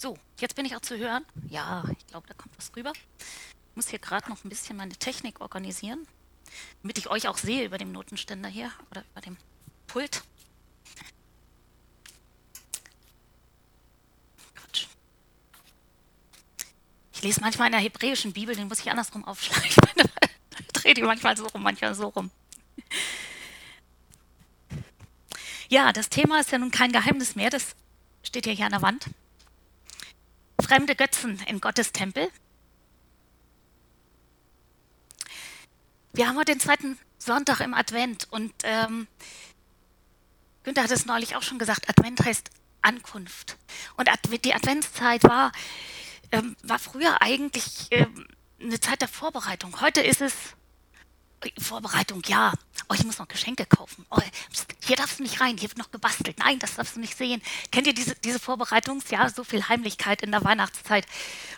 So, 0.00 0.16
jetzt 0.38 0.54
bin 0.54 0.64
ich 0.64 0.74
auch 0.74 0.80
zu 0.80 0.96
hören. 0.96 1.26
Ja, 1.50 1.84
ich 1.98 2.06
glaube, 2.06 2.26
da 2.26 2.32
kommt 2.32 2.56
was 2.56 2.74
rüber. 2.74 2.94
Ich 3.18 3.76
muss 3.76 3.90
hier 3.90 3.98
gerade 3.98 4.30
noch 4.30 4.42
ein 4.42 4.48
bisschen 4.48 4.78
meine 4.78 4.94
Technik 4.94 5.42
organisieren, 5.42 6.08
damit 6.80 6.96
ich 6.96 7.10
euch 7.10 7.28
auch 7.28 7.36
sehe 7.36 7.66
über 7.66 7.76
dem 7.76 7.92
Notenständer 7.92 8.48
hier 8.48 8.72
oder 8.90 9.04
über 9.10 9.20
dem 9.20 9.36
Pult. 9.86 10.22
Quatsch. 14.54 14.86
Ich 17.12 17.22
lese 17.22 17.42
manchmal 17.42 17.66
in 17.66 17.72
der 17.72 17.82
hebräischen 17.82 18.32
Bibel, 18.32 18.56
den 18.56 18.68
muss 18.68 18.80
ich 18.80 18.90
andersrum 18.90 19.26
aufschlagen. 19.26 19.68
Drehe 20.72 20.94
die 20.94 21.02
manchmal 21.02 21.36
so 21.36 21.46
rum, 21.46 21.62
manchmal 21.62 21.94
so 21.94 22.08
rum. 22.08 22.30
Ja, 25.68 25.92
das 25.92 26.08
Thema 26.08 26.40
ist 26.40 26.52
ja 26.52 26.56
nun 26.56 26.70
kein 26.70 26.90
Geheimnis 26.90 27.36
mehr, 27.36 27.50
das 27.50 27.76
steht 28.22 28.46
ja 28.46 28.52
hier 28.52 28.64
an 28.64 28.72
der 28.72 28.80
Wand 28.80 29.04
fremde 30.70 30.94
Götzen 30.94 31.42
in 31.48 31.60
Gottes 31.60 31.90
Tempel. 31.90 32.30
Wir 36.12 36.28
haben 36.28 36.36
heute 36.36 36.52
den 36.52 36.60
zweiten 36.60 36.96
Sonntag 37.18 37.58
im 37.58 37.74
Advent 37.74 38.28
und 38.30 38.52
ähm, 38.62 39.08
Günther 40.62 40.84
hat 40.84 40.92
es 40.92 41.06
neulich 41.06 41.34
auch 41.34 41.42
schon 41.42 41.58
gesagt, 41.58 41.88
Advent 41.88 42.24
heißt 42.24 42.50
Ankunft. 42.82 43.56
Und 43.96 44.08
die 44.44 44.54
Adventszeit 44.54 45.24
war, 45.24 45.50
ähm, 46.30 46.54
war 46.62 46.78
früher 46.78 47.20
eigentlich 47.20 47.88
ähm, 47.90 48.28
eine 48.60 48.78
Zeit 48.78 49.00
der 49.00 49.08
Vorbereitung. 49.08 49.80
Heute 49.80 50.02
ist 50.02 50.20
es 50.20 50.34
Vorbereitung, 51.58 52.22
ja. 52.26 52.52
Oh, 52.88 52.94
ich 52.94 53.04
muss 53.04 53.18
noch 53.18 53.28
Geschenke 53.28 53.66
kaufen. 53.66 54.04
Oh, 54.10 54.20
hier 54.84 54.96
darfst 54.96 55.18
du 55.18 55.22
nicht 55.22 55.40
rein, 55.40 55.56
hier 55.56 55.68
wird 55.70 55.78
noch 55.78 55.90
gebastelt. 55.90 56.38
Nein, 56.38 56.58
das 56.58 56.74
darfst 56.74 56.96
du 56.96 57.00
nicht 57.00 57.16
sehen. 57.16 57.40
Kennt 57.70 57.86
ihr 57.86 57.94
diese, 57.94 58.14
diese 58.16 58.40
ja, 59.10 59.28
so 59.28 59.44
viel 59.44 59.68
Heimlichkeit 59.68 60.22
in 60.22 60.32
der 60.32 60.44
Weihnachtszeit 60.44 61.06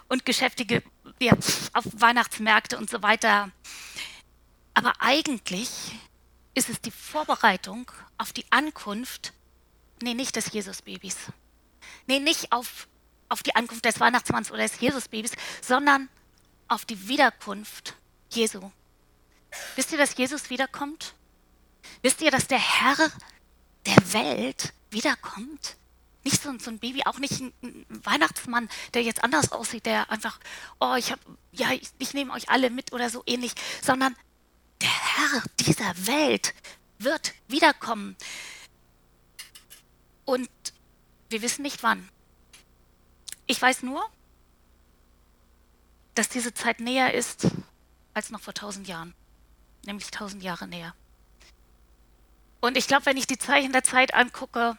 und 0.09 0.25
Geschäftige 0.25 0.83
ja, 1.21 1.33
auf 1.73 1.85
Weihnachtsmärkte 1.93 2.79
und 2.79 2.91
so 2.91 3.03
weiter. 3.03 3.51
Aber 4.75 4.93
eigentlich 5.01 5.71
ist 6.55 6.69
es 6.69 6.81
die 6.81 6.91
Vorbereitung 6.91 7.91
auf 8.19 8.33
die 8.33 8.45
Ankunft, 8.51 9.33
nee, 10.03 10.15
nicht 10.15 10.37
des 10.37 10.53
Jesusbabys. 10.53 11.17
Nee, 12.07 12.21
nicht 12.21 12.53
auf, 12.53 12.89
auf 13.29 13.43
die 13.43 13.55
Ankunft 13.55 13.85
des 13.85 14.01
Weihnachtsmanns 14.01 14.51
oder 14.51 14.63
des 14.63 14.81
Jesusbabys, 14.81 15.33
sondern 15.61 16.09
auf 16.69 16.85
die 16.85 17.09
Wiederkunft 17.09 17.95
Jesu. 18.31 18.71
Wisst 19.77 19.93
ihr, 19.93 19.99
dass 19.99 20.17
Jesus 20.17 20.51
wiederkommt? 20.51 21.15
Wisst 22.03 22.21
ihr, 22.21 22.31
dass 22.31 22.47
der 22.47 22.59
Herr 22.59 23.11
der 23.87 24.13
Welt 24.13 24.73
wiederkommt? 24.91 25.77
Nicht 26.25 26.41
so, 26.41 26.51
ein 26.51 26.79
Baby, 26.79 27.03
auch 27.05 27.19
nicht 27.19 27.41
ein, 27.41 27.53
Weihnachtsmann, 27.89 28.69
der 28.95 29.03
jetzt 29.03 29.25
anders 29.25 29.51
aussieht, 29.51 29.87
der 29.87 30.11
einfach, 30.11 30.39
oh, 30.79 30.95
ich 30.95 31.11
habe, 31.11 31.21
ja, 31.51 31.73
ich, 31.73 31.91
ich 31.99 32.15
nehme 32.15 32.33
euch 32.33 32.49
alle 32.49 32.71
mit 32.71 32.93
oder 32.93 33.11
so 33.11 33.23
ähnlich, 33.27 33.53
sondern 33.83 34.15
der 34.81 34.91
Herr 34.91 35.43
dieser 35.59 36.07
Welt 36.07 36.55
wird 36.99 37.35
wiederkommen. 37.49 38.17
Und 40.25 40.49
wir 41.29 41.43
wissen 41.43 41.63
nicht 41.63 41.83
wann. 41.83 42.09
Ich 43.47 43.61
weiß 43.61 43.83
nur, 43.83 44.09
dass 46.15 46.29
diese 46.29 46.55
Zeit 46.55 46.79
näher 46.79 47.15
ist 47.15 47.49
als 48.15 48.31
noch 48.31 48.41
vor 48.41 48.55
tausend 48.55 48.87
Jahren 48.87 49.15
nämlich 49.85 50.11
tausend 50.11 50.43
Jahre 50.43 50.67
näher. 50.67 50.95
Und 52.61 52.77
ich 52.77 52.87
glaube, 52.87 53.07
wenn 53.07 53.17
ich 53.17 53.27
die 53.27 53.39
Zeichen 53.39 53.73
der 53.73 53.83
Zeit 53.83 54.15
angucke, 54.15 54.77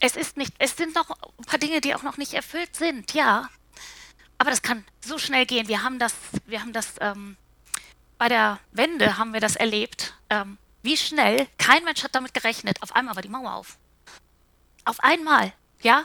es 0.00 0.16
ist 0.16 0.36
nicht, 0.36 0.54
es 0.58 0.76
sind 0.76 0.94
noch 0.94 1.10
ein 1.10 1.44
paar 1.44 1.58
Dinge, 1.58 1.80
die 1.80 1.94
auch 1.94 2.02
noch 2.02 2.16
nicht 2.16 2.34
erfüllt 2.34 2.74
sind, 2.76 3.14
ja. 3.14 3.48
Aber 4.38 4.50
das 4.50 4.62
kann 4.62 4.84
so 5.00 5.18
schnell 5.18 5.46
gehen. 5.46 5.68
Wir 5.68 5.82
haben 5.82 5.98
das, 5.98 6.14
wir 6.46 6.60
haben 6.60 6.72
das 6.72 6.94
ähm, 7.00 7.36
bei 8.22 8.28
der 8.28 8.60
Wende 8.70 9.18
haben 9.18 9.32
wir 9.32 9.40
das 9.40 9.56
erlebt. 9.56 10.14
Ähm, 10.30 10.56
wie 10.82 10.96
schnell? 10.96 11.48
Kein 11.58 11.82
Mensch 11.82 12.04
hat 12.04 12.14
damit 12.14 12.32
gerechnet. 12.34 12.80
Auf 12.80 12.94
einmal 12.94 13.16
war 13.16 13.22
die 13.22 13.28
Mauer 13.28 13.54
auf. 13.54 13.78
Auf 14.84 15.00
einmal, 15.00 15.52
ja. 15.80 16.04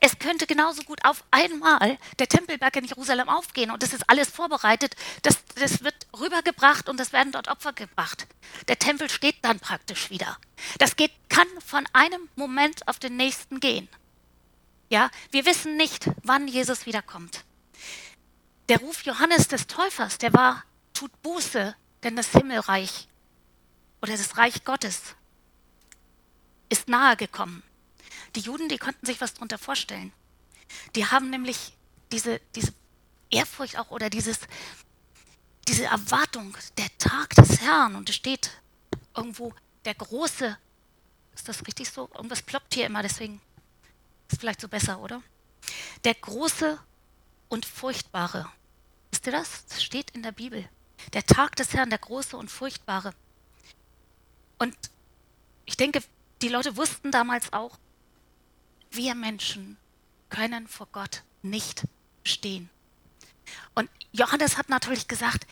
Es 0.00 0.18
könnte 0.18 0.46
genauso 0.46 0.82
gut 0.82 1.04
auf 1.04 1.24
einmal 1.30 1.98
der 2.18 2.28
Tempelberg 2.28 2.76
in 2.76 2.84
Jerusalem 2.84 3.28
aufgehen 3.28 3.70
und 3.70 3.82
das 3.82 3.92
ist 3.92 4.08
alles 4.08 4.30
vorbereitet. 4.30 4.94
Das, 5.22 5.38
das 5.54 5.82
wird 5.82 6.06
rübergebracht 6.18 6.88
und 6.88 7.00
es 7.00 7.12
werden 7.12 7.32
dort 7.32 7.48
Opfer 7.48 7.72
gebracht. 7.72 8.26
Der 8.68 8.78
Tempel 8.78 9.08
steht 9.08 9.36
dann 9.42 9.60
praktisch 9.60 10.10
wieder. 10.10 10.38
Das 10.78 10.96
geht, 10.96 11.12
kann 11.28 11.48
von 11.64 11.86
einem 11.92 12.28
Moment 12.34 12.86
auf 12.88 12.98
den 12.98 13.16
nächsten 13.16 13.60
gehen. 13.60 13.88
Ja, 14.88 15.10
wir 15.30 15.46
wissen 15.46 15.76
nicht, 15.76 16.10
wann 16.22 16.46
Jesus 16.46 16.86
wiederkommt. 16.86 17.44
Der 18.68 18.78
Ruf 18.78 19.02
Johannes 19.02 19.48
des 19.48 19.66
Täufers, 19.66 20.18
der 20.18 20.32
war, 20.32 20.64
tut 20.92 21.10
Buße, 21.22 21.74
denn 22.02 22.16
das 22.16 22.32
Himmelreich 22.32 23.08
oder 24.02 24.16
das 24.16 24.36
Reich 24.36 24.64
Gottes 24.64 25.14
ist 26.68 26.88
nahe 26.88 27.16
gekommen. 27.16 27.62
Die 28.36 28.40
Juden, 28.40 28.68
die 28.68 28.78
konnten 28.78 29.06
sich 29.06 29.20
was 29.20 29.34
darunter 29.34 29.58
vorstellen. 29.58 30.12
Die 30.94 31.06
haben 31.06 31.30
nämlich 31.30 31.72
diese, 32.12 32.40
diese 32.54 32.72
Ehrfurcht 33.30 33.78
auch 33.78 33.90
oder 33.90 34.10
dieses, 34.10 34.40
diese 35.66 35.86
Erwartung, 35.86 36.56
der 36.76 36.96
Tag 36.98 37.34
des 37.34 37.60
Herrn, 37.62 37.96
und 37.96 38.10
es 38.10 38.16
steht 38.16 38.50
irgendwo 39.16 39.54
der 39.84 39.94
große, 39.94 40.56
ist 41.34 41.48
das 41.48 41.66
richtig 41.66 41.90
so? 41.90 42.10
Irgendwas 42.14 42.42
ploppt 42.42 42.74
hier 42.74 42.86
immer, 42.86 43.02
deswegen 43.02 43.40
ist 44.30 44.40
vielleicht 44.40 44.60
so 44.60 44.68
besser, 44.68 45.00
oder? 45.00 45.22
Der 46.04 46.14
große 46.14 46.78
und 47.48 47.64
furchtbare. 47.64 48.50
Wisst 49.10 49.26
ihr 49.26 49.32
das? 49.32 49.66
Das 49.66 49.82
steht 49.82 50.10
in 50.10 50.22
der 50.22 50.32
Bibel. 50.32 50.68
Der 51.12 51.24
Tag 51.24 51.56
des 51.56 51.72
Herrn, 51.72 51.90
der 51.90 51.98
große 51.98 52.36
und 52.36 52.50
furchtbare. 52.50 53.14
Und 54.58 54.74
ich 55.64 55.76
denke, 55.76 56.02
die 56.42 56.48
Leute 56.48 56.76
wussten 56.76 57.10
damals 57.10 57.52
auch, 57.52 57.78
wir 58.96 59.14
Menschen 59.14 59.76
können 60.28 60.66
vor 60.66 60.88
Gott 60.92 61.22
nicht 61.42 61.84
stehen. 62.24 62.70
Und 63.74 63.88
Johannes 64.12 64.56
hat 64.58 64.68
natürlich 64.68 65.08
gesagt, 65.08 65.46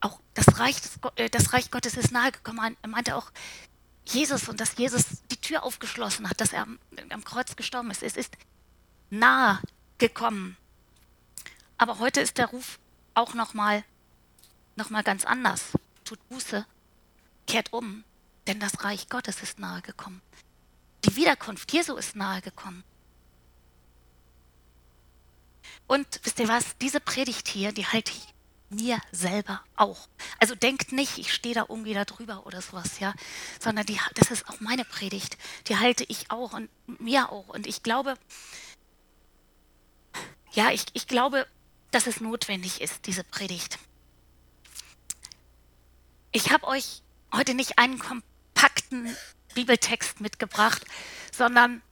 auch 0.00 0.20
das 0.34 0.58
Reich, 0.58 0.76
äh, 1.16 1.30
das 1.30 1.52
Reich 1.52 1.70
Gottes 1.70 1.96
ist 1.96 2.12
nahegekommen. 2.12 2.76
Er 2.80 2.88
meinte 2.88 3.16
auch 3.16 3.30
Jesus 4.06 4.48
und 4.48 4.60
dass 4.60 4.76
Jesus 4.76 5.22
die 5.30 5.40
Tür 5.40 5.62
aufgeschlossen 5.62 6.28
hat, 6.28 6.40
dass 6.40 6.52
er 6.52 6.62
am, 6.62 7.24
Kreuz 7.24 7.56
gestorben 7.56 7.90
ist. 7.90 8.02
Es 8.02 8.16
ist 8.16 8.36
nahe 9.10 9.60
gekommen. 9.98 10.56
Aber 11.78 11.98
heute 11.98 12.20
ist 12.20 12.38
der 12.38 12.46
Ruf 12.46 12.78
auch 13.14 13.34
nochmal 13.34 13.84
noch 14.76 14.90
mal 14.90 15.02
ganz 15.02 15.24
anders. 15.24 15.72
Tut 16.04 16.18
Buße, 16.28 16.66
kehrt 17.46 17.72
um, 17.72 18.04
denn 18.46 18.60
das 18.60 18.84
Reich 18.84 19.08
Gottes 19.08 19.42
ist 19.42 19.58
nahe 19.58 19.80
gekommen. 19.82 20.20
Die 21.04 21.16
Wiederkunft 21.16 21.72
Jesu 21.72 21.96
ist 21.96 22.16
nahe 22.16 22.40
gekommen. 22.40 22.82
Und 25.86 26.20
wisst 26.22 26.38
ihr 26.38 26.48
was, 26.48 26.76
diese 26.78 27.00
Predigt 27.00 27.48
hier, 27.48 27.72
die 27.72 27.86
halte 27.86 28.12
ich 28.12 28.34
mir 28.70 28.98
selber 29.12 29.62
auch. 29.76 30.08
Also 30.40 30.54
denkt 30.54 30.92
nicht, 30.92 31.18
ich 31.18 31.32
stehe 31.32 31.54
da 31.54 31.66
irgendwie 31.68 31.94
da 31.94 32.04
drüber 32.04 32.46
oder 32.46 32.62
sowas, 32.62 32.98
ja, 33.00 33.14
sondern 33.60 33.86
die, 33.86 34.00
das 34.14 34.30
ist 34.30 34.48
auch 34.48 34.60
meine 34.60 34.84
Predigt. 34.84 35.36
Die 35.68 35.76
halte 35.76 36.04
ich 36.08 36.30
auch 36.30 36.54
und 36.54 36.70
mir 36.86 37.30
auch. 37.30 37.48
Und 37.48 37.66
ich 37.66 37.82
glaube, 37.82 38.16
ja, 40.52 40.70
ich, 40.70 40.86
ich 40.94 41.06
glaube, 41.06 41.46
dass 41.90 42.06
es 42.06 42.20
notwendig 42.20 42.80
ist, 42.80 43.06
diese 43.06 43.24
Predigt. 43.24 43.78
Ich 46.32 46.50
habe 46.50 46.66
euch 46.66 47.02
heute 47.32 47.54
nicht 47.54 47.78
einen 47.78 47.98
kompakten 47.98 49.14
Bibeltext 49.54 50.20
mitgebracht, 50.20 50.84
sondern 51.32 51.82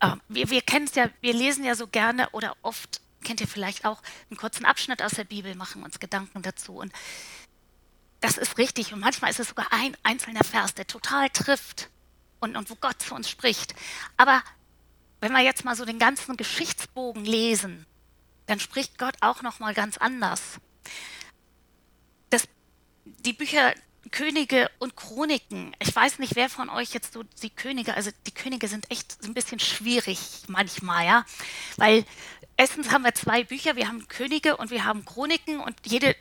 äh, 0.00 0.16
wir, 0.28 0.50
wir 0.50 0.62
kennen 0.62 0.86
es 0.86 0.94
ja, 0.94 1.10
wir 1.20 1.34
lesen 1.34 1.64
ja 1.64 1.74
so 1.74 1.86
gerne 1.86 2.28
oder 2.30 2.56
oft, 2.62 3.00
kennt 3.24 3.40
ihr 3.40 3.48
vielleicht 3.48 3.84
auch, 3.84 4.02
einen 4.30 4.38
kurzen 4.38 4.64
Abschnitt 4.64 5.02
aus 5.02 5.12
der 5.12 5.24
Bibel, 5.24 5.54
machen 5.54 5.82
uns 5.82 6.00
Gedanken 6.00 6.42
dazu. 6.42 6.74
Und 6.74 6.92
das 8.20 8.36
ist 8.36 8.58
richtig. 8.58 8.92
Und 8.92 9.00
manchmal 9.00 9.30
ist 9.30 9.40
es 9.40 9.48
sogar 9.48 9.72
ein 9.72 9.96
einzelner 10.02 10.44
Vers, 10.44 10.74
der 10.74 10.86
total 10.86 11.30
trifft 11.30 11.90
und, 12.40 12.56
und 12.56 12.70
wo 12.70 12.74
Gott 12.76 13.02
zu 13.02 13.14
uns 13.14 13.28
spricht. 13.28 13.74
Aber 14.16 14.42
wenn 15.20 15.32
wir 15.32 15.42
jetzt 15.42 15.64
mal 15.64 15.76
so 15.76 15.84
den 15.84 15.98
ganzen 15.98 16.36
Geschichtsbogen 16.36 17.24
lesen, 17.24 17.86
dann 18.46 18.60
spricht 18.60 18.98
Gott 18.98 19.16
auch 19.20 19.42
noch 19.42 19.58
mal 19.58 19.74
ganz 19.74 19.98
anders. 19.98 20.58
Das, 22.30 22.48
die 23.04 23.32
Bücher 23.32 23.74
Könige 24.10 24.70
und 24.78 24.96
Chroniken. 24.96 25.74
Ich 25.78 25.94
weiß 25.94 26.18
nicht, 26.18 26.36
wer 26.36 26.48
von 26.48 26.70
euch 26.70 26.92
jetzt 26.92 27.12
so 27.12 27.22
die 27.42 27.50
Könige, 27.50 27.94
also 27.94 28.10
die 28.26 28.32
Könige 28.32 28.68
sind 28.68 28.90
echt 28.90 29.18
ein 29.24 29.34
bisschen 29.34 29.60
schwierig 29.60 30.18
manchmal, 30.46 31.06
ja. 31.06 31.24
Weil 31.76 32.04
erstens 32.56 32.90
haben 32.90 33.04
wir 33.04 33.14
zwei 33.14 33.44
Bücher, 33.44 33.76
wir 33.76 33.88
haben 33.88 34.06
Könige 34.08 34.56
und 34.56 34.70
wir 34.70 34.84
haben 34.84 35.04
Chroniken 35.04 35.60
und 35.60 35.74
jede 35.84 36.16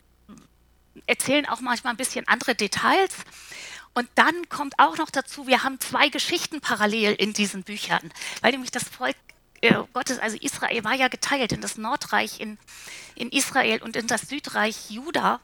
erzählen 1.06 1.46
auch 1.46 1.62
manchmal 1.62 1.94
ein 1.94 1.98
bisschen 1.98 2.28
andere 2.28 2.56
Details. 2.56 3.14
Und 3.94 4.10
dann 4.16 4.48
kommt 4.50 4.76
auch 4.78 4.98
noch 4.98 5.10
dazu, 5.10 5.48
wir 5.48 5.64
haben 5.64 5.80
zwei 5.80 6.10
Geschichten 6.10 6.62
parallel 6.62 7.14
in 7.14 7.34
diesen 7.34 7.64
Büchern, 7.64 8.12
weil 8.42 8.52
nämlich 8.52 8.72
das 8.72 8.84
Volk 8.84 9.16
äh, 9.62 9.74
Gottes, 9.94 10.20
also 10.20 10.38
Israel, 10.40 10.84
war 10.84 10.94
ja 10.94 11.08
geteilt 11.08 11.52
in 11.52 11.62
das 11.62 11.78
Nordreich 11.78 12.40
in, 12.40 12.60
in 13.16 13.30
Israel 13.30 13.82
und 13.82 13.96
in 13.96 14.08
das 14.08 14.22
Südreich 14.22 14.92
Juda. 14.92 15.40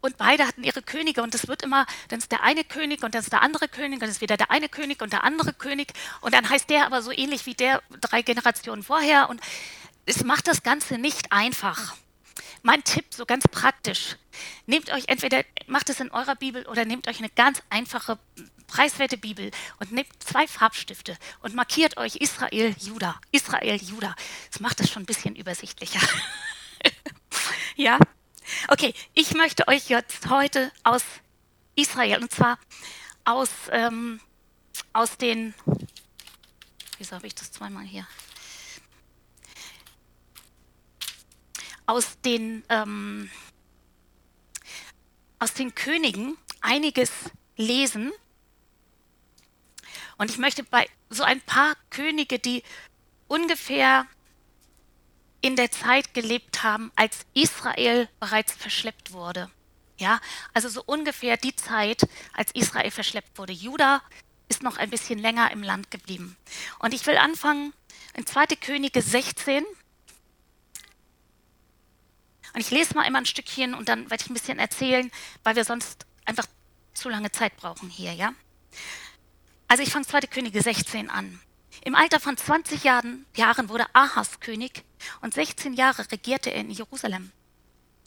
Und 0.00 0.16
beide 0.16 0.46
hatten 0.46 0.64
ihre 0.64 0.82
Könige 0.82 1.22
und 1.22 1.34
es 1.34 1.46
wird 1.46 1.62
immer, 1.62 1.86
dann 2.08 2.20
ist 2.20 2.32
der 2.32 2.42
eine 2.42 2.64
König 2.64 3.02
und 3.02 3.14
dann 3.14 3.22
ist 3.22 3.32
der 3.32 3.42
andere 3.42 3.68
König 3.68 3.96
und 3.96 4.02
dann 4.02 4.10
ist 4.10 4.20
wieder 4.20 4.36
der 4.36 4.50
eine 4.50 4.68
König 4.68 5.02
und 5.02 5.12
der 5.12 5.24
andere 5.24 5.52
König 5.52 5.92
und 6.20 6.32
dann 6.32 6.48
heißt 6.48 6.70
der 6.70 6.86
aber 6.86 7.02
so 7.02 7.10
ähnlich 7.10 7.46
wie 7.46 7.54
der 7.54 7.82
drei 8.00 8.22
Generationen 8.22 8.82
vorher 8.82 9.28
und 9.28 9.40
es 10.06 10.24
macht 10.24 10.48
das 10.48 10.62
Ganze 10.62 10.98
nicht 10.98 11.32
einfach. 11.32 11.94
Mein 12.62 12.82
Tipp, 12.84 13.06
so 13.10 13.26
ganz 13.26 13.46
praktisch, 13.48 14.16
nehmt 14.66 14.90
euch 14.90 15.04
entweder, 15.06 15.44
macht 15.66 15.88
es 15.88 16.00
in 16.00 16.10
eurer 16.10 16.36
Bibel 16.36 16.66
oder 16.66 16.84
nehmt 16.84 17.08
euch 17.08 17.18
eine 17.18 17.30
ganz 17.30 17.62
einfache, 17.70 18.18
preiswerte 18.66 19.18
Bibel 19.18 19.50
und 19.78 19.92
nehmt 19.92 20.08
zwei 20.22 20.46
Farbstifte 20.46 21.16
und 21.40 21.54
markiert 21.54 21.96
euch 21.96 22.16
Israel, 22.16 22.74
Juda, 22.78 23.20
Israel, 23.32 23.76
Juda. 23.76 24.14
Das 24.50 24.60
macht 24.60 24.80
es 24.80 24.90
schon 24.90 25.02
ein 25.02 25.06
bisschen 25.06 25.36
übersichtlicher. 25.36 26.00
ja? 27.76 27.98
Okay, 28.68 28.94
ich 29.14 29.34
möchte 29.34 29.66
euch 29.68 29.88
jetzt 29.88 30.28
heute 30.28 30.72
aus 30.82 31.04
Israel, 31.74 32.22
und 32.22 32.32
zwar 32.32 32.58
aus, 33.24 33.50
ähm, 33.70 34.20
aus 34.92 35.16
den, 35.16 35.54
wieso 36.98 37.16
habe 37.16 37.26
ich 37.26 37.34
das 37.34 37.52
zweimal 37.52 37.84
hier? 37.84 38.06
aus 41.90 42.20
den, 42.20 42.62
ähm, 42.68 43.28
aus 45.40 45.54
den 45.54 45.74
Königen 45.74 46.38
einiges 46.60 47.10
lesen. 47.56 48.12
Und 50.16 50.30
ich 50.30 50.38
möchte 50.38 50.62
bei 50.62 50.88
so 51.08 51.24
ein 51.24 51.40
paar 51.40 51.74
Könige, 51.90 52.38
die 52.38 52.62
ungefähr 53.26 54.06
in 55.40 55.56
der 55.56 55.70
Zeit 55.70 56.14
gelebt 56.14 56.62
haben, 56.62 56.92
als 56.96 57.26
Israel 57.34 58.08
bereits 58.18 58.52
verschleppt 58.52 59.12
wurde. 59.12 59.50
Ja, 59.98 60.20
also 60.54 60.68
so 60.68 60.82
ungefähr 60.84 61.36
die 61.36 61.54
Zeit, 61.54 62.08
als 62.32 62.52
Israel 62.52 62.90
verschleppt 62.90 63.38
wurde. 63.38 63.52
Juda 63.52 64.02
ist 64.48 64.62
noch 64.62 64.78
ein 64.78 64.90
bisschen 64.90 65.18
länger 65.18 65.50
im 65.50 65.62
Land 65.62 65.90
geblieben. 65.90 66.36
Und 66.78 66.94
ich 66.94 67.06
will 67.06 67.16
anfangen 67.16 67.72
in 68.14 68.26
2. 68.26 68.46
Könige 68.56 69.02
16, 69.02 69.64
und 72.52 72.60
ich 72.60 72.70
lese 72.70 72.94
mal 72.94 73.04
immer 73.04 73.18
ein 73.18 73.26
Stückchen 73.26 73.74
und 73.74 73.88
dann 73.88 74.10
werde 74.10 74.22
ich 74.24 74.30
ein 74.30 74.34
bisschen 74.34 74.58
erzählen, 74.58 75.10
weil 75.44 75.56
wir 75.56 75.64
sonst 75.64 76.06
einfach 76.24 76.46
zu 76.94 77.08
lange 77.08 77.30
Zeit 77.30 77.56
brauchen 77.56 77.88
hier, 77.88 78.12
ja? 78.12 78.34
Also 79.68 79.82
ich 79.82 79.90
fange 79.90 80.06
2. 80.06 80.22
Könige 80.22 80.60
16 80.60 81.10
an. 81.10 81.40
Im 81.84 81.94
Alter 81.94 82.20
von 82.20 82.36
20 82.36 82.84
Jahren, 82.84 83.26
Jahren 83.36 83.68
wurde 83.68 83.86
Ahas 83.94 84.40
König 84.40 84.84
und 85.20 85.34
16 85.34 85.74
Jahre 85.74 86.10
regierte 86.10 86.50
er 86.50 86.60
in 86.60 86.70
Jerusalem. 86.70 87.32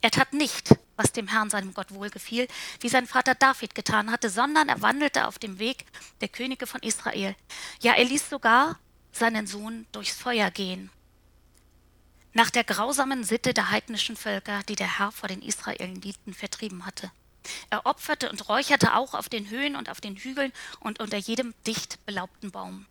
Er 0.00 0.10
tat 0.10 0.32
nicht, 0.32 0.74
was 0.96 1.12
dem 1.12 1.28
Herrn 1.28 1.50
seinem 1.50 1.74
Gott 1.74 1.92
wohlgefiel, 1.92 2.46
wie 2.80 2.88
sein 2.88 3.06
Vater 3.06 3.34
David 3.34 3.74
getan 3.74 4.10
hatte, 4.10 4.30
sondern 4.30 4.68
er 4.68 4.82
wandelte 4.82 5.26
auf 5.26 5.38
dem 5.38 5.58
Weg 5.58 5.86
der 6.20 6.28
Könige 6.28 6.66
von 6.66 6.82
Israel. 6.82 7.34
Ja, 7.80 7.94
er 7.94 8.04
ließ 8.04 8.28
sogar 8.28 8.78
seinen 9.12 9.46
Sohn 9.46 9.86
durchs 9.92 10.16
Feuer 10.16 10.50
gehen 10.50 10.90
nach 12.34 12.50
der 12.50 12.64
grausamen 12.64 13.24
Sitte 13.24 13.54
der 13.54 13.70
heidnischen 13.70 14.16
Völker, 14.16 14.62
die 14.68 14.74
der 14.74 14.98
Herr 14.98 15.12
vor 15.12 15.28
den 15.28 15.40
Israeliten 15.40 16.34
vertrieben 16.34 16.84
hatte. 16.84 17.10
Er 17.70 17.86
opferte 17.86 18.28
und 18.28 18.48
räucherte 18.48 18.94
auch 18.94 19.14
auf 19.14 19.28
den 19.28 19.48
Höhen 19.50 19.76
und 19.76 19.88
auf 19.88 20.00
den 20.00 20.16
Hügeln 20.16 20.52
und 20.80 20.98
unter 20.98 21.16
jedem 21.16 21.54
dicht 21.66 22.04
belaubten 22.04 22.50
Baum. 22.50 22.86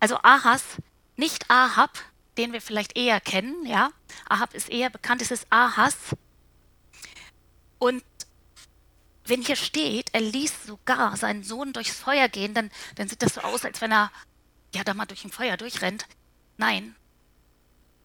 Also 0.00 0.18
Ahas, 0.22 0.62
nicht 1.16 1.50
Ahab, 1.50 1.98
den 2.36 2.52
wir 2.52 2.60
vielleicht 2.60 2.96
eher 2.96 3.20
kennen, 3.20 3.66
ja. 3.66 3.90
Ahab 4.28 4.54
ist 4.54 4.68
eher 4.68 4.90
bekannt, 4.90 5.22
es 5.22 5.30
ist 5.30 5.46
Ahas. 5.50 5.96
Und 7.78 8.04
wenn 9.24 9.42
hier 9.42 9.56
steht, 9.56 10.10
er 10.14 10.20
ließ 10.20 10.64
sogar 10.64 11.16
seinen 11.16 11.42
Sohn 11.42 11.72
durchs 11.72 11.96
Feuer 11.96 12.28
gehen, 12.28 12.54
dann, 12.54 12.70
dann 12.94 13.08
sieht 13.08 13.22
das 13.22 13.34
so 13.34 13.40
aus, 13.42 13.64
als 13.64 13.80
wenn 13.80 13.92
er 13.92 14.10
ja 14.74 14.84
da 14.84 14.94
mal 14.94 15.06
durch 15.06 15.24
ein 15.24 15.32
Feuer 15.32 15.56
durchrennt. 15.56 16.06
Nein, 16.56 16.96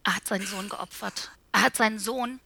er 0.04 0.16
hat 0.16 0.26
seinen 0.26 0.46
Sohn 0.46 0.68
geopfert. 0.68 1.30
Er 1.52 1.62
hat 1.62 1.76
seinen 1.76 1.98
Sohn 1.98 2.40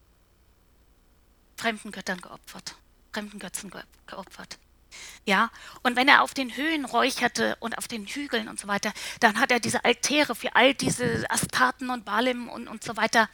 fremden 1.56 1.90
Göttern 1.90 2.20
geopfert, 2.20 2.76
fremden 3.12 3.38
Götzen 3.38 3.72
geopfert. 4.06 4.58
Ja, 5.24 5.50
und 5.82 5.96
wenn 5.96 6.08
er 6.08 6.22
auf 6.22 6.34
den 6.34 6.56
Höhen 6.56 6.84
räucherte 6.84 7.56
und 7.60 7.76
auf 7.76 7.88
den 7.88 8.06
Hügeln 8.06 8.48
und 8.48 8.58
so 8.58 8.68
weiter, 8.68 8.92
dann 9.20 9.40
hat 9.40 9.50
er 9.50 9.60
diese 9.60 9.84
Altäre 9.84 10.34
für 10.34 10.54
all 10.56 10.74
diese 10.74 11.30
Astarten 11.30 11.90
und 11.90 12.04
Balim 12.04 12.48
und, 12.48 12.68
und 12.68 12.82
so 12.82 12.96
weiter, 12.96 13.28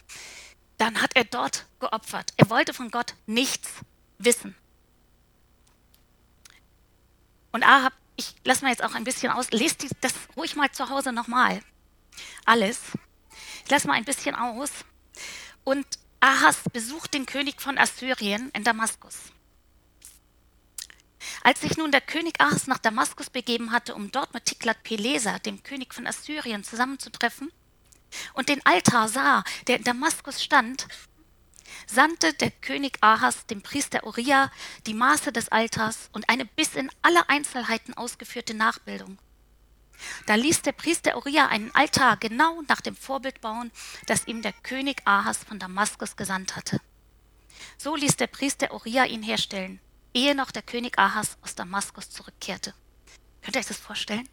dann 0.79 1.01
hat 1.01 1.13
er 1.15 1.25
dort 1.25 1.67
geopfert. 1.79 2.33
Er 2.37 2.51
wollte 2.51 2.75
von 2.75 2.91
Gott 2.91 3.15
nichts 3.27 3.71
wissen. 4.19 4.55
Und 7.53 7.63
Ahab, 7.63 7.93
ich 8.17 8.35
lasse 8.45 8.65
mal 8.65 8.71
jetzt 8.71 8.83
auch 8.83 8.95
ein 8.95 9.05
bisschen 9.05 9.31
aus, 9.31 9.51
lest 9.53 9.87
das 10.01 10.15
ruhig 10.37 10.57
mal 10.57 10.71
zu 10.73 10.91
Hause 10.91 11.13
nochmal. 11.13 11.61
Alles. 12.45 12.81
Ich 13.65 13.71
lasse 13.71 13.87
mal 13.87 13.95
ein 13.95 14.05
bisschen 14.05 14.35
aus. 14.35 14.71
Und 15.63 15.87
Ahas 16.21 16.59
besucht 16.73 17.15
den 17.15 17.27
König 17.27 17.61
von 17.61 17.79
Assyrien 17.79 18.51
in 18.55 18.65
Damaskus. 18.65 19.34
Als 21.45 21.61
sich 21.61 21.77
nun 21.77 21.93
der 21.93 22.01
König 22.01 22.41
Ahas 22.41 22.67
nach 22.69 22.79
Damaskus 22.79 23.29
begeben 23.29 23.71
hatte, 23.71 23.95
um 23.95 24.11
dort 24.11 24.33
mit 24.33 24.47
Tiglat-Pileser, 24.47 25.41
dem 25.41 25.63
König 25.63 25.93
von 25.93 26.07
Assyrien, 26.07 26.65
zusammenzutreffen, 26.65 27.53
und 28.33 28.49
den 28.49 28.65
Altar 28.65 29.09
sah, 29.09 29.45
der 29.67 29.77
in 29.77 29.85
Damaskus 29.85 30.43
stand, 30.43 30.89
sandte 31.87 32.33
der 32.33 32.51
König 32.51 32.97
Ahas 33.03 33.45
dem 33.45 33.61
Priester 33.61 34.07
Uriah 34.07 34.51
die 34.87 34.95
Maße 34.95 35.33
des 35.33 35.51
Altars 35.51 36.09
und 36.13 36.31
eine 36.31 36.47
bis 36.47 36.77
in 36.77 36.91
alle 37.03 37.29
Einzelheiten 37.29 37.93
ausgeführte 37.93 38.55
Nachbildung. 38.55 39.19
Da 40.25 40.37
ließ 40.37 40.63
der 40.63 40.73
Priester 40.73 41.15
Uriah 41.15 41.49
einen 41.49 41.75
Altar 41.75 42.17
genau 42.17 42.63
nach 42.69 42.81
dem 42.81 42.97
Vorbild 42.97 43.43
bauen, 43.43 43.71
das 44.07 44.27
ihm 44.27 44.41
der 44.41 44.55
König 44.55 45.03
Ahas 45.05 45.45
von 45.45 45.59
Damaskus 45.59 46.17
gesandt 46.17 46.57
hatte. 46.57 46.81
So 47.77 47.97
ließ 47.97 48.17
der 48.17 48.29
Priester 48.29 48.73
Uriah 48.73 49.05
ihn 49.05 49.23
herstellen, 49.23 49.79
ehe 50.15 50.35
noch 50.35 50.51
der 50.51 50.63
König 50.63 50.99
Ahas 50.99 51.37
aus 51.43 51.55
Damaskus 51.55 52.11
zurückkehrte. 52.11 52.73
Könnt 53.43 53.57
ihr 53.57 53.61
euch 53.61 53.67
das 53.67 53.79
vorstellen? 53.79 54.29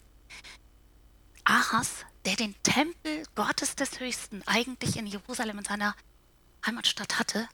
Ahas, 1.43 2.05
der 2.23 2.35
den 2.35 2.55
Tempel 2.63 3.23
Gottes 3.35 3.75
des 3.75 4.00
Höchsten 4.00 4.43
eigentlich 4.45 4.95
in 4.95 5.07
Jerusalem 5.07 5.57
in 5.57 5.65
seiner 5.65 5.95
Heimatstadt 6.65 7.19
hatte, 7.19 7.50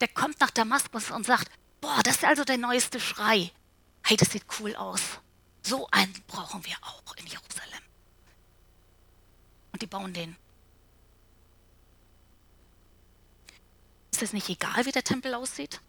der 0.00 0.08
kommt 0.08 0.40
nach 0.40 0.50
Damaskus 0.50 1.10
und 1.10 1.24
sagt, 1.24 1.50
boah, 1.80 2.02
das 2.02 2.16
ist 2.16 2.24
also 2.24 2.44
der 2.44 2.58
neueste 2.58 3.00
Schrei. 3.00 3.52
Hey, 4.04 4.16
das 4.16 4.30
sieht 4.30 4.44
cool 4.58 4.74
aus. 4.76 5.00
So 5.62 5.86
einen 5.90 6.12
brauchen 6.26 6.64
wir 6.66 6.76
auch 6.82 7.16
in 7.16 7.26
Jerusalem. 7.26 7.82
Und 9.72 9.82
die 9.82 9.86
bauen 9.86 10.12
den. 10.12 10.36
Ist 14.12 14.22
es 14.22 14.32
nicht 14.32 14.48
egal, 14.48 14.84
wie 14.84 14.92
der 14.92 15.04
Tempel 15.04 15.34
aussieht? 15.34 15.80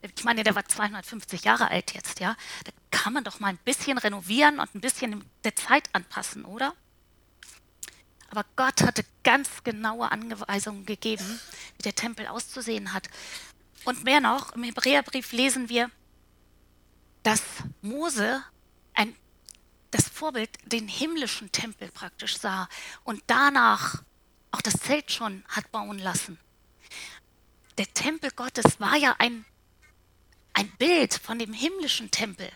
Ich 0.00 0.24
meine, 0.24 0.44
der 0.44 0.54
war 0.54 0.64
250 0.64 1.44
Jahre 1.44 1.70
alt 1.70 1.94
jetzt, 1.94 2.20
ja. 2.20 2.36
Da 2.64 2.72
kann 2.90 3.12
man 3.12 3.24
doch 3.24 3.40
mal 3.40 3.48
ein 3.48 3.58
bisschen 3.64 3.98
renovieren 3.98 4.60
und 4.60 4.74
ein 4.74 4.80
bisschen 4.80 5.24
der 5.44 5.56
Zeit 5.56 5.88
anpassen, 5.92 6.44
oder? 6.44 6.74
Aber 8.30 8.44
Gott 8.56 8.82
hatte 8.82 9.04
ganz 9.24 9.64
genaue 9.64 10.12
Anweisungen 10.12 10.84
gegeben, 10.84 11.40
wie 11.76 11.82
der 11.82 11.94
Tempel 11.94 12.26
auszusehen 12.26 12.92
hat. 12.92 13.08
Und 13.84 14.04
mehr 14.04 14.20
noch, 14.20 14.52
im 14.52 14.64
Hebräerbrief 14.64 15.32
lesen 15.32 15.68
wir, 15.68 15.90
dass 17.22 17.42
Mose 17.80 18.42
ein, 18.94 19.16
das 19.90 20.08
Vorbild 20.08 20.50
den 20.66 20.88
himmlischen 20.88 21.50
Tempel 21.52 21.90
praktisch 21.90 22.38
sah 22.38 22.68
und 23.04 23.22
danach 23.26 24.02
auch 24.50 24.60
das 24.60 24.74
Zelt 24.74 25.10
schon 25.10 25.44
hat 25.48 25.70
bauen 25.72 25.98
lassen. 25.98 26.38
Der 27.78 27.92
Tempel 27.94 28.30
Gottes 28.32 28.80
war 28.80 28.96
ja 28.96 29.16
ein, 29.18 29.44
ein 30.58 30.70
Bild 30.78 31.14
von 31.14 31.38
dem 31.38 31.52
himmlischen 31.52 32.10
Tempel. 32.10 32.50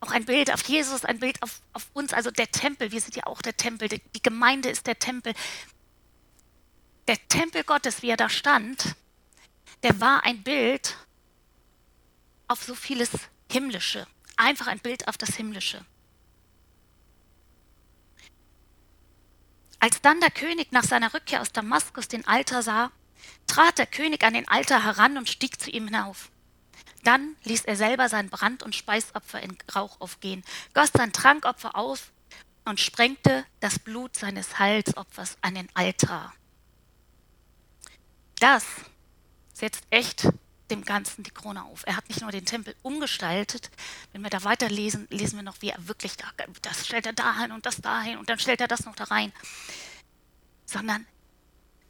Auch 0.00 0.10
ein 0.10 0.24
Bild 0.24 0.52
auf 0.52 0.62
Jesus, 0.64 1.04
ein 1.04 1.18
Bild 1.18 1.42
auf, 1.42 1.60
auf 1.72 1.86
uns, 1.92 2.12
also 2.12 2.30
der 2.30 2.50
Tempel. 2.50 2.92
Wir 2.92 3.00
sind 3.00 3.16
ja 3.16 3.26
auch 3.26 3.42
der 3.42 3.56
Tempel. 3.56 3.88
Die, 3.88 4.22
Gemeinde 4.22 4.68
ist 4.68 4.86
der 4.86 4.98
Tempel. 4.98 5.34
Der 7.08 7.16
Tempel 7.28 7.64
Gottes, 7.64 8.02
wie 8.02 8.10
er 8.10 8.16
da 8.16 8.28
stand, 8.28 8.96
der 9.82 10.00
war 10.00 10.24
ein 10.24 10.42
Bild 10.42 10.96
auf 12.46 12.62
so 12.62 12.74
vieles 12.74 13.10
Himmlische 13.50 14.06
einfach 14.38 14.68
ein 14.68 14.78
Bild 14.78 15.08
auf 15.08 15.18
das 15.18 15.34
Himmlische. 15.36 15.84
Als 19.80 20.00
dann 20.00 20.20
der 20.20 20.30
König 20.30 20.72
nach 20.72 20.84
seiner 20.84 21.12
Rückkehr 21.12 21.40
aus 21.40 21.52
Damaskus 21.52 22.08
den 22.08 22.26
Altar 22.26 22.62
sah, 22.62 22.92
trat 23.46 23.78
der 23.78 23.86
König 23.86 24.24
an 24.24 24.34
den 24.34 24.48
Altar 24.48 24.82
heran 24.82 25.18
und 25.18 25.28
stieg 25.28 25.60
zu 25.60 25.70
ihm 25.70 25.86
hinauf. 25.86 26.30
Dann 27.04 27.36
ließ 27.44 27.64
er 27.64 27.76
selber 27.76 28.08
sein 28.08 28.28
Brand- 28.28 28.62
und 28.62 28.74
Speisopfer 28.74 29.40
in 29.40 29.56
Rauch 29.74 30.00
aufgehen, 30.00 30.44
goss 30.74 30.90
sein 30.92 31.12
Trankopfer 31.12 31.76
auf 31.76 32.10
und 32.64 32.80
sprengte 32.80 33.44
das 33.60 33.78
Blut 33.78 34.16
seines 34.16 34.58
Heilsopfers 34.58 35.38
an 35.40 35.54
den 35.54 35.68
Altar. 35.74 36.34
Das 38.40 38.64
setzt 39.54 39.84
echt 39.90 40.28
dem 40.70 40.84
Ganzen 40.84 41.22
die 41.22 41.30
Krone 41.30 41.64
auf. 41.64 41.82
Er 41.86 41.96
hat 41.96 42.08
nicht 42.08 42.20
nur 42.20 42.30
den 42.30 42.44
Tempel 42.44 42.74
umgestaltet, 42.82 43.70
wenn 44.12 44.22
wir 44.22 44.30
da 44.30 44.44
weiterlesen, 44.44 45.08
lesen 45.10 45.36
wir 45.36 45.42
noch, 45.42 45.62
wie 45.62 45.70
er 45.70 45.88
wirklich 45.88 46.16
da, 46.16 46.26
das 46.62 46.86
stellt 46.86 47.06
er 47.06 47.14
dahin 47.14 47.52
und 47.52 47.64
das 47.64 47.80
dahin 47.80 48.18
und 48.18 48.28
dann 48.28 48.38
stellt 48.38 48.60
er 48.60 48.68
das 48.68 48.84
noch 48.84 48.94
da 48.94 49.04
rein, 49.04 49.32
sondern 50.66 51.06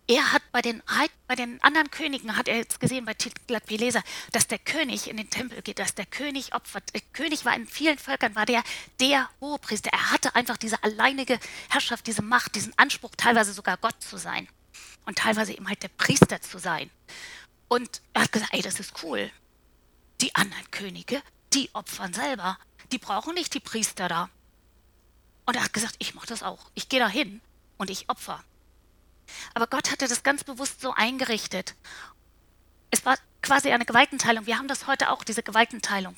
er 0.09 0.33
hat 0.33 0.43
bei 0.53 0.63
den, 0.63 0.83
bei 1.27 1.35
den 1.35 1.63
anderen 1.63 1.91
Königen, 1.91 2.37
hat 2.37 2.49
er 2.49 2.57
jetzt 2.57 2.81
gesehen 2.81 3.05
bei 3.05 3.13
Tiglat-Pileser, 3.13 4.03
dass 4.33 4.47
der 4.47 4.59
König 4.59 5.09
in 5.09 5.19
den 5.19 5.29
Tempel 5.29 5.61
geht, 5.61 5.79
dass 5.79 5.95
der 5.95 6.07
König 6.07 6.55
opfert. 6.55 6.95
Der 6.95 7.03
König 7.13 7.45
war 7.45 7.55
in 7.55 7.67
vielen 7.67 7.99
Völkern, 7.99 8.35
war 8.35 8.47
der 8.47 8.65
der 9.01 9.29
Hohepriester. 9.41 9.91
Er 9.93 10.11
hatte 10.11 10.35
einfach 10.35 10.57
diese 10.57 10.83
alleinige 10.83 11.39
Herrschaft, 11.69 12.07
diese 12.07 12.23
Macht, 12.23 12.55
diesen 12.55 12.73
Anspruch, 12.79 13.11
teilweise 13.19 13.53
sogar 13.53 13.77
Gott 13.77 14.03
zu 14.03 14.17
sein 14.17 14.49
und 15.05 15.19
teilweise 15.19 15.53
eben 15.53 15.69
halt 15.69 15.83
der 15.83 15.89
Priester 15.89 16.41
zu 16.41 16.59
sein. 16.59 16.91
Und 17.69 18.01
er 18.15 18.23
hat 18.23 18.33
gesagt, 18.33 18.55
ey, 18.55 18.63
das 18.63 18.81
ist 18.81 19.03
cool. 19.03 19.31
Die 20.23 20.35
anderen 20.35 20.71
Könige, 20.71 21.23
die 21.53 21.69
opfern 21.75 22.15
selber. 22.15 22.59
Die 22.93 22.99
brauchen 22.99 23.35
nicht 23.35 23.53
die 23.53 23.61
Priester 23.61 24.09
da. 24.09 24.31
Und 25.45 25.57
er 25.57 25.65
hat 25.65 25.75
gesagt, 25.75 25.97
ich 25.99 26.15
mache 26.15 26.27
das 26.27 26.43
auch. 26.43 26.71
Ich 26.75 26.89
gehe 26.89 26.99
da 26.99 27.09
hin 27.09 27.43
und 27.77 27.91
ich 27.91 28.09
opfer. 28.09 28.43
Aber 29.55 29.67
Gott 29.67 29.91
hatte 29.91 30.09
das 30.09 30.23
ganz 30.23 30.45
bewusst 30.45 30.81
so 30.81 30.93
eingerichtet. 30.95 31.75
Es 32.91 33.05
war 33.05 33.19
quasi 33.43 33.71
eine 33.71 33.85
Gewaltenteilung. 33.85 34.47
Wir 34.47 34.59
haben 34.59 34.69
das 34.69 34.87
heute 34.87 35.11
auch, 35.11 35.25
diese 35.25 35.43
Gewaltenteilung 35.43 36.17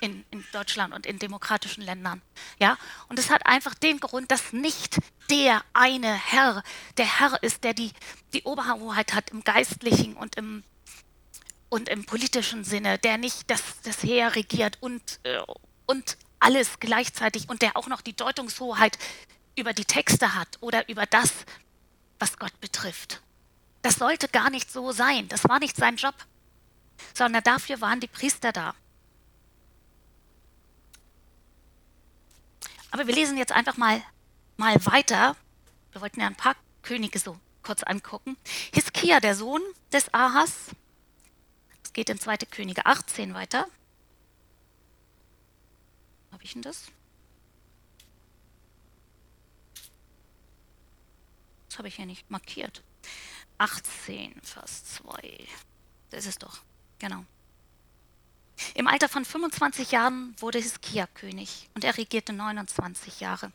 in, 0.00 0.24
in, 0.30 0.44
Deutschland 0.52 0.94
und 0.94 1.06
in 1.06 1.18
demokratischen 1.18 1.82
Ländern. 1.82 2.22
Ja? 2.58 2.76
Und 3.08 3.18
es 3.18 3.30
hat 3.30 3.46
einfach 3.46 3.74
den 3.74 4.00
Grund, 4.00 4.30
dass 4.30 4.52
nicht 4.52 4.98
der 5.30 5.62
eine 5.72 6.12
Herr 6.12 6.62
der 6.96 7.20
Herr 7.20 7.42
ist, 7.42 7.64
der 7.64 7.74
die, 7.74 7.92
die 8.32 8.42
Oberhoheit 8.42 9.14
hat 9.14 9.30
im 9.30 9.44
geistlichen 9.44 10.16
und 10.16 10.36
im, 10.36 10.64
und 11.68 11.88
im 11.88 12.04
politischen 12.04 12.64
Sinne, 12.64 12.98
der 12.98 13.18
nicht 13.18 13.50
das, 13.50 13.62
das 13.84 14.02
Heer 14.02 14.34
regiert 14.34 14.78
und, 14.80 15.20
äh, 15.24 15.38
und 15.86 16.16
alles 16.40 16.80
gleichzeitig 16.80 17.48
und 17.48 17.62
der 17.62 17.76
auch 17.76 17.86
noch 17.86 18.00
die 18.00 18.16
Deutungshoheit 18.16 18.98
über 19.56 19.72
die 19.72 19.84
Texte 19.84 20.34
hat 20.34 20.48
oder 20.60 20.88
über 20.88 21.06
das, 21.06 21.32
was 22.20 22.38
Gott 22.38 22.58
betrifft. 22.60 23.20
Das 23.82 23.96
sollte 23.96 24.28
gar 24.28 24.50
nicht 24.50 24.70
so 24.70 24.92
sein. 24.92 25.26
Das 25.28 25.48
war 25.48 25.58
nicht 25.58 25.76
sein 25.76 25.96
Job, 25.96 26.14
sondern 27.14 27.42
dafür 27.42 27.80
waren 27.80 27.98
die 27.98 28.06
Priester 28.06 28.52
da. 28.52 28.74
Aber 32.90 33.06
wir 33.06 33.14
lesen 33.14 33.38
jetzt 33.38 33.52
einfach 33.52 33.76
mal, 33.76 34.02
mal 34.56 34.74
weiter. 34.86 35.36
Wir 35.92 36.00
wollten 36.00 36.20
ja 36.20 36.26
ein 36.26 36.36
paar 36.36 36.56
Könige 36.82 37.18
so 37.18 37.38
kurz 37.62 37.82
angucken. 37.82 38.36
Hiskia, 38.72 39.20
der 39.20 39.34
Sohn 39.34 39.62
des 39.92 40.12
Ahas. 40.12 40.70
Es 41.84 41.92
geht 41.92 42.10
in 42.10 42.18
2. 42.18 42.36
Könige 42.50 42.86
18 42.86 43.34
weiter. 43.34 43.66
Habe 46.32 46.44
ich 46.44 46.52
denn 46.52 46.62
das? 46.62 46.86
Das 51.70 51.78
habe 51.78 51.86
ich 51.86 51.94
hier 51.94 52.06
nicht 52.06 52.28
markiert. 52.30 52.82
18, 53.58 54.40
Vers 54.42 54.84
2. 54.96 55.46
Das 56.10 56.26
ist 56.26 56.42
doch, 56.42 56.58
genau. 56.98 57.24
Im 58.74 58.88
Alter 58.88 59.08
von 59.08 59.24
25 59.24 59.92
Jahren 59.92 60.34
wurde 60.40 60.58
Hiskia 60.58 61.06
König 61.06 61.70
und 61.74 61.84
er 61.84 61.96
regierte 61.96 62.32
29 62.32 63.20
Jahre. 63.20 63.52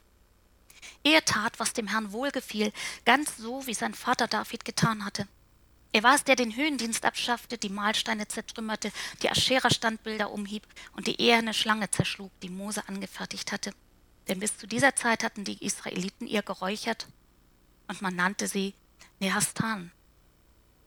Er 1.03 1.25
tat, 1.25 1.59
was 1.59 1.73
dem 1.73 1.87
Herrn 1.87 2.13
wohlgefiel, 2.13 2.71
ganz 3.03 3.35
so, 3.35 3.67
wie 3.67 3.73
sein 3.73 3.93
Vater 3.93 4.27
David 4.27 4.63
getan 4.63 5.03
hatte. 5.03 5.27
Er 5.91 6.03
war 6.03 6.15
es, 6.15 6.23
der 6.23 6.37
den 6.37 6.55
Höhendienst 6.55 7.03
abschaffte, 7.03 7.57
die 7.57 7.69
Mahlsteine 7.69 8.29
zertrümmerte, 8.29 8.93
die 9.23 9.29
Aschera-Standbilder 9.29 10.31
umhieb 10.31 10.65
und 10.93 11.07
die 11.07 11.19
eherne 11.19 11.53
Schlange 11.53 11.91
zerschlug, 11.91 12.31
die 12.41 12.49
Mose 12.49 12.87
angefertigt 12.87 13.51
hatte. 13.51 13.73
Denn 14.29 14.39
bis 14.39 14.57
zu 14.57 14.67
dieser 14.67 14.95
Zeit 14.95 15.23
hatten 15.23 15.43
die 15.43 15.63
Israeliten 15.63 16.27
ihr 16.27 16.43
geräuchert 16.43 17.07
und 17.87 18.01
man 18.01 18.15
nannte 18.15 18.47
sie 18.47 18.73
Nehastan. 19.19 19.91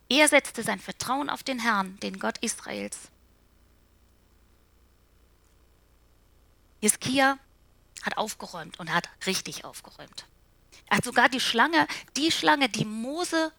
Er 0.09 0.29
setzte 0.29 0.63
sein 0.63 0.81
Vertrauen 0.81 1.29
auf 1.29 1.43
den 1.43 1.59
Herrn, 1.59 1.99
den 2.01 2.19
Gott 2.19 2.39
Israels. 2.39 3.11
Hiskia 6.81 7.39
hat 8.03 8.17
aufgeräumt 8.17 8.79
und 8.79 8.93
hat 8.93 9.09
richtig 9.27 9.65
aufgeräumt. 9.65 10.27
Er 10.87 10.99
hat 10.99 11.05
sogar 11.05 11.29
die 11.29 11.41
Schlange, 11.41 11.87
die 12.17 12.31
Schlange, 12.31 12.69
die 12.69 12.85
Mose 12.85 13.53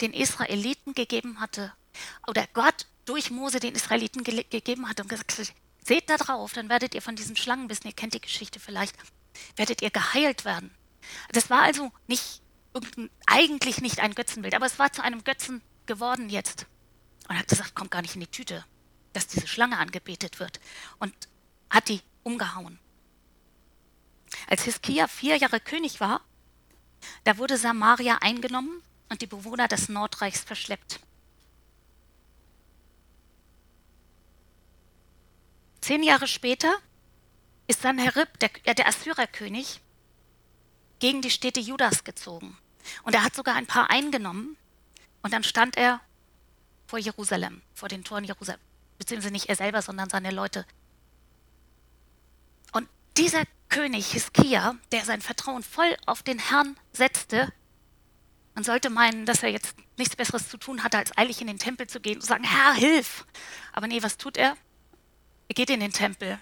den 0.00 0.12
Israeliten 0.12 0.92
gegeben 0.92 1.40
hatte, 1.40 1.72
oder 2.26 2.46
Gott 2.52 2.86
durch 3.04 3.30
Mose 3.30 3.60
den 3.60 3.74
Israeliten 3.74 4.24
ge 4.24 4.44
gegeben 4.44 4.88
hatte 4.88 5.02
und 5.02 5.08
gesagt, 5.08 5.52
seht 5.84 6.10
da 6.10 6.16
drauf, 6.16 6.52
dann 6.52 6.68
werdet 6.68 6.94
ihr 6.94 7.02
von 7.02 7.16
diesen 7.16 7.36
Schlangen 7.36 7.68
wissen, 7.68 7.86
ihr 7.86 7.92
kennt 7.92 8.14
die 8.14 8.20
Geschichte 8.20 8.58
vielleicht, 8.58 8.96
werdet 9.56 9.82
ihr 9.82 9.90
geheilt 9.90 10.44
werden. 10.44 10.74
Das 11.32 11.50
war 11.50 11.62
also 11.62 11.92
nicht 12.06 12.40
eigentlich 13.26 13.80
nicht 13.80 14.00
ein 14.00 14.14
Götzenbild, 14.14 14.54
aber 14.54 14.66
es 14.66 14.78
war 14.78 14.92
zu 14.92 15.02
einem 15.02 15.24
Götzen 15.24 15.62
geworden 15.86 16.28
jetzt. 16.28 16.66
Und 17.28 17.38
hat 17.38 17.48
gesagt, 17.48 17.74
kommt 17.74 17.90
gar 17.90 18.02
nicht 18.02 18.14
in 18.14 18.20
die 18.20 18.26
Tüte, 18.26 18.64
dass 19.12 19.26
diese 19.26 19.46
Schlange 19.46 19.78
angebetet 19.78 20.40
wird. 20.40 20.60
Und 20.98 21.14
hat 21.70 21.88
die 21.88 22.02
umgehauen. 22.22 22.78
Als 24.48 24.64
Hiskia 24.64 25.08
vier 25.08 25.36
Jahre 25.36 25.60
König 25.60 26.00
war, 26.00 26.20
da 27.24 27.38
wurde 27.38 27.56
Samaria 27.56 28.18
eingenommen 28.20 28.82
und 29.08 29.22
die 29.22 29.26
Bewohner 29.26 29.68
des 29.68 29.88
Nordreichs 29.88 30.40
verschleppt. 30.40 31.00
Zehn 35.80 36.02
Jahre 36.02 36.26
später 36.26 36.74
ist 37.66 37.82
Sanherib, 37.82 38.38
der, 38.40 38.74
der 38.74 38.88
Assyrerkönig, 38.88 39.80
gegen 40.98 41.20
die 41.20 41.30
Städte 41.30 41.60
Judas 41.60 42.04
gezogen. 42.04 42.56
Und 43.02 43.14
er 43.14 43.24
hat 43.24 43.34
sogar 43.34 43.54
ein 43.54 43.66
paar 43.66 43.90
eingenommen. 43.90 44.56
Und 45.22 45.32
dann 45.32 45.44
stand 45.44 45.76
er 45.76 46.00
vor 46.86 46.98
Jerusalem, 46.98 47.62
vor 47.74 47.88
den 47.88 48.04
Toren 48.04 48.24
Jerusalem. 48.24 48.60
Beziehungsweise 48.98 49.32
nicht 49.32 49.48
er 49.48 49.56
selber, 49.56 49.82
sondern 49.82 50.10
seine 50.10 50.30
Leute 50.30 50.66
dieser 53.16 53.44
König 53.68 54.12
Hiskia, 54.12 54.76
der 54.92 55.04
sein 55.04 55.20
Vertrauen 55.20 55.62
voll 55.62 55.96
auf 56.06 56.22
den 56.22 56.38
Herrn 56.38 56.76
setzte, 56.92 57.52
man 58.54 58.64
sollte 58.64 58.90
meinen, 58.90 59.26
dass 59.26 59.42
er 59.42 59.48
jetzt 59.48 59.74
nichts 59.96 60.14
Besseres 60.14 60.48
zu 60.48 60.56
tun 60.58 60.84
hatte, 60.84 60.98
als 60.98 61.16
eilig 61.16 61.40
in 61.40 61.48
den 61.48 61.58
Tempel 61.58 61.88
zu 61.88 62.00
gehen 62.00 62.16
und 62.16 62.20
zu 62.20 62.28
sagen, 62.28 62.44
Herr, 62.44 62.74
hilf! 62.74 63.26
Aber 63.72 63.88
nee, 63.88 64.02
was 64.02 64.16
tut 64.16 64.36
er? 64.36 64.56
Er 65.48 65.54
geht 65.54 65.70
in 65.70 65.80
den 65.80 65.92
Tempel, 65.92 66.38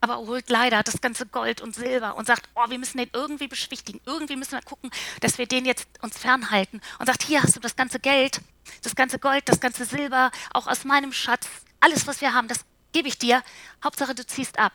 aber 0.00 0.18
holt 0.18 0.48
leider 0.48 0.82
das 0.82 1.00
ganze 1.00 1.26
Gold 1.26 1.60
und 1.60 1.74
Silber 1.74 2.16
und 2.16 2.26
sagt, 2.26 2.48
oh, 2.54 2.68
wir 2.70 2.78
müssen 2.78 2.98
den 2.98 3.10
irgendwie 3.12 3.48
beschwichtigen, 3.48 4.00
irgendwie 4.06 4.36
müssen 4.36 4.52
wir 4.52 4.62
gucken, 4.62 4.90
dass 5.20 5.38
wir 5.38 5.46
den 5.46 5.64
jetzt 5.64 5.88
uns 6.02 6.18
fernhalten 6.18 6.80
und 6.98 7.06
sagt, 7.06 7.22
hier 7.24 7.42
hast 7.42 7.56
du 7.56 7.60
das 7.60 7.76
ganze 7.76 7.98
Geld, 7.98 8.40
das 8.82 8.94
ganze 8.94 9.18
Gold, 9.18 9.48
das 9.48 9.60
ganze 9.60 9.84
Silber, 9.84 10.30
auch 10.52 10.66
aus 10.66 10.84
meinem 10.84 11.12
Schatz, 11.12 11.48
alles, 11.80 12.06
was 12.06 12.20
wir 12.20 12.32
haben, 12.32 12.48
das 12.48 12.64
gebe 12.92 13.08
ich 13.08 13.18
dir, 13.18 13.42
Hauptsache 13.82 14.14
du 14.14 14.24
ziehst 14.26 14.58
ab. 14.58 14.72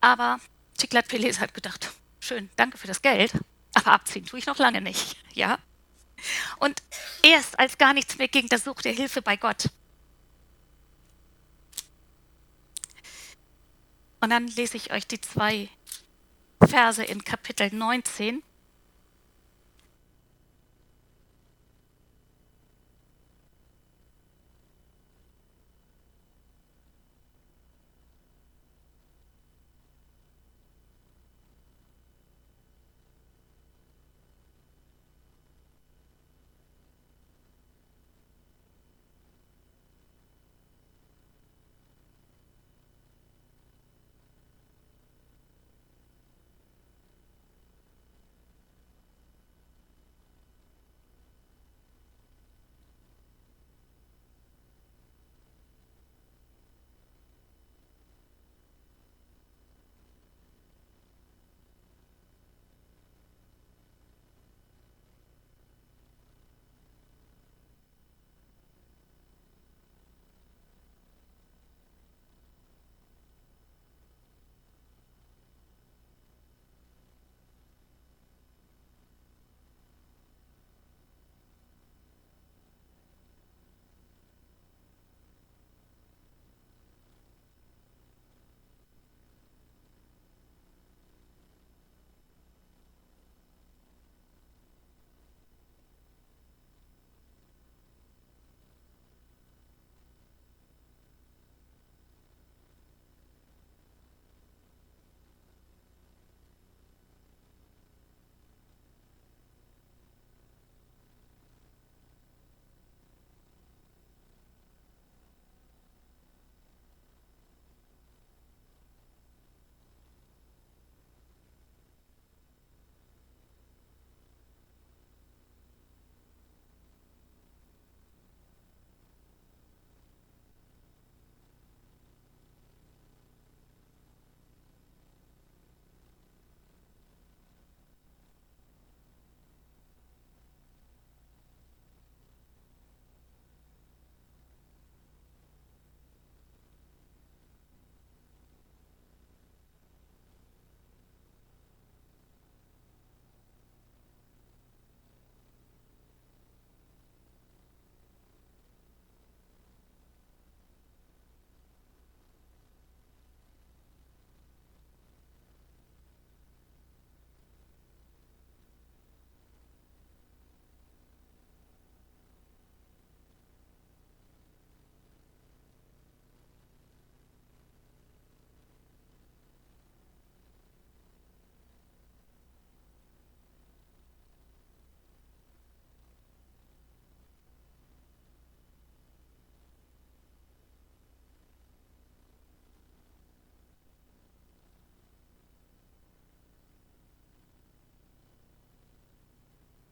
Aber 0.00 0.38
Tiglat-Pileser 0.78 1.40
hat 1.40 1.54
gedacht, 1.54 1.92
schön, 2.20 2.50
danke 2.56 2.78
für 2.78 2.88
das 2.88 3.02
Geld, 3.02 3.32
aber 3.74 3.92
abziehen 3.92 4.26
tue 4.26 4.38
ich 4.38 4.46
noch 4.46 4.58
lange 4.58 4.80
nicht. 4.80 5.16
Ja? 5.34 5.58
Und 6.58 6.82
erst 7.22 7.58
als 7.58 7.78
gar 7.78 7.94
nichts 7.94 8.18
mehr 8.18 8.28
ging, 8.28 8.46
da 8.46 8.58
suchte 8.58 8.90
er 8.90 8.94
Hilfe 8.94 9.22
bei 9.22 9.38
Gott. 9.38 9.70
Und 14.22 14.30
dann 14.30 14.46
lese 14.46 14.76
ich 14.76 14.92
euch 14.92 15.04
die 15.08 15.20
zwei 15.20 15.68
Verse 16.64 17.02
in 17.02 17.24
Kapitel 17.24 17.74
19. 17.74 18.40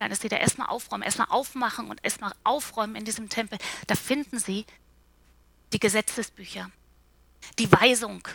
Dann 0.00 0.10
ist 0.10 0.22
sie 0.22 0.30
da 0.30 0.36
erstmal 0.36 0.68
aufräumen, 0.68 1.02
erstmal 1.02 1.28
aufmachen 1.28 1.90
und 1.90 2.02
erstmal 2.02 2.32
aufräumen 2.42 2.96
in 2.96 3.04
diesem 3.04 3.28
Tempel. 3.28 3.58
Da 3.86 3.94
finden 3.94 4.38
sie 4.38 4.64
die 5.74 5.78
Gesetzesbücher, 5.78 6.70
die 7.58 7.70
Weisung, 7.70 8.26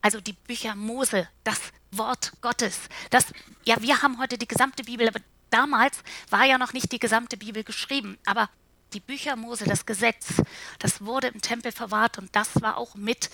also 0.00 0.20
die 0.20 0.32
Bücher 0.32 0.76
Mose, 0.76 1.28
das 1.42 1.60
Wort 1.90 2.32
Gottes. 2.40 2.78
Das, 3.10 3.26
ja, 3.64 3.82
wir 3.82 4.00
haben 4.00 4.18
heute 4.18 4.38
die 4.38 4.46
gesamte 4.46 4.84
Bibel, 4.84 5.08
aber 5.08 5.18
damals 5.50 5.98
war 6.30 6.44
ja 6.44 6.56
noch 6.56 6.72
nicht 6.72 6.92
die 6.92 7.00
gesamte 7.00 7.36
Bibel 7.36 7.64
geschrieben. 7.64 8.16
Aber 8.24 8.48
die 8.92 9.00
Bücher 9.00 9.34
Mose, 9.34 9.64
das 9.64 9.86
Gesetz, 9.86 10.40
das 10.78 11.04
wurde 11.04 11.26
im 11.26 11.40
Tempel 11.40 11.72
verwahrt 11.72 12.16
und 12.18 12.34
das 12.36 12.62
war 12.62 12.76
auch 12.76 12.94
mit 12.94 13.28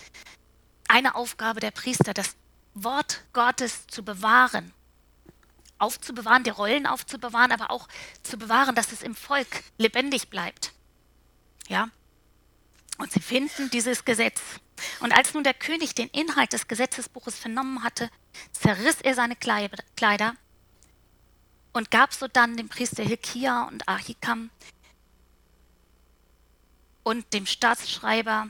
eine 0.88 1.14
Aufgabe 1.16 1.60
der 1.60 1.70
Priester, 1.70 2.14
das 2.14 2.34
Wort 2.72 3.24
Gottes 3.34 3.86
zu 3.88 4.02
bewahren. 4.02 4.72
Aufzubewahren, 5.82 6.44
die 6.44 6.50
Rollen 6.50 6.86
aufzubewahren, 6.86 7.52
aber 7.52 7.70
auch 7.70 7.88
zu 8.22 8.38
bewahren, 8.38 8.74
dass 8.74 8.92
es 8.92 9.02
im 9.02 9.14
Volk 9.14 9.64
lebendig 9.78 10.30
bleibt. 10.30 10.72
Ja? 11.68 11.88
Und 12.98 13.12
sie 13.12 13.20
finden 13.20 13.68
dieses 13.70 14.04
Gesetz. 14.04 14.40
Und 15.00 15.12
als 15.12 15.34
nun 15.34 15.44
der 15.44 15.54
König 15.54 15.94
den 15.94 16.08
Inhalt 16.08 16.52
des 16.52 16.68
Gesetzesbuches 16.68 17.38
vernommen 17.38 17.82
hatte, 17.82 18.10
zerriss 18.52 19.00
er 19.02 19.14
seine 19.14 19.36
Kleider 19.36 20.34
und 21.72 21.90
gab 21.90 22.12
so 22.12 22.28
dann 22.28 22.56
dem 22.56 22.68
Priester 22.68 23.02
Hilkia 23.02 23.64
und 23.64 23.88
Ahikam 23.88 24.50
und 27.02 27.32
dem 27.32 27.46
Staatsschreiber 27.46 28.48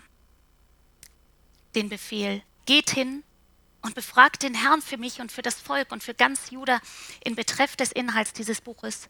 den 1.74 1.88
Befehl, 1.88 2.42
geht 2.66 2.90
hin 2.90 3.24
und 3.82 3.94
befragt 3.94 4.42
den 4.42 4.54
Herrn 4.54 4.80
für 4.80 4.96
mich 4.96 5.20
und 5.20 5.30
für 5.30 5.42
das 5.42 5.60
Volk 5.60 5.92
und 5.92 6.02
für 6.02 6.14
ganz 6.14 6.50
Juda 6.50 6.80
in 7.24 7.34
Betreff 7.34 7.76
des 7.76 7.92
Inhalts 7.92 8.32
dieses 8.32 8.60
Buches. 8.60 9.08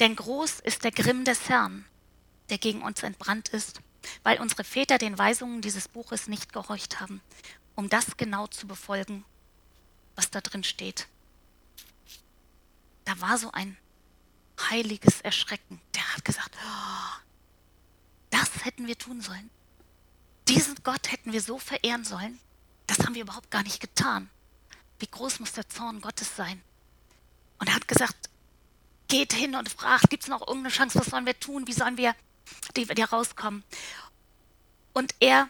Denn 0.00 0.16
groß 0.16 0.60
ist 0.60 0.84
der 0.84 0.92
Grimm 0.92 1.24
des 1.24 1.48
Herrn, 1.48 1.84
der 2.50 2.58
gegen 2.58 2.82
uns 2.82 3.02
entbrannt 3.02 3.48
ist, 3.48 3.80
weil 4.22 4.40
unsere 4.40 4.64
Väter 4.64 4.98
den 4.98 5.18
Weisungen 5.18 5.62
dieses 5.62 5.88
Buches 5.88 6.28
nicht 6.28 6.52
gehorcht 6.52 7.00
haben, 7.00 7.22
um 7.74 7.88
das 7.88 8.16
genau 8.16 8.46
zu 8.46 8.66
befolgen, 8.66 9.24
was 10.14 10.30
da 10.30 10.40
drin 10.40 10.64
steht. 10.64 11.08
Da 13.04 13.20
war 13.20 13.38
so 13.38 13.50
ein 13.52 13.76
heiliges 14.70 15.20
Erschrecken. 15.20 15.80
Der 15.94 16.14
hat 16.14 16.24
gesagt, 16.24 16.54
oh, 16.56 17.22
das 18.30 18.64
hätten 18.64 18.86
wir 18.86 18.98
tun 18.98 19.20
sollen. 19.20 19.50
Diesen 20.48 20.76
Gott 20.82 21.10
hätten 21.10 21.32
wir 21.32 21.40
so 21.40 21.58
verehren 21.58 22.04
sollen. 22.04 22.38
Das 22.86 22.98
haben 23.00 23.14
wir 23.14 23.22
überhaupt 23.22 23.50
gar 23.50 23.62
nicht 23.62 23.80
getan. 23.80 24.30
Wie 24.98 25.06
groß 25.06 25.40
muss 25.40 25.52
der 25.52 25.68
Zorn 25.68 26.00
Gottes 26.00 26.36
sein? 26.36 26.62
Und 27.58 27.68
er 27.68 27.74
hat 27.74 27.88
gesagt, 27.88 28.30
geht 29.08 29.32
hin 29.32 29.54
und 29.54 29.68
fragt, 29.68 30.10
gibt 30.10 30.24
es 30.24 30.28
noch 30.28 30.40
irgendeine 30.40 30.74
Chance, 30.74 30.98
was 30.98 31.06
sollen 31.06 31.26
wir 31.26 31.38
tun, 31.38 31.66
wie 31.66 31.72
sollen 31.72 31.96
wir 31.96 32.14
hier 32.74 33.08
rauskommen? 33.08 33.64
Und 34.92 35.14
er, 35.20 35.48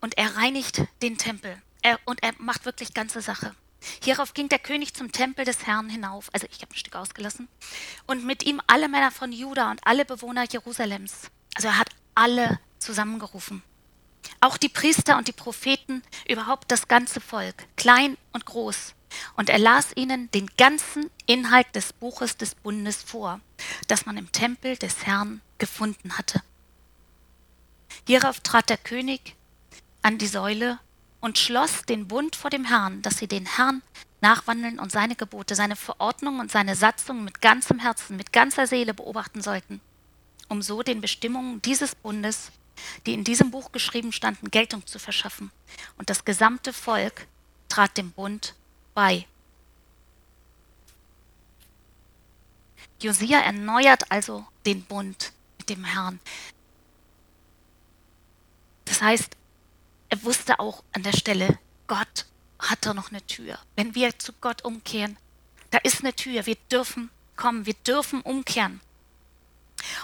und 0.00 0.16
er 0.16 0.36
reinigt 0.36 0.82
den 1.02 1.18
Tempel. 1.18 1.60
Er, 1.82 1.98
und 2.04 2.22
er 2.22 2.34
macht 2.38 2.64
wirklich 2.64 2.94
ganze 2.94 3.20
Sache. 3.20 3.54
Hierauf 4.02 4.34
ging 4.34 4.48
der 4.48 4.58
König 4.58 4.94
zum 4.94 5.12
Tempel 5.12 5.44
des 5.44 5.66
Herrn 5.66 5.88
hinauf, 5.88 6.30
also 6.32 6.46
ich 6.50 6.60
habe 6.62 6.72
ein 6.72 6.76
Stück 6.78 6.96
ausgelassen, 6.96 7.48
und 8.06 8.24
mit 8.24 8.42
ihm 8.42 8.60
alle 8.66 8.88
Männer 8.88 9.12
von 9.12 9.32
Juda 9.32 9.70
und 9.70 9.80
alle 9.86 10.04
Bewohner 10.04 10.44
Jerusalems. 10.50 11.30
Also 11.54 11.68
er 11.68 11.78
hat 11.78 11.90
alle 12.14 12.58
zusammengerufen. 12.78 13.62
Auch 14.40 14.56
die 14.56 14.68
Priester 14.68 15.18
und 15.18 15.28
die 15.28 15.32
Propheten, 15.32 16.02
überhaupt 16.28 16.70
das 16.70 16.88
ganze 16.88 17.20
Volk, 17.20 17.66
klein 17.76 18.16
und 18.32 18.44
groß. 18.44 18.94
Und 19.36 19.48
er 19.48 19.58
las 19.58 19.88
ihnen 19.94 20.30
den 20.32 20.48
ganzen 20.56 21.10
Inhalt 21.26 21.74
des 21.74 21.92
Buches 21.92 22.36
des 22.36 22.54
Bundes 22.54 23.02
vor, 23.02 23.40
das 23.86 24.06
man 24.06 24.16
im 24.16 24.30
Tempel 24.32 24.76
des 24.76 25.06
Herrn 25.06 25.40
gefunden 25.58 26.18
hatte. 26.18 26.42
Hierauf 28.06 28.40
trat 28.40 28.70
der 28.70 28.76
König 28.76 29.34
an 30.02 30.18
die 30.18 30.26
Säule 30.26 30.78
und 31.20 31.38
schloss 31.38 31.82
den 31.82 32.08
Bund 32.08 32.36
vor 32.36 32.50
dem 32.50 32.64
Herrn, 32.64 33.02
dass 33.02 33.18
sie 33.18 33.26
den 33.26 33.46
Herrn 33.46 33.82
nachwandeln 34.20 34.78
und 34.78 34.92
seine 34.92 35.16
Gebote, 35.16 35.54
seine 35.54 35.76
Verordnungen 35.76 36.40
und 36.40 36.50
seine 36.50 36.74
Satzungen 36.74 37.24
mit 37.24 37.40
ganzem 37.40 37.78
Herzen, 37.78 38.16
mit 38.16 38.32
ganzer 38.32 38.66
Seele 38.66 38.94
beobachten 38.94 39.42
sollten, 39.42 39.80
um 40.48 40.62
so 40.62 40.82
den 40.82 41.00
Bestimmungen 41.00 41.62
dieses 41.62 41.94
Bundes, 41.94 42.50
die 43.06 43.14
in 43.14 43.24
diesem 43.24 43.50
Buch 43.50 43.72
geschrieben 43.72 44.12
standen, 44.12 44.50
Geltung 44.50 44.86
zu 44.86 44.98
verschaffen. 44.98 45.50
Und 45.96 46.10
das 46.10 46.24
gesamte 46.24 46.72
Volk 46.72 47.26
trat 47.68 47.96
dem 47.96 48.12
Bund 48.12 48.54
bei. 48.94 49.26
Josia 53.00 53.40
erneuert 53.40 54.10
also 54.10 54.46
den 54.66 54.82
Bund 54.84 55.32
mit 55.58 55.68
dem 55.68 55.84
Herrn. 55.84 56.18
Das 58.84 59.02
heißt, 59.02 59.36
er 60.08 60.22
wusste 60.24 60.58
auch 60.58 60.82
an 60.92 61.02
der 61.02 61.12
Stelle, 61.12 61.58
Gott 61.86 62.26
hat 62.58 62.84
da 62.86 62.94
noch 62.94 63.10
eine 63.10 63.24
Tür. 63.26 63.58
Wenn 63.76 63.94
wir 63.94 64.18
zu 64.18 64.32
Gott 64.40 64.64
umkehren, 64.64 65.16
da 65.70 65.78
ist 65.78 66.00
eine 66.00 66.14
Tür. 66.14 66.46
Wir 66.46 66.56
dürfen 66.70 67.10
kommen, 67.36 67.66
wir 67.66 67.74
dürfen 67.74 68.20
umkehren. 68.22 68.80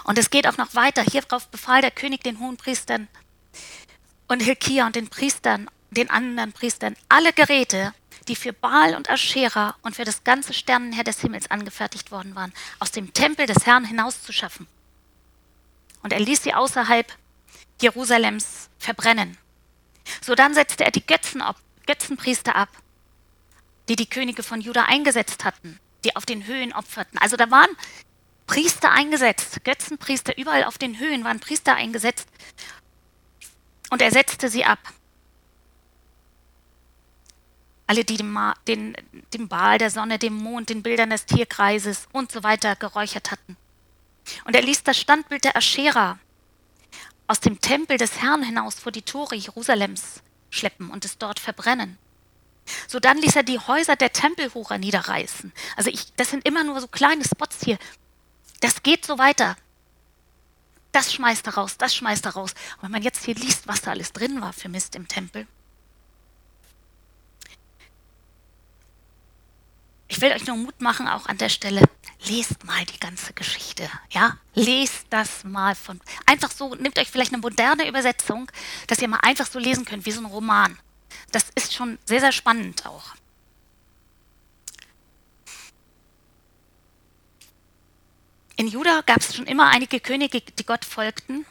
Und 0.03 0.17
es 0.17 0.29
geht 0.29 0.47
auch 0.47 0.57
noch 0.57 0.75
weiter. 0.75 1.03
Hierauf 1.03 1.47
befahl 1.47 1.81
der 1.81 1.91
König 1.91 2.23
den 2.23 2.39
hohen 2.39 2.57
Priestern 2.57 3.07
und 4.27 4.41
Hilkia 4.41 4.85
und 4.85 4.95
den 4.95 5.07
Priestern, 5.07 5.69
den 5.91 6.09
anderen 6.09 6.51
Priestern, 6.53 6.95
alle 7.09 7.33
Geräte, 7.33 7.93
die 8.27 8.35
für 8.35 8.53
Baal 8.53 8.95
und 8.95 9.09
Aschera 9.09 9.75
und 9.81 9.95
für 9.95 10.03
das 10.03 10.23
ganze 10.23 10.53
Sternenheer 10.53 11.03
des 11.03 11.21
Himmels 11.21 11.51
angefertigt 11.51 12.11
worden 12.11 12.35
waren, 12.35 12.53
aus 12.79 12.91
dem 12.91 13.13
Tempel 13.13 13.45
des 13.45 13.65
Herrn 13.65 13.85
hinauszuschaffen. 13.85 14.67
Und 16.01 16.13
er 16.13 16.19
ließ 16.19 16.43
sie 16.43 16.53
außerhalb 16.53 17.11
Jerusalems 17.81 18.69
verbrennen. 18.79 19.37
So 20.21 20.35
dann 20.35 20.53
setzte 20.53 20.85
er 20.85 20.91
die 20.91 21.05
Götzen 21.05 21.41
ab, 21.41 21.57
Götzenpriester 21.85 22.55
ab, 22.55 22.69
die 23.89 23.95
die 23.95 24.09
Könige 24.09 24.43
von 24.43 24.61
Juda 24.61 24.83
eingesetzt 24.85 25.43
hatten, 25.43 25.79
die 26.03 26.15
auf 26.15 26.25
den 26.25 26.45
Höhen 26.45 26.73
opferten. 26.73 27.19
Also 27.19 27.37
da 27.37 27.49
waren 27.51 27.69
Priester 28.47 28.91
eingesetzt, 28.91 29.63
Götzenpriester, 29.63 30.37
überall 30.37 30.63
auf 30.65 30.77
den 30.77 30.99
Höhen 30.99 31.23
waren 31.23 31.39
Priester 31.39 31.75
eingesetzt. 31.75 32.27
Und 33.89 34.01
er 34.01 34.11
setzte 34.11 34.49
sie 34.49 34.65
ab. 34.65 34.79
Alle, 37.87 38.03
die 38.03 38.17
dem, 38.17 38.37
den, 38.67 38.95
dem 39.33 39.47
Baal 39.47 39.77
der 39.77 39.91
Sonne, 39.91 40.17
dem 40.17 40.33
Mond, 40.33 40.69
den 40.69 40.81
Bildern 40.81 41.11
des 41.11 41.25
Tierkreises 41.25 42.07
und 42.11 42.31
so 42.31 42.43
weiter 42.43 42.75
geräuchert 42.75 43.31
hatten. 43.31 43.57
Und 44.45 44.55
er 44.55 44.63
ließ 44.63 44.83
das 44.83 44.97
Standbild 44.97 45.43
der 45.43 45.55
Aschera 45.55 46.17
aus 47.27 47.39
dem 47.39 47.61
Tempel 47.61 47.97
des 47.97 48.21
Herrn 48.21 48.43
hinaus 48.43 48.75
vor 48.75 48.91
die 48.91 49.01
Tore 49.01 49.35
Jerusalems 49.35 50.21
schleppen 50.49 50.89
und 50.89 51.05
es 51.05 51.17
dort 51.17 51.39
verbrennen. 51.39 51.97
So 52.87 52.99
dann 52.99 53.17
ließ 53.17 53.35
er 53.35 53.43
die 53.43 53.59
Häuser 53.59 53.95
der 53.95 54.11
Tempelhurer 54.11 54.77
niederreißen. 54.77 55.53
Also 55.75 55.89
ich, 55.91 56.13
das 56.15 56.31
sind 56.31 56.45
immer 56.45 56.63
nur 56.63 56.81
so 56.81 56.87
kleine 56.87 57.23
Spots 57.23 57.63
hier. 57.63 57.77
Das 58.65 58.81
geht 58.81 59.05
so 59.05 59.19
weiter. 59.19 59.55
Das 60.91 61.13
schmeißt 61.13 61.45
er 61.45 61.53
raus, 61.53 61.77
das 61.77 61.93
schmeißt 61.93 62.25
er 62.25 62.33
raus. 62.33 62.55
Und 62.77 62.83
wenn 62.83 62.91
man 62.93 63.03
jetzt 63.03 63.23
hier 63.23 63.35
liest, 63.35 63.67
was 63.67 63.81
da 63.81 63.91
alles 63.91 64.11
drin 64.11 64.41
war 64.41 64.53
für 64.53 64.69
Mist 64.69 64.95
im 64.95 65.07
Tempel. 65.07 65.45
Ich 70.07 70.19
will 70.19 70.31
euch 70.31 70.47
nur 70.47 70.57
Mut 70.57 70.81
machen, 70.81 71.07
auch 71.07 71.27
an 71.27 71.37
der 71.37 71.49
Stelle 71.49 71.83
lest 72.21 72.63
mal 72.63 72.83
die 72.85 72.99
ganze 72.99 73.33
Geschichte, 73.33 73.87
ja? 74.09 74.35
Lest 74.55 75.05
das 75.11 75.43
mal 75.43 75.75
von, 75.75 76.01
einfach 76.25 76.49
so, 76.49 76.73
nehmt 76.73 76.97
euch 76.97 77.11
vielleicht 77.11 77.33
eine 77.33 77.41
moderne 77.41 77.87
Übersetzung, 77.87 78.51
dass 78.87 78.99
ihr 78.99 79.07
mal 79.07 79.19
einfach 79.21 79.45
so 79.45 79.59
lesen 79.59 79.85
könnt, 79.85 80.07
wie 80.07 80.11
so 80.11 80.21
ein 80.21 80.25
Roman. 80.25 80.79
Das 81.31 81.51
ist 81.53 81.75
schon 81.75 81.99
sehr, 82.05 82.19
sehr 82.19 82.31
spannend 82.31 82.83
auch. 82.87 83.13
In 88.57 88.67
Juda 88.67 89.01
gab 89.01 89.17
es 89.17 89.35
schon 89.35 89.47
immer 89.47 89.69
einige 89.69 89.99
Könige, 89.99 90.41
die 90.41 90.65
Gott 90.65 90.85
folgten. 90.85 91.45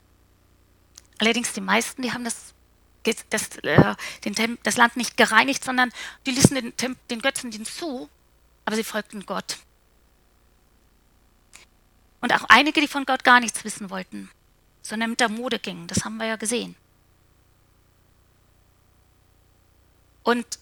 Allerdings 1.18 1.52
die 1.52 1.60
meisten, 1.60 2.02
die 2.02 2.12
haben 2.12 2.24
das, 2.24 2.54
das, 3.30 3.56
äh, 3.58 3.94
das 4.62 4.76
Land 4.76 4.96
nicht 4.96 5.16
gereinigt, 5.16 5.62
sondern 5.62 5.92
die 6.26 6.32
ließen 6.32 6.72
den, 6.76 6.96
den 7.10 7.20
Götzendienst 7.20 7.76
zu, 7.76 8.08
aber 8.64 8.76
sie 8.76 8.84
folgten 8.84 9.26
Gott. 9.26 9.58
Und 12.20 12.32
auch 12.32 12.44
einige, 12.48 12.80
die 12.80 12.88
von 12.88 13.04
Gott 13.04 13.22
gar 13.22 13.40
nichts 13.40 13.64
wissen 13.64 13.90
wollten, 13.90 14.30
sondern 14.80 15.10
mit 15.10 15.20
der 15.20 15.28
Mode 15.28 15.58
gingen. 15.58 15.86
Das 15.88 16.04
haben 16.04 16.16
wir 16.16 16.26
ja 16.26 16.36
gesehen. 16.36 16.74
Und 20.22 20.58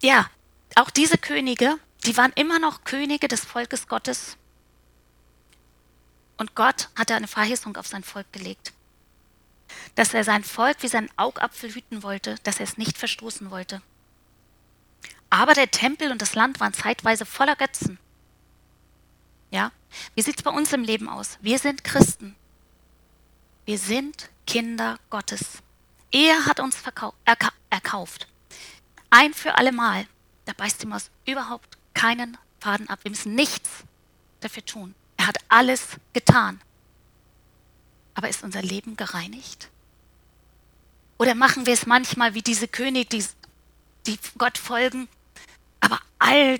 ja, 0.00 0.30
auch 0.76 0.90
diese 0.90 1.18
Könige, 1.18 1.78
die 2.04 2.16
waren 2.16 2.32
immer 2.36 2.60
noch 2.60 2.84
Könige 2.84 3.26
des 3.26 3.44
Volkes 3.44 3.88
Gottes. 3.88 4.36
Und 6.42 6.56
Gott 6.56 6.88
hatte 6.98 7.14
eine 7.14 7.28
Verheißung 7.28 7.76
auf 7.76 7.86
sein 7.86 8.02
Volk 8.02 8.32
gelegt. 8.32 8.72
Dass 9.94 10.12
er 10.12 10.24
sein 10.24 10.42
Volk 10.42 10.78
wie 10.80 10.88
sein 10.88 11.08
Augapfel 11.16 11.72
hüten 11.72 12.02
wollte, 12.02 12.34
dass 12.42 12.58
er 12.58 12.64
es 12.64 12.76
nicht 12.76 12.98
verstoßen 12.98 13.52
wollte. 13.52 13.80
Aber 15.30 15.54
der 15.54 15.70
Tempel 15.70 16.10
und 16.10 16.20
das 16.20 16.34
Land 16.34 16.58
waren 16.58 16.74
zeitweise 16.74 17.26
voller 17.26 17.54
Götzen. 17.54 17.96
Ja? 19.52 19.70
Wie 20.16 20.22
sieht 20.22 20.38
es 20.38 20.42
bei 20.42 20.50
uns 20.50 20.72
im 20.72 20.82
Leben 20.82 21.08
aus? 21.08 21.38
Wir 21.42 21.60
sind 21.60 21.84
Christen. 21.84 22.34
Wir 23.64 23.78
sind 23.78 24.28
Kinder 24.44 24.98
Gottes. 25.10 25.62
Er 26.10 26.46
hat 26.46 26.58
uns 26.58 26.82
erka 27.24 27.52
erkauft. 27.70 28.26
Ein 29.10 29.32
für 29.32 29.54
alle 29.54 29.70
Mal. 29.70 30.08
Da 30.46 30.54
beißt 30.54 30.82
die 30.82 30.86
Maus 30.88 31.08
überhaupt 31.24 31.78
keinen 31.94 32.36
Faden 32.58 32.88
ab. 32.88 32.98
Wir 33.04 33.12
müssen 33.12 33.36
nichts 33.36 33.84
dafür 34.40 34.64
tun. 34.64 34.96
Er 35.22 35.28
hat 35.28 35.38
alles 35.48 35.86
getan. 36.12 36.60
Aber 38.14 38.28
ist 38.28 38.42
unser 38.42 38.60
Leben 38.60 38.96
gereinigt? 38.96 39.70
Oder 41.16 41.36
machen 41.36 41.64
wir 41.64 41.74
es 41.74 41.86
manchmal 41.86 42.34
wie 42.34 42.42
diese 42.42 42.66
Könige, 42.66 43.08
die, 43.08 43.24
die 44.08 44.18
Gott 44.36 44.58
folgen, 44.58 45.06
aber 45.78 46.00
all 46.18 46.58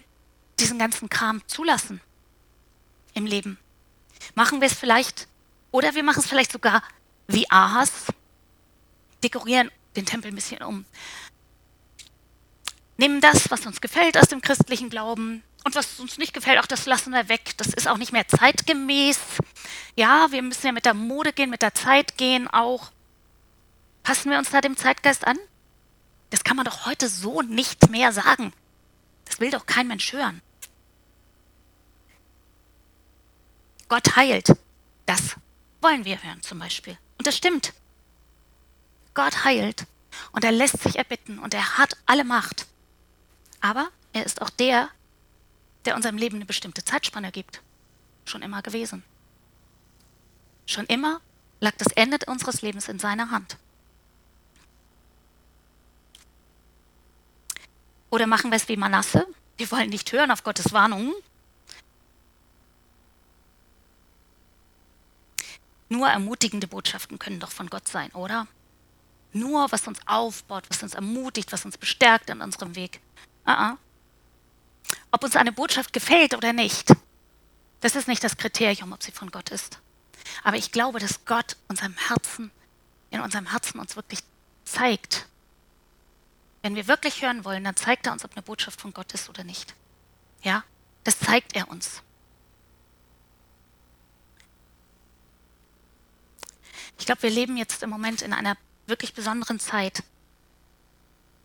diesen 0.61 0.79
ganzen 0.79 1.09
Kram 1.09 1.42
zulassen 1.48 2.01
im 3.14 3.27
Leben? 3.27 3.59
Machen 4.37 4.61
wir 4.61 4.68
es 4.68 4.75
vielleicht, 4.75 5.27
oder 5.72 5.96
wir 5.96 6.05
machen 6.05 6.20
es 6.20 6.29
vielleicht 6.29 6.53
sogar 6.53 6.85
wie 7.27 7.51
Ahas, 7.51 8.12
dekorieren 9.25 9.72
den 9.96 10.07
Tempel 10.07 10.31
ein 10.31 10.37
bisschen 10.37 10.62
um. 10.62 10.85
Nehmen 12.96 13.20
das, 13.20 13.51
was 13.51 13.66
uns 13.66 13.81
gefällt 13.81 14.16
aus 14.16 14.29
dem 14.29 14.40
christlichen 14.40 14.88
Glauben 14.88 15.42
und 15.64 15.75
was 15.75 16.01
uns 16.01 16.18
nicht 16.18 16.35
gefällt, 16.35 16.59
auch 16.59 16.66
das 16.66 16.87
lassen 16.87 17.12
wir 17.12 17.29
weg. 17.29 17.53
Das 17.57 17.68
ist 17.68 17.88
auch 17.88 17.98
nicht 17.98 18.12
mehr 18.12 18.27
zeitgemäß. 18.27 19.18
Ja, 19.96 20.31
wir 20.31 20.42
müssen 20.42 20.66
ja 20.66 20.72
mit 20.72 20.87
der 20.87 20.94
Mode 20.94 21.33
gehen, 21.33 21.51
mit 21.51 21.62
der 21.62 21.75
Zeit 21.75 22.16
gehen 22.16 22.48
auch. 22.48 22.90
Passen 24.03 24.31
wir 24.31 24.38
uns 24.38 24.51
da 24.51 24.61
dem 24.61 24.77
Zeitgeist 24.77 25.27
an? 25.27 25.38
Das 26.31 26.44
kann 26.44 26.57
man 26.57 26.64
doch 26.64 26.87
heute 26.87 27.09
so 27.09 27.42
nicht 27.42 27.90
mehr 27.90 28.12
sagen. 28.12 28.53
Das 29.25 29.38
will 29.38 29.51
doch 29.51 29.66
kein 29.66 29.87
Mensch 29.87 30.12
hören. 30.12 30.42
Gott 33.88 34.16
heilt. 34.16 34.57
Das 35.07 35.37
wollen 35.81 36.05
wir 36.05 36.22
hören 36.22 36.42
zum 36.42 36.59
Beispiel. 36.59 36.96
Und 37.18 37.27
das 37.27 37.37
stimmt. 37.37 37.72
Gott 39.14 39.44
heilt 39.44 39.87
und 40.33 40.44
er 40.44 40.53
lässt 40.53 40.83
sich 40.83 40.96
erbitten 40.96 41.38
und 41.38 41.55
er 41.55 41.79
hat 41.79 41.96
alle 42.07 42.25
Macht. 42.25 42.66
Aber 43.61 43.88
er 44.12 44.25
ist 44.25 44.40
auch 44.40 44.51
der, 44.51 44.88
der 45.85 45.97
unserem 45.97 46.16
Leben 46.16 46.37
eine 46.37 46.47
bestimmte 46.47 46.85
Zeitspanne 46.85 47.33
gibt. 47.33 47.61
Schon 48.25 48.42
immer 48.42 48.62
gewesen. 48.62 49.03
Schon 50.66 50.87
immer 50.87 51.21
lag 51.61 51.73
das 51.79 51.92
Ende 51.92 52.18
unseres 52.27 52.62
Lebens 52.62 52.88
in 52.88 52.99
seiner 52.99 53.31
Hand. 53.31 53.57
Oder 58.11 58.27
machen 58.27 58.51
wir 58.51 58.57
es 58.57 58.68
wie 58.68 58.77
Manasse? 58.77 59.27
Wir 59.57 59.71
wollen 59.71 59.90
nicht 59.90 60.12
hören 60.12 60.31
auf 60.31 60.45
Gottes 60.45 60.73
Warnungen. 60.73 61.14
Nur 65.88 66.09
ermutigende 66.09 66.66
Botschaften 66.66 67.18
können 67.18 67.40
doch 67.40 67.51
von 67.51 67.68
Gott 67.68 67.87
sein, 67.87 68.11
oder? 68.12 68.47
Nur 69.33 69.71
was 69.73 69.87
uns 69.87 69.99
aufbaut, 70.07 70.64
was 70.68 70.83
uns 70.83 70.95
ermutigt, 70.95 71.53
was 71.53 71.64
uns 71.64 71.79
bestärkt 71.79 72.29
in 72.31 72.40
unserem 72.40 72.75
Weg. 72.75 73.01
Uh 73.47 73.51
-uh. 73.51 73.77
Ob 75.11 75.25
uns 75.25 75.37
eine 75.37 75.53
Botschaft 75.53 75.92
gefällt 75.92 76.35
oder 76.35 76.53
nicht, 76.53 76.92
das 77.81 77.97
ist 77.97 78.09
nicht 78.09 78.23
das 78.25 78.37
Kriterium, 78.37 78.92
ob 78.92 79.03
sie 79.03 79.12
von 79.12 79.31
Gott 79.31 79.51
ist. 79.51 79.79
Aber 80.45 80.57
ich 80.57 80.73
glaube, 80.73 80.99
dass 80.99 81.25
Gott 81.25 81.57
unserem 81.68 81.97
Herzen, 82.09 82.51
in 83.11 83.21
unserem 83.21 83.51
Herzen 83.51 83.81
uns 83.81 83.97
wirklich 83.97 84.21
zeigt. 84.64 85.27
Wenn 86.62 86.77
wir 86.77 86.87
wirklich 86.87 87.23
hören 87.23 87.45
wollen, 87.45 87.64
dann 87.64 87.77
zeigt 87.77 88.07
er 88.07 88.12
uns, 88.12 88.25
ob 88.25 88.33
eine 88.33 88.42
Botschaft 88.42 88.81
von 88.81 88.95
Gott 88.95 89.12
ist 89.12 89.29
oder 89.29 89.45
nicht. 89.45 89.75
Ja, 90.42 90.64
das 91.05 91.18
zeigt 91.18 91.57
er 91.57 91.68
uns. 91.68 92.03
Ich 96.99 97.07
glaube, 97.07 97.23
wir 97.23 97.31
leben 97.31 97.57
jetzt 97.57 97.83
im 97.83 97.90
Moment 97.90 98.23
in 98.23 98.33
einer 98.33 98.57
wirklich 98.87 99.12
besonderen 99.12 99.59
Zeit. 99.59 100.05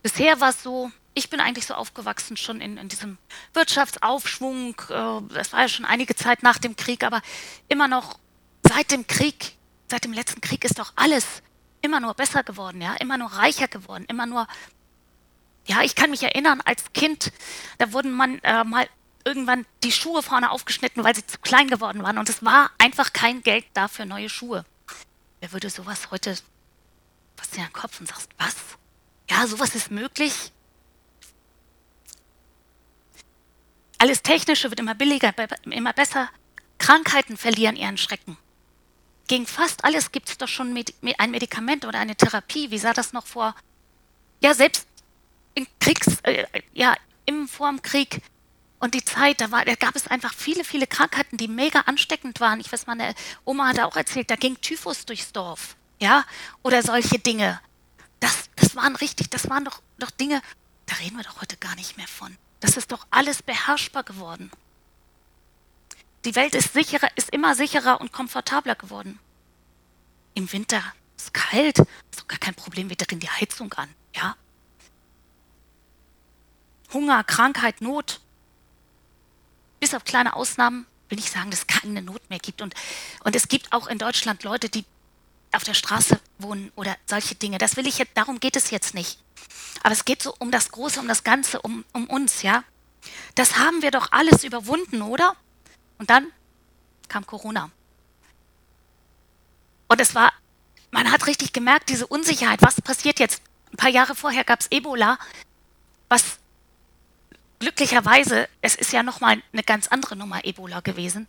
Bisher 0.03 0.39
war 0.39 0.49
es 0.49 0.61
so, 0.61 0.91
ich 1.17 1.29
bin 1.29 1.39
eigentlich 1.39 1.65
so 1.65 1.73
aufgewachsen 1.73 2.37
schon 2.37 2.61
in, 2.61 2.77
in 2.77 2.87
diesem 2.89 3.17
Wirtschaftsaufschwung. 3.53 4.75
Äh, 4.89 5.33
das 5.33 5.51
war 5.51 5.61
ja 5.61 5.67
schon 5.67 5.85
einige 5.85 6.15
Zeit 6.15 6.43
nach 6.43 6.59
dem 6.59 6.75
Krieg, 6.75 7.03
aber 7.03 7.21
immer 7.67 7.87
noch 7.87 8.19
seit 8.63 8.91
dem 8.91 9.07
Krieg, 9.07 9.57
seit 9.89 10.03
dem 10.03 10.13
letzten 10.13 10.41
Krieg 10.41 10.63
ist 10.63 10.79
doch 10.79 10.93
alles 10.95 11.25
immer 11.81 11.99
nur 11.99 12.13
besser 12.13 12.43
geworden, 12.43 12.81
ja, 12.81 12.95
immer 12.95 13.17
nur 13.17 13.29
reicher 13.29 13.67
geworden, 13.67 14.05
immer 14.07 14.25
nur. 14.25 14.47
Ja, 15.65 15.81
ich 15.81 15.95
kann 15.95 16.11
mich 16.11 16.23
erinnern, 16.23 16.61
als 16.63 16.93
Kind, 16.93 17.33
da 17.77 17.91
wurden 17.91 18.11
man 18.11 18.39
äh, 18.39 18.63
mal 18.63 18.87
irgendwann 19.25 19.65
die 19.83 19.91
Schuhe 19.91 20.23
vorne 20.23 20.51
aufgeschnitten, 20.51 21.03
weil 21.03 21.13
sie 21.13 21.25
zu 21.25 21.37
klein 21.39 21.67
geworden 21.67 22.03
waren. 22.03 22.17
Und 22.17 22.29
es 22.29 22.45
war 22.45 22.71
einfach 22.77 23.11
kein 23.11 23.41
Geld 23.41 23.65
da 23.73 23.89
für 23.89 24.05
neue 24.05 24.29
Schuhe. 24.29 24.63
Wer 25.41 25.51
würde 25.51 25.69
sowas 25.69 26.09
heute 26.09 26.37
was 27.35 27.49
dir 27.49 27.59
in 27.59 27.65
den 27.65 27.73
Kopf 27.73 27.99
und 27.99 28.07
sagst, 28.07 28.29
was? 28.37 28.55
Ja, 29.29 29.45
sowas 29.45 29.75
ist 29.75 29.91
möglich. 29.91 30.51
Alles 33.97 34.21
Technische 34.21 34.69
wird 34.69 34.79
immer 34.79 34.95
billiger, 34.95 35.33
immer 35.65 35.93
besser. 35.93 36.29
Krankheiten 36.77 37.37
verlieren 37.37 37.75
ihren 37.75 37.97
Schrecken. 37.97 38.37
Gegen 39.27 39.45
fast 39.45 39.83
alles 39.83 40.11
gibt 40.11 40.29
es 40.29 40.37
doch 40.37 40.47
schon 40.47 40.77
ein 41.17 41.31
Medikament 41.31 41.85
oder 41.85 41.99
eine 41.99 42.15
Therapie. 42.15 42.71
Wie 42.71 42.77
sah 42.77 42.93
das 42.93 43.13
noch 43.13 43.25
vor? 43.25 43.55
Ja, 44.39 44.53
selbst 44.53 44.87
in 45.55 45.67
Kriegs, 45.79 46.19
äh, 46.23 46.45
ja, 46.73 46.95
im 47.25 47.47
vorm 47.47 47.81
Krieg 47.81 48.21
und 48.79 48.93
die 48.93 49.03
Zeit, 49.03 49.41
da, 49.41 49.51
war, 49.51 49.65
da 49.65 49.75
gab 49.75 49.95
es 49.95 50.07
einfach 50.07 50.33
viele, 50.33 50.63
viele 50.63 50.85
Krankheiten, 50.85 51.37
die 51.37 51.47
mega 51.47 51.81
ansteckend 51.81 52.39
waren. 52.39 52.59
Ich 52.59 52.71
weiß, 52.71 52.85
meine 52.85 53.15
Oma 53.43 53.67
hat 53.69 53.79
auch 53.79 53.95
erzählt, 53.95 54.29
da 54.29 54.35
ging 54.35 54.61
Typhus 54.61 55.05
durchs 55.05 55.31
Dorf, 55.33 55.75
ja, 55.99 56.23
oder 56.61 56.83
solche 56.83 57.17
Dinge. 57.17 57.59
Das, 58.19 58.49
das 58.55 58.75
waren 58.75 58.95
richtig, 58.95 59.29
das 59.29 59.49
waren 59.49 59.65
doch, 59.65 59.81
doch 59.97 60.11
Dinge, 60.11 60.41
da 60.85 60.95
reden 60.95 61.17
wir 61.17 61.23
doch 61.23 61.41
heute 61.41 61.57
gar 61.57 61.75
nicht 61.75 61.97
mehr 61.97 62.07
von. 62.07 62.37
Das 62.59 62.77
ist 62.77 62.91
doch 62.91 63.05
alles 63.11 63.43
beherrschbar 63.43 64.03
geworden. 64.03 64.51
Die 66.25 66.35
Welt 66.35 66.55
ist 66.55 66.73
sicherer, 66.73 67.09
ist 67.15 67.29
immer 67.29 67.55
sicherer 67.55 68.01
und 68.01 68.11
komfortabler 68.11 68.75
geworden. 68.75 69.19
Im 70.33 70.51
Winter 70.51 70.81
ist 71.15 71.33
kalt, 71.33 71.79
ist 71.79 72.19
doch 72.19 72.27
gar 72.27 72.39
kein 72.39 72.55
Problem, 72.55 72.89
wir 72.89 72.97
drehen 72.97 73.19
die 73.19 73.29
Heizung 73.29 73.71
an, 73.73 73.89
ja. 74.15 74.35
Hunger, 76.93 77.23
Krankheit, 77.23 77.81
Not. 77.81 78.21
Bis 79.79 79.93
auf 79.93 80.03
kleine 80.03 80.35
Ausnahmen 80.35 80.85
will 81.09 81.19
ich 81.19 81.29
sagen, 81.29 81.51
dass 81.51 81.61
es 81.61 81.67
keine 81.67 82.01
Not 82.01 82.29
mehr 82.29 82.39
gibt. 82.39 82.61
Und, 82.61 82.73
und 83.23 83.35
es 83.35 83.47
gibt 83.47 83.71
auch 83.73 83.87
in 83.87 83.97
Deutschland 83.97 84.43
Leute, 84.43 84.69
die 84.69 84.85
auf 85.51 85.63
der 85.63 85.73
Straße 85.73 86.19
wohnen 86.39 86.71
oder 86.75 86.95
solche 87.05 87.35
Dinge. 87.35 87.57
Das 87.57 87.77
will 87.77 87.87
ich 87.87 87.97
jetzt, 87.97 88.15
darum 88.15 88.39
geht 88.39 88.55
es 88.55 88.71
jetzt 88.71 88.93
nicht. 88.93 89.19
Aber 89.83 89.93
es 89.93 90.05
geht 90.05 90.21
so 90.21 90.33
um 90.39 90.51
das 90.51 90.71
Große, 90.71 90.99
um 90.99 91.07
das 91.07 91.23
Ganze, 91.23 91.61
um, 91.61 91.85
um 91.93 92.07
uns, 92.07 92.41
ja. 92.41 92.63
Das 93.35 93.57
haben 93.57 93.81
wir 93.81 93.91
doch 93.91 94.11
alles 94.11 94.43
überwunden, 94.43 95.01
oder? 95.01 95.35
Und 95.97 96.09
dann 96.09 96.27
kam 97.07 97.25
Corona. 97.25 97.71
Und 99.87 100.01
es 100.01 100.15
war, 100.15 100.33
man 100.91 101.11
hat 101.11 101.27
richtig 101.27 101.53
gemerkt, 101.53 101.89
diese 101.89 102.07
Unsicherheit, 102.07 102.61
was 102.61 102.81
passiert 102.81 103.19
jetzt? 103.19 103.41
Ein 103.71 103.77
paar 103.77 103.89
Jahre 103.89 104.15
vorher 104.15 104.43
gab 104.43 104.61
es 104.61 104.67
Ebola, 104.71 105.17
was 106.09 106.39
glücklicherweise, 107.59 108.47
es 108.61 108.75
ist 108.75 108.91
ja 108.91 109.03
nochmal 109.03 109.41
eine 109.51 109.63
ganz 109.63 109.87
andere 109.87 110.15
Nummer 110.15 110.45
Ebola 110.45 110.81
gewesen, 110.81 111.27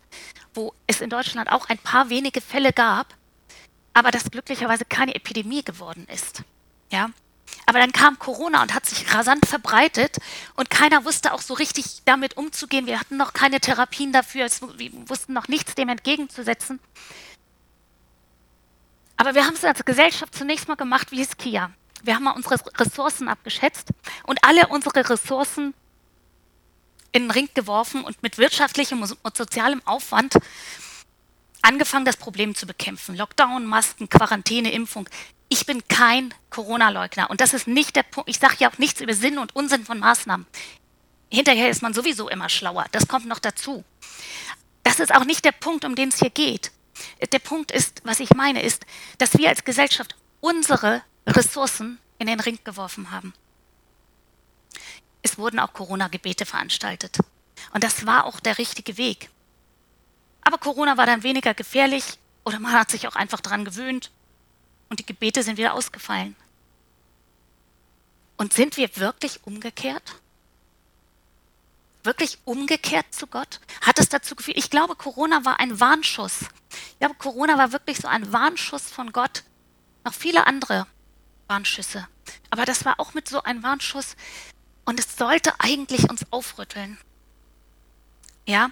wo 0.53 0.73
es 0.87 1.01
in 1.01 1.09
Deutschland 1.09 1.51
auch 1.51 1.69
ein 1.69 1.77
paar 1.77 2.09
wenige 2.09 2.41
Fälle 2.41 2.73
gab, 2.73 3.15
aber 3.93 4.11
das 4.11 4.29
glücklicherweise 4.29 4.85
keine 4.85 5.15
Epidemie 5.15 5.63
geworden 5.63 6.07
ist. 6.11 6.43
Ja? 6.91 7.09
Aber 7.69 7.77
dann 7.77 7.91
kam 7.91 8.17
Corona 8.17 8.63
und 8.63 8.73
hat 8.73 8.87
sich 8.87 9.13
rasant 9.13 9.45
verbreitet 9.45 10.17
und 10.55 10.71
keiner 10.71 11.05
wusste 11.05 11.33
auch 11.33 11.41
so 11.43 11.53
richtig 11.53 12.01
damit 12.03 12.35
umzugehen. 12.35 12.87
Wir 12.87 12.99
hatten 12.99 13.15
noch 13.15 13.31
keine 13.31 13.59
Therapien 13.59 14.11
dafür, 14.11 14.47
wir 14.77 14.91
wussten 15.07 15.33
noch 15.33 15.47
nichts 15.47 15.75
dem 15.75 15.87
entgegenzusetzen. 15.87 16.79
Aber 19.17 19.35
wir 19.35 19.45
haben 19.45 19.53
es 19.53 19.63
als 19.63 19.85
Gesellschaft 19.85 20.33
zunächst 20.33 20.67
mal 20.67 20.77
gemacht 20.77 21.11
wie 21.11 21.17
Hiskia. 21.17 21.69
Wir 22.01 22.15
haben 22.15 22.23
mal 22.23 22.31
unsere 22.31 22.55
Ressourcen 22.75 23.27
abgeschätzt 23.27 23.89
und 24.23 24.43
alle 24.43 24.65
unsere 24.69 25.07
Ressourcen 25.07 25.75
in 27.11 27.25
den 27.25 27.31
Ring 27.31 27.49
geworfen 27.53 28.03
und 28.03 28.23
mit 28.23 28.39
wirtschaftlichem 28.39 28.99
und 28.99 29.37
sozialem 29.37 29.83
Aufwand 29.85 30.39
angefangen, 31.61 32.05
das 32.05 32.17
Problem 32.17 32.55
zu 32.55 32.65
bekämpfen. 32.65 33.15
Lockdown, 33.15 33.67
Masken, 33.67 34.09
Quarantäne, 34.09 34.71
Impfung. 34.71 35.07
Ich 35.49 35.65
bin 35.65 35.87
kein 35.87 36.33
Corona-Leugner 36.51 37.29
und 37.31 37.41
das 37.41 37.55
ist 37.55 37.67
nicht 37.67 37.95
der 37.95 38.03
Punkt. 38.03 38.29
Ich 38.29 38.37
sage 38.37 38.55
ja 38.59 38.69
auch 38.69 38.77
nichts 38.77 39.01
über 39.01 39.15
Sinn 39.15 39.39
und 39.39 39.55
Unsinn 39.55 39.83
von 39.83 39.97
Maßnahmen. 39.97 40.45
Hinterher 41.31 41.69
ist 41.69 41.81
man 41.81 41.93
sowieso 41.93 42.29
immer 42.29 42.49
schlauer. 42.49 42.85
Das 42.91 43.07
kommt 43.07 43.25
noch 43.25 43.39
dazu. 43.39 43.83
Das 44.83 44.99
ist 44.99 45.13
auch 45.13 45.25
nicht 45.25 45.43
der 45.43 45.51
Punkt, 45.51 45.85
um 45.85 45.95
den 45.95 46.09
es 46.09 46.19
hier 46.19 46.29
geht. 46.29 46.71
Der 47.31 47.39
Punkt 47.39 47.71
ist, 47.71 48.01
was 48.03 48.19
ich 48.19 48.33
meine, 48.35 48.61
ist, 48.61 48.85
dass 49.17 49.37
wir 49.37 49.49
als 49.49 49.63
Gesellschaft 49.63 50.15
unsere 50.39 51.01
Ressourcen 51.25 51.99
in 52.19 52.27
den 52.27 52.39
Ring 52.39 52.59
geworfen 52.63 53.09
haben. 53.09 53.33
Es 55.23 55.37
wurden 55.37 55.59
auch 55.59 55.73
Corona-Gebete 55.73 56.45
veranstaltet. 56.45 57.17
Und 57.73 57.83
das 57.83 58.05
war 58.05 58.25
auch 58.25 58.39
der 58.39 58.57
richtige 58.57 58.97
Weg. 58.97 59.29
Aber 60.41 60.57
Corona 60.57 60.97
war 60.97 61.05
dann 61.05 61.23
weniger 61.23 61.53
gefährlich 61.53 62.19
oder 62.45 62.59
man 62.59 62.73
hat 62.73 62.91
sich 62.91 63.07
auch 63.07 63.15
einfach 63.15 63.41
daran 63.41 63.65
gewöhnt 63.65 64.11
und 64.89 64.99
die 64.99 65.05
Gebete 65.05 65.43
sind 65.43 65.57
wieder 65.57 65.73
ausgefallen. 65.73 66.35
Und 68.37 68.53
sind 68.53 68.77
wir 68.77 68.95
wirklich 68.97 69.45
umgekehrt? 69.45 70.15
Wirklich 72.03 72.37
umgekehrt 72.45 73.05
zu 73.11 73.27
Gott? 73.27 73.59
Hat 73.81 73.99
es 73.99 74.09
dazu 74.09 74.35
geführt? 74.35 74.57
Ich 74.57 74.69
glaube, 74.69 74.95
Corona 74.95 75.43
war 75.43 75.59
ein 75.59 75.79
Warnschuss. 75.79 76.45
Ich 76.93 76.99
glaube, 76.99 77.15
Corona 77.15 77.57
war 77.57 77.71
wirklich 77.71 77.97
so 77.97 78.07
ein 78.07 78.31
Warnschuss 78.31 78.89
von 78.89 79.11
Gott. 79.11 79.43
Noch 80.05 80.13
viele 80.13 80.47
andere 80.47 80.87
Warnschüsse. 81.47 82.07
Aber 82.49 82.65
das 82.65 82.85
war 82.85 82.99
auch 82.99 83.13
mit 83.13 83.27
so 83.27 83.43
einem 83.43 83.63
Warnschuss. 83.63 84.15
Und 84.85 84.99
es 84.99 85.17
sollte 85.17 85.59
eigentlich 85.59 86.09
uns 86.09 86.21
aufrütteln. 86.31 86.97
Ja? 88.47 88.71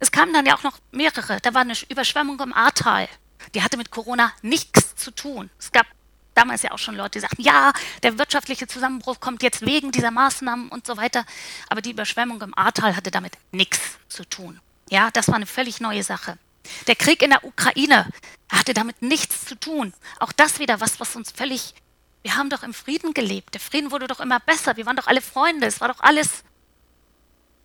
Es 0.00 0.10
kamen 0.10 0.32
dann 0.32 0.46
ja 0.46 0.56
auch 0.56 0.64
noch 0.64 0.78
mehrere. 0.90 1.40
Da 1.40 1.54
war 1.54 1.60
eine 1.60 1.74
Überschwemmung 1.88 2.40
im 2.40 2.52
Ahrtal. 2.52 3.08
Die 3.54 3.62
hatte 3.62 3.76
mit 3.76 3.90
Corona 3.90 4.32
nichts 4.42 4.96
zu 4.96 5.10
tun. 5.10 5.50
Es 5.58 5.72
gab 5.72 5.86
damals 6.34 6.62
ja 6.62 6.72
auch 6.72 6.78
schon 6.78 6.96
Leute, 6.96 7.18
die 7.18 7.20
sagten, 7.20 7.42
ja, 7.42 7.72
der 8.02 8.18
wirtschaftliche 8.18 8.66
Zusammenbruch 8.66 9.20
kommt 9.20 9.42
jetzt 9.42 9.62
wegen 9.62 9.92
dieser 9.92 10.10
Maßnahmen 10.10 10.68
und 10.68 10.86
so 10.86 10.96
weiter. 10.96 11.24
Aber 11.68 11.82
die 11.82 11.90
Überschwemmung 11.90 12.40
im 12.42 12.56
Ahrtal 12.56 12.96
hatte 12.96 13.10
damit 13.10 13.36
nichts 13.50 13.80
zu 14.08 14.24
tun. 14.24 14.60
Ja, 14.90 15.10
das 15.10 15.28
war 15.28 15.36
eine 15.36 15.46
völlig 15.46 15.80
neue 15.80 16.02
Sache. 16.02 16.38
Der 16.86 16.96
Krieg 16.96 17.22
in 17.22 17.30
der 17.30 17.44
Ukraine 17.44 18.08
hatte 18.50 18.74
damit 18.74 19.02
nichts 19.02 19.44
zu 19.44 19.58
tun. 19.58 19.92
Auch 20.20 20.32
das 20.32 20.58
wieder 20.58 20.80
was, 20.80 21.00
was 21.00 21.16
uns 21.16 21.30
völlig. 21.30 21.74
Wir 22.22 22.36
haben 22.36 22.50
doch 22.50 22.62
im 22.62 22.72
Frieden 22.72 23.14
gelebt. 23.14 23.54
Der 23.54 23.60
Frieden 23.60 23.90
wurde 23.90 24.06
doch 24.06 24.20
immer 24.20 24.38
besser. 24.38 24.76
Wir 24.76 24.86
waren 24.86 24.96
doch 24.96 25.08
alle 25.08 25.20
Freunde. 25.20 25.66
Es 25.66 25.80
war 25.80 25.88
doch 25.88 26.00
alles. 26.00 26.44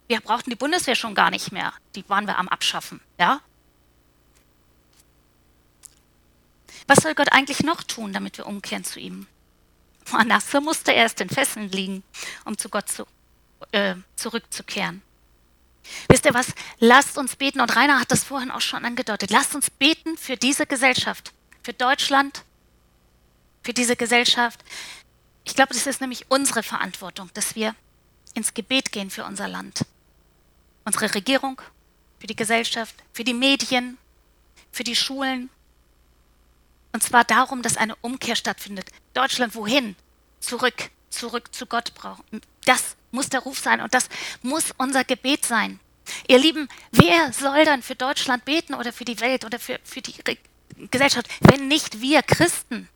Wir 0.07 0.19
brauchten 0.21 0.49
die 0.49 0.55
Bundeswehr 0.55 0.95
schon 0.95 1.15
gar 1.15 1.29
nicht 1.29 1.51
mehr. 1.51 1.73
Die 1.95 2.07
waren 2.09 2.25
wir 2.25 2.37
am 2.37 2.47
Abschaffen. 2.47 3.01
Ja? 3.19 3.41
Was 6.87 6.99
soll 6.99 7.15
Gott 7.15 7.31
eigentlich 7.31 7.63
noch 7.63 7.83
tun, 7.83 8.13
damit 8.13 8.37
wir 8.37 8.47
umkehren 8.47 8.83
zu 8.83 8.99
ihm? 8.99 9.27
Manasse 10.11 10.61
musste 10.61 10.91
erst 10.91 11.19
in 11.21 11.29
Fesseln 11.29 11.69
liegen, 11.69 12.03
um 12.45 12.57
zu 12.57 12.69
Gott 12.69 12.89
zu, 12.89 13.05
äh, 13.71 13.95
zurückzukehren. 14.15 15.01
Wisst 16.09 16.25
ihr 16.25 16.33
was? 16.33 16.53
Lasst 16.79 17.17
uns 17.17 17.35
beten, 17.35 17.61
und 17.61 17.75
Rainer 17.75 17.99
hat 17.99 18.11
das 18.11 18.23
vorhin 18.23 18.51
auch 18.51 18.61
schon 18.61 18.85
angedeutet. 18.85 19.31
Lasst 19.31 19.55
uns 19.55 19.69
beten 19.69 20.17
für 20.17 20.37
diese 20.37 20.65
Gesellschaft, 20.65 21.33
für 21.61 21.73
Deutschland, 21.73 22.43
für 23.63 23.73
diese 23.73 23.95
Gesellschaft. 23.95 24.59
Ich 25.43 25.55
glaube, 25.55 25.73
das 25.73 25.87
ist 25.87 26.01
nämlich 26.01 26.25
unsere 26.29 26.63
Verantwortung, 26.63 27.29
dass 27.33 27.55
wir 27.55 27.75
ins 28.33 28.53
Gebet 28.53 28.91
gehen 28.91 29.09
für 29.09 29.25
unser 29.25 29.47
Land. 29.47 29.85
Unsere 30.85 31.13
Regierung, 31.15 31.61
für 32.19 32.27
die 32.27 32.35
Gesellschaft, 32.35 32.95
für 33.13 33.23
die 33.23 33.33
Medien, 33.33 33.97
für 34.71 34.83
die 34.83 34.95
Schulen, 34.95 35.49
und 36.93 37.03
zwar 37.03 37.23
darum, 37.23 37.61
dass 37.61 37.77
eine 37.77 37.95
Umkehr 37.97 38.35
stattfindet. 38.35 38.89
Deutschland 39.13 39.55
wohin? 39.55 39.95
Zurück, 40.39 40.89
zurück 41.09 41.53
zu 41.53 41.65
Gott 41.65 41.93
brauchen. 41.95 42.41
Das 42.65 42.95
muss 43.11 43.29
der 43.29 43.41
Ruf 43.41 43.59
sein 43.59 43.81
und 43.81 43.93
das 43.93 44.09
muss 44.41 44.73
unser 44.77 45.03
Gebet 45.03 45.45
sein. 45.45 45.79
Ihr 46.27 46.39
Lieben, 46.39 46.69
wer 46.91 47.33
soll 47.33 47.65
dann 47.65 47.81
für 47.81 47.95
Deutschland 47.95 48.45
beten 48.45 48.73
oder 48.73 48.93
für 48.93 49.05
die 49.05 49.19
Welt 49.19 49.45
oder 49.45 49.59
für, 49.59 49.79
für 49.83 50.01
die 50.01 50.15
Gesellschaft, 50.89 51.27
wenn 51.41 51.67
nicht 51.67 52.01
wir 52.01 52.23
Christen? 52.23 52.87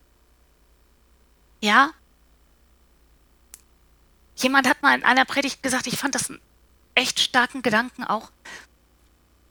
Ja? 1.60 1.92
Jemand 4.36 4.68
hat 4.68 4.82
mal 4.82 4.96
in 4.96 5.04
einer 5.04 5.24
Predigt 5.24 5.62
gesagt, 5.62 5.86
ich 5.86 5.98
fand 5.98 6.14
das 6.14 6.30
einen 6.30 6.40
echt 6.94 7.20
starken 7.20 7.62
Gedanken 7.62 8.04
auch. 8.04 8.30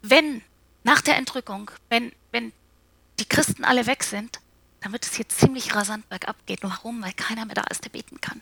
Wenn 0.01 0.41
nach 0.84 1.01
der 1.01 1.17
Entrückung, 1.17 1.69
wenn 1.89 2.12
die 3.19 3.26
Christen 3.26 3.63
alle 3.63 3.86
weg 3.86 4.04
sind, 4.04 4.39
dann 4.82 4.91
wird 4.91 5.06
es 5.06 5.15
hier 5.15 5.30
ziemlich 5.30 5.76
rasant 5.76 6.08
bergab 6.10 6.36
gehen. 6.45 6.58
Warum? 6.62 7.02
Weil 7.04 7.13
keiner 7.13 7.45
mehr 7.45 7.56
da 7.56 7.63
ist, 7.69 7.84
der 7.84 7.89
beten 7.89 8.19
kann. 8.19 8.41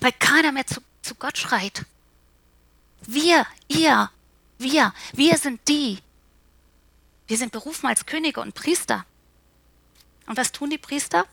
Weil 0.00 0.12
keiner 0.12 0.52
mehr 0.52 0.66
zu, 0.66 0.80
zu 1.02 1.14
Gott 1.14 1.38
schreit. 1.38 1.86
Wir, 3.06 3.46
ihr, 3.68 4.10
wir, 4.58 4.92
wir 5.12 5.38
sind 5.38 5.60
die. 5.68 5.98
Wir 7.28 7.36
sind 7.36 7.52
berufen 7.52 7.86
als 7.86 8.06
Könige 8.06 8.40
und 8.40 8.54
Priester. 8.54 9.06
Und 10.26 10.36
was 10.36 10.52
tun 10.52 10.70
die 10.70 10.78
Priester? 10.78 11.24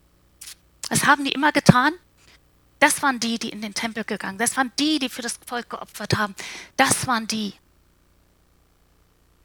Was 0.89 1.05
haben 1.05 1.25
die 1.25 1.31
immer 1.31 1.51
getan? 1.51 1.93
Das 2.79 3.01
waren 3.01 3.19
die, 3.19 3.39
die 3.39 3.49
in 3.49 3.61
den 3.61 3.73
Tempel 3.73 4.03
gegangen. 4.03 4.37
Das 4.37 4.57
waren 4.57 4.71
die, 4.79 4.99
die 4.99 5.09
für 5.09 5.21
das 5.21 5.39
Volk 5.45 5.69
geopfert 5.69 6.17
haben. 6.17 6.35
Das 6.77 7.07
waren 7.07 7.27
die. 7.27 7.53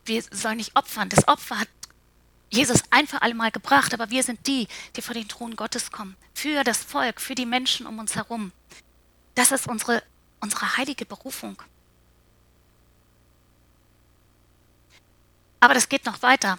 Wir 0.04 0.22
sollen 0.30 0.58
nicht 0.58 0.76
opfern. 0.76 1.08
Das 1.08 1.26
Opfer 1.28 1.60
hat 1.60 1.68
Jesus 2.50 2.82
ein 2.90 3.06
für 3.06 3.22
alle 3.22 3.34
Mal 3.34 3.52
gebracht, 3.52 3.94
aber 3.94 4.10
wir 4.10 4.22
sind 4.22 4.46
die, 4.46 4.66
die 4.96 5.02
vor 5.02 5.14
den 5.14 5.28
Thron 5.28 5.54
Gottes 5.54 5.92
kommen. 5.92 6.16
Für 6.34 6.64
das 6.64 6.78
Volk, 6.78 7.20
für 7.20 7.36
die 7.36 7.46
Menschen 7.46 7.86
um 7.86 7.98
uns 7.98 8.16
herum. 8.16 8.52
Das 9.36 9.52
ist 9.52 9.68
unsere, 9.68 10.02
unsere 10.40 10.76
heilige 10.76 11.06
Berufung. 11.06 11.62
Aber 15.60 15.74
das 15.74 15.88
geht 15.88 16.06
noch 16.06 16.22
weiter. 16.22 16.58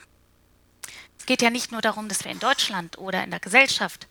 Es 1.18 1.26
geht 1.26 1.42
ja 1.42 1.50
nicht 1.50 1.72
nur 1.72 1.82
darum, 1.82 2.08
dass 2.08 2.24
wir 2.24 2.32
in 2.32 2.40
Deutschland 2.40 2.98
oder 2.98 3.24
in 3.24 3.32
der 3.32 3.40
Gesellschaft 3.40 4.08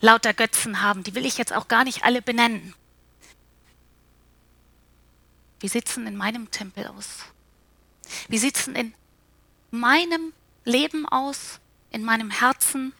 lauter 0.00 0.32
Götzen 0.32 0.82
haben. 0.82 1.02
Die 1.02 1.14
will 1.14 1.26
ich 1.26 1.36
jetzt 1.36 1.52
auch 1.52 1.68
gar 1.68 1.84
nicht 1.84 2.04
alle 2.04 2.22
benennen. 2.22 2.74
Wie 5.60 5.68
sitzen 5.68 6.06
in 6.06 6.16
meinem 6.16 6.50
Tempel 6.50 6.86
aus? 6.86 7.24
Wie 8.28 8.38
sitzen 8.38 8.76
in 8.76 8.94
meinem 9.70 10.32
Leben 10.64 11.06
aus, 11.08 11.60
in 11.90 12.04
meinem 12.04 12.30
Herzen. 12.30 12.92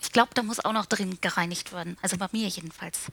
Ich 0.00 0.12
glaube, 0.12 0.30
da 0.34 0.42
muss 0.42 0.64
auch 0.64 0.72
noch 0.72 0.86
drin 0.86 1.18
gereinigt 1.20 1.72
werden, 1.72 1.96
also 2.02 2.16
bei 2.16 2.28
mir 2.32 2.48
jedenfalls. 2.48 3.12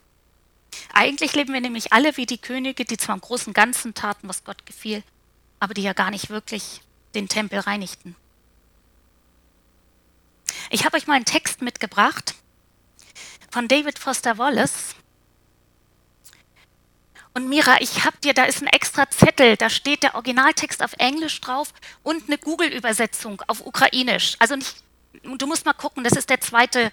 Eigentlich 0.94 1.34
leben 1.34 1.54
wir 1.54 1.62
nämlich 1.62 1.94
alle 1.94 2.18
wie 2.18 2.26
die 2.26 2.38
Könige, 2.38 2.86
die 2.86 2.98
zwar 2.98 3.16
im 3.16 3.22
großen 3.22 3.48
und 3.48 3.54
Ganzen 3.54 3.94
taten, 3.94 4.28
was 4.28 4.44
Gott 4.44 4.66
gefiel, 4.66 5.04
aber 5.60 5.74
die 5.74 5.84
ja 5.84 5.94
gar 5.94 6.12
nicht 6.12 6.30
wirklich 6.30 6.82
den 7.14 7.28
Tempel 7.28 7.60
reinigten. 7.60 8.16
Ich 10.70 10.86
habe 10.86 10.98
euch 10.98 11.08
mal 11.08 11.16
einen 11.16 11.26
Text 11.26 11.62
mitgebracht 11.62 12.36
von 13.52 13.68
David 13.68 14.00
Foster 14.00 14.38
Wallace. 14.38 14.96
Und 17.34 17.50
Mira, 17.50 17.82
ich 17.82 18.06
habe 18.06 18.18
dir, 18.18 18.34
da 18.34 18.44
ist 18.44 18.62
ein 18.62 18.68
extra 18.68 19.10
Zettel, 19.10 19.58
da 19.58 19.70
steht 19.70 20.04
der 20.04 20.14
Originaltext 20.16 20.84
auf 20.84 20.94
Englisch 21.00 21.42
drauf 21.42 21.74
und 22.04 22.28
eine 22.28 22.38
Google-Übersetzung 22.38 23.42
auf 23.48 23.66
Ukrainisch. 23.66 24.36
Also 24.38 24.56
nicht, 24.56 24.76
du 25.24 25.48
musst 25.48 25.66
mal 25.66 25.74
gucken, 25.74 26.04
das 26.04 26.14
ist 26.14 26.30
der 26.30 26.42
zweite, 26.42 26.92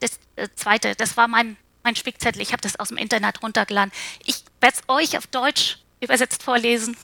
das 0.00 0.18
äh, 0.34 0.48
zweite, 0.56 0.96
das 0.96 1.16
war 1.16 1.28
mein, 1.28 1.56
mein 1.84 1.94
Spickzettel, 1.94 2.42
ich 2.42 2.52
habe 2.52 2.62
das 2.62 2.80
aus 2.80 2.88
dem 2.88 2.96
Internet 2.96 3.42
runtergeladen. 3.42 3.92
Ich 4.24 4.44
werde 4.60 4.76
es 4.76 4.88
euch 4.88 5.16
auf 5.18 5.28
Deutsch 5.28 5.78
übersetzt 6.00 6.42
vorlesen 6.42 6.96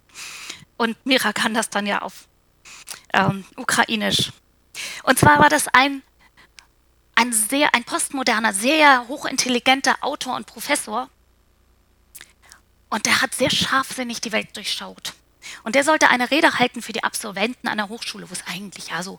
und 0.77 0.97
Mira 1.07 1.33
kann 1.33 1.55
das 1.55 1.71
dann 1.71 1.87
ja 1.87 2.03
auf 2.03 2.27
ähm, 3.13 3.45
Ukrainisch. 3.57 4.33
Und 5.05 5.21
zwar 5.21 5.39
war 5.39 5.49
das 5.49 5.69
ein, 5.69 6.03
ein 7.15 7.33
sehr, 7.33 7.75
ein 7.75 7.85
postmoderner, 7.85 8.53
sehr 8.53 9.07
hochintelligenter 9.07 9.97
Autor 10.01 10.35
und 10.35 10.47
Professor, 10.47 11.09
und 12.93 13.07
der 13.07 13.23
hat 13.23 13.33
sehr 13.35 13.49
scharfsinnig 13.49 14.21
die 14.21 14.33
Welt 14.33 14.55
durchschaut. 14.55 15.15
Und 15.65 15.75
der 15.75 15.83
sollte 15.83 16.11
eine 16.11 16.31
Rede 16.31 16.59
halten 16.59 16.83
für 16.83 16.93
die 16.93 17.03
Absolventen 17.03 17.67
einer 17.67 17.89
Hochschule, 17.89 18.29
wo 18.29 18.35
es 18.35 18.47
eigentlich 18.47 18.89
ja 18.89 19.03
so, 19.03 19.19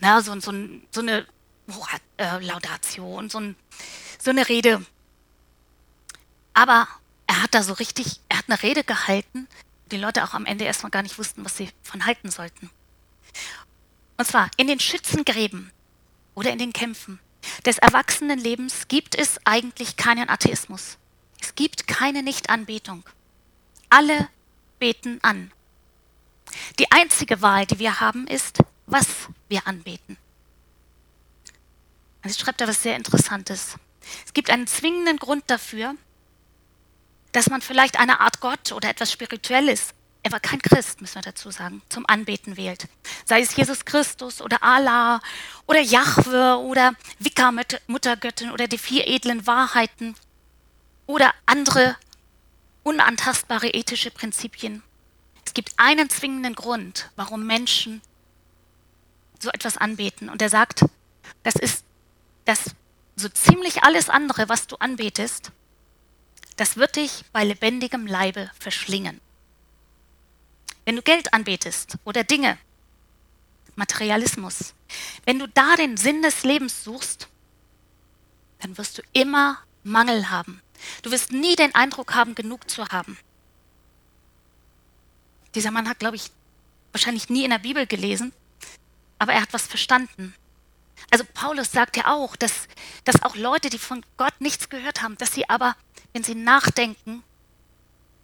na, 0.00 0.20
so, 0.22 0.38
so, 0.40 0.52
so 0.90 1.00
eine 1.00 1.24
äh, 2.16 2.44
Laudation, 2.44 3.30
so, 3.30 3.38
ein, 3.38 3.56
so 4.18 4.30
eine 4.30 4.48
Rede. 4.48 4.84
Aber 6.52 6.88
er 7.28 7.42
hat 7.44 7.54
da 7.54 7.62
so 7.62 7.74
richtig, 7.74 8.20
er 8.28 8.38
hat 8.38 8.46
eine 8.48 8.60
Rede 8.60 8.82
gehalten, 8.82 9.46
die 9.92 9.96
Leute 9.96 10.24
auch 10.24 10.34
am 10.34 10.44
Ende 10.44 10.64
erstmal 10.64 10.90
gar 10.90 11.02
nicht 11.02 11.16
wussten, 11.16 11.44
was 11.44 11.56
sie 11.56 11.70
von 11.84 12.06
halten 12.06 12.28
sollten. 12.28 12.70
Und 14.16 14.26
zwar 14.26 14.50
in 14.56 14.66
den 14.66 14.80
Schützengräben 14.80 15.70
oder 16.34 16.50
in 16.50 16.58
den 16.58 16.72
Kämpfen 16.72 17.20
des 17.64 17.78
Erwachsenenlebens 17.78 18.88
gibt 18.88 19.14
es 19.14 19.38
eigentlich 19.44 19.96
keinen 19.96 20.28
Atheismus. 20.28 20.98
Es 21.40 21.54
gibt 21.54 21.86
keine 21.86 22.22
Nichtanbetung. 22.22 23.04
Alle 23.90 24.28
beten 24.78 25.18
an. 25.22 25.52
Die 26.78 26.90
einzige 26.90 27.42
Wahl, 27.42 27.66
die 27.66 27.78
wir 27.78 28.00
haben, 28.00 28.26
ist, 28.26 28.58
was 28.86 29.06
wir 29.48 29.66
anbeten. 29.66 30.16
Und 32.22 32.30
jetzt 32.30 32.40
schreibt 32.40 32.60
er 32.60 32.68
was 32.68 32.82
sehr 32.82 32.96
Interessantes. 32.96 33.76
Es 34.24 34.32
gibt 34.32 34.50
einen 34.50 34.66
zwingenden 34.66 35.18
Grund 35.18 35.44
dafür, 35.48 35.94
dass 37.32 37.50
man 37.50 37.60
vielleicht 37.60 37.98
eine 37.98 38.20
Art 38.20 38.40
Gott 38.40 38.72
oder 38.72 38.88
etwas 38.88 39.12
Spirituelles 39.12 39.94
er 40.22 40.32
war 40.32 40.40
kein 40.40 40.60
Christ, 40.60 41.00
müssen 41.00 41.14
wir 41.14 41.22
dazu 41.22 41.50
sagen, 41.50 41.80
zum 41.88 42.04
Anbeten 42.06 42.56
wählt. 42.56 42.88
Sei 43.24 43.40
es 43.40 43.54
Jesus 43.54 43.84
Christus 43.84 44.42
oder 44.42 44.62
Allah 44.62 45.20
oder 45.66 45.80
Jahwe 45.80 46.58
oder 46.58 46.92
Wicca 47.18 47.52
Muttergöttin 47.86 48.50
oder 48.50 48.66
die 48.66 48.78
vier 48.78 49.06
edlen 49.06 49.46
Wahrheiten 49.46 50.16
oder 51.08 51.34
andere 51.46 51.96
unantastbare 52.84 53.70
ethische 53.70 54.12
Prinzipien. 54.12 54.84
Es 55.44 55.54
gibt 55.54 55.72
einen 55.78 56.08
zwingenden 56.10 56.54
Grund, 56.54 57.10
warum 57.16 57.44
Menschen 57.44 58.02
so 59.40 59.50
etwas 59.50 59.76
anbeten. 59.78 60.28
Und 60.28 60.42
er 60.42 60.50
sagt, 60.50 60.84
das 61.42 61.56
ist 61.56 61.84
das 62.44 62.74
so 63.16 63.28
ziemlich 63.28 63.82
alles 63.82 64.08
andere, 64.08 64.48
was 64.48 64.66
du 64.66 64.76
anbetest, 64.76 65.50
das 66.56 66.76
wird 66.76 66.96
dich 66.96 67.24
bei 67.32 67.44
lebendigem 67.44 68.06
Leibe 68.06 68.50
verschlingen. 68.58 69.20
Wenn 70.84 70.96
du 70.96 71.02
Geld 71.02 71.32
anbetest 71.32 71.96
oder 72.04 72.24
Dinge, 72.24 72.58
Materialismus, 73.76 74.74
wenn 75.24 75.38
du 75.38 75.46
da 75.48 75.76
den 75.76 75.96
Sinn 75.96 76.22
des 76.22 76.42
Lebens 76.42 76.84
suchst, 76.84 77.28
dann 78.60 78.76
wirst 78.76 78.98
du 78.98 79.02
immer 79.12 79.58
Mangel 79.84 80.30
haben. 80.30 80.60
Du 81.02 81.10
wirst 81.10 81.32
nie 81.32 81.56
den 81.56 81.74
Eindruck 81.74 82.14
haben, 82.14 82.34
genug 82.34 82.70
zu 82.70 82.86
haben. 82.88 83.18
Dieser 85.54 85.70
Mann 85.70 85.88
hat, 85.88 85.98
glaube 85.98 86.16
ich, 86.16 86.30
wahrscheinlich 86.92 87.28
nie 87.28 87.44
in 87.44 87.50
der 87.50 87.58
Bibel 87.58 87.86
gelesen, 87.86 88.32
aber 89.18 89.32
er 89.32 89.42
hat 89.42 89.52
was 89.52 89.66
verstanden. 89.66 90.34
Also 91.10 91.24
Paulus 91.32 91.72
sagt 91.72 91.96
ja 91.96 92.12
auch, 92.12 92.36
dass, 92.36 92.68
dass 93.04 93.22
auch 93.22 93.34
Leute, 93.34 93.70
die 93.70 93.78
von 93.78 94.04
Gott 94.16 94.40
nichts 94.40 94.68
gehört 94.68 95.02
haben, 95.02 95.16
dass 95.16 95.32
sie 95.32 95.48
aber, 95.48 95.76
wenn 96.12 96.24
sie 96.24 96.34
nachdenken, 96.34 97.22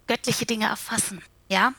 göttliche 0.07 0.45
Dinge 0.45 0.67
erfassen. 0.67 1.23
Ja? 1.49 1.73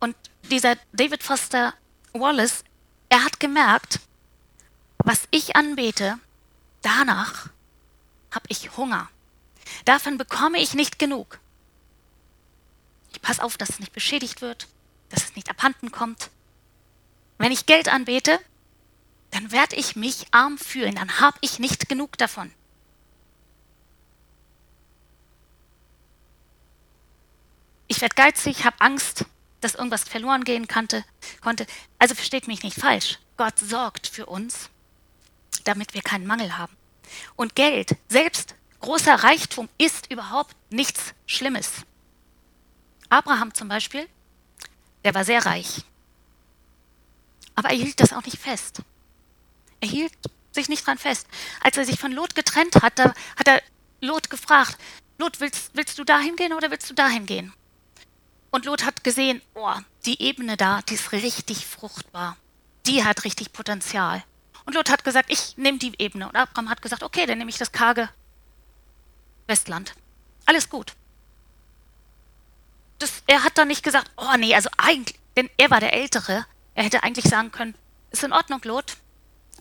Und 0.00 0.16
dieser 0.50 0.76
David 0.92 1.22
Foster 1.22 1.74
Wallace, 2.12 2.64
er 3.08 3.24
hat 3.24 3.40
gemerkt, 3.40 4.00
was 4.98 5.26
ich 5.30 5.56
anbete, 5.56 6.18
danach 6.84 7.48
habe 8.30 8.46
ich 8.48 8.76
Hunger. 8.76 9.08
Davon 9.84 10.18
bekomme 10.18 10.58
ich 10.58 10.74
nicht 10.74 10.98
genug. 10.98 11.40
Ich 13.12 13.22
passe 13.22 13.42
auf, 13.42 13.56
dass 13.56 13.70
es 13.70 13.80
nicht 13.80 13.92
beschädigt 13.92 14.42
wird, 14.42 14.68
dass 15.08 15.24
es 15.24 15.36
nicht 15.36 15.50
abhanden 15.50 15.90
kommt. 15.90 16.30
Wenn 17.38 17.52
ich 17.52 17.66
Geld 17.66 17.88
anbete, 17.88 18.38
dann 19.30 19.50
werde 19.50 19.76
ich 19.76 19.96
mich 19.96 20.26
arm 20.30 20.58
fühlen, 20.58 20.94
dann 20.94 21.20
habe 21.20 21.38
ich 21.40 21.58
nicht 21.58 21.88
genug 21.88 22.18
davon. 22.18 22.52
Ich 27.86 28.00
werde 28.00 28.14
geizig, 28.14 28.64
habe 28.64 28.80
Angst, 28.80 29.24
dass 29.60 29.74
irgendwas 29.74 30.04
verloren 30.04 30.44
gehen 30.44 30.68
konnte. 30.68 31.04
Also 31.98 32.14
versteht 32.14 32.48
mich 32.48 32.62
nicht 32.62 32.78
falsch. 32.78 33.18
Gott 33.36 33.58
sorgt 33.58 34.06
für 34.06 34.26
uns, 34.26 34.70
damit 35.64 35.94
wir 35.94 36.02
keinen 36.02 36.26
Mangel 36.26 36.58
haben. 36.58 36.76
Und 37.36 37.54
Geld, 37.54 37.96
selbst 38.08 38.54
großer 38.80 39.14
Reichtum, 39.14 39.68
ist 39.78 40.10
überhaupt 40.10 40.54
nichts 40.70 41.14
Schlimmes. 41.26 41.70
Abraham 43.08 43.54
zum 43.54 43.68
Beispiel, 43.68 44.08
der 45.04 45.14
war 45.14 45.24
sehr 45.24 45.44
reich. 45.46 45.82
Aber 47.54 47.70
er 47.70 47.76
hielt 47.76 48.00
das 48.00 48.12
auch 48.12 48.24
nicht 48.24 48.38
fest. 48.38 48.82
Er 49.80 49.88
hielt 49.88 50.12
sich 50.50 50.68
nicht 50.68 50.86
dran 50.86 50.98
fest. 50.98 51.26
Als 51.60 51.76
er 51.76 51.84
sich 51.84 51.98
von 51.98 52.12
Lot 52.12 52.34
getrennt 52.34 52.76
hat, 52.76 52.98
da 52.98 53.14
hat 53.36 53.48
er 53.48 53.62
Lot 54.00 54.30
gefragt, 54.30 54.78
Lot, 55.18 55.40
willst, 55.40 55.70
willst 55.74 55.98
du 55.98 56.04
dahin 56.04 56.36
gehen 56.36 56.52
oder 56.52 56.70
willst 56.70 56.90
du 56.90 56.94
dahin 56.94 57.26
gehen? 57.26 57.52
Und 58.50 58.64
Lot 58.64 58.84
hat 58.84 59.04
gesehen, 59.04 59.40
oh, 59.54 59.74
die 60.06 60.20
Ebene 60.20 60.56
da, 60.56 60.82
die 60.82 60.94
ist 60.94 61.12
richtig 61.12 61.66
fruchtbar. 61.66 62.36
Die 62.86 63.04
hat 63.04 63.24
richtig 63.24 63.52
Potenzial. 63.52 64.24
Und 64.66 64.74
Lot 64.74 64.90
hat 64.90 65.04
gesagt, 65.04 65.30
ich 65.30 65.56
nehme 65.56 65.78
die 65.78 65.92
Ebene. 65.98 66.28
Und 66.28 66.36
Abraham 66.36 66.70
hat 66.70 66.82
gesagt, 66.82 67.02
okay, 67.02 67.26
dann 67.26 67.38
nehme 67.38 67.50
ich 67.50 67.58
das 67.58 67.72
karge 67.72 68.08
Westland. 69.46 69.94
Alles 70.46 70.68
gut. 70.68 70.94
Das, 72.98 73.22
er 73.26 73.44
hat 73.44 73.58
dann 73.58 73.68
nicht 73.68 73.82
gesagt, 73.82 74.10
oh 74.16 74.36
nee, 74.38 74.54
also 74.54 74.70
eigentlich, 74.78 75.18
denn 75.36 75.50
er 75.56 75.70
war 75.70 75.80
der 75.80 75.92
Ältere. 75.92 76.46
Er 76.74 76.84
hätte 76.84 77.02
eigentlich 77.02 77.26
sagen 77.26 77.52
können, 77.52 77.74
ist 78.10 78.24
in 78.24 78.32
Ordnung, 78.32 78.60
Lot. 78.64 78.96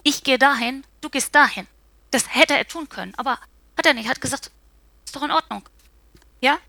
Ich 0.04 0.24
gehe 0.24 0.38
dahin, 0.38 0.86
du 1.02 1.10
gehst 1.10 1.34
dahin. 1.36 1.68
Das 2.12 2.34
hätte 2.34 2.56
er 2.56 2.68
tun 2.68 2.90
können, 2.90 3.14
aber 3.16 3.40
hat 3.78 3.86
er 3.86 3.94
nicht. 3.94 4.06
Er 4.06 4.12
hat 4.12 4.22
gesagt, 4.22 4.52
ist 5.06 5.16
doch 5.16 5.24
in 5.24 5.32
Ordnung. 5.32 5.68
Ja? 6.42 6.60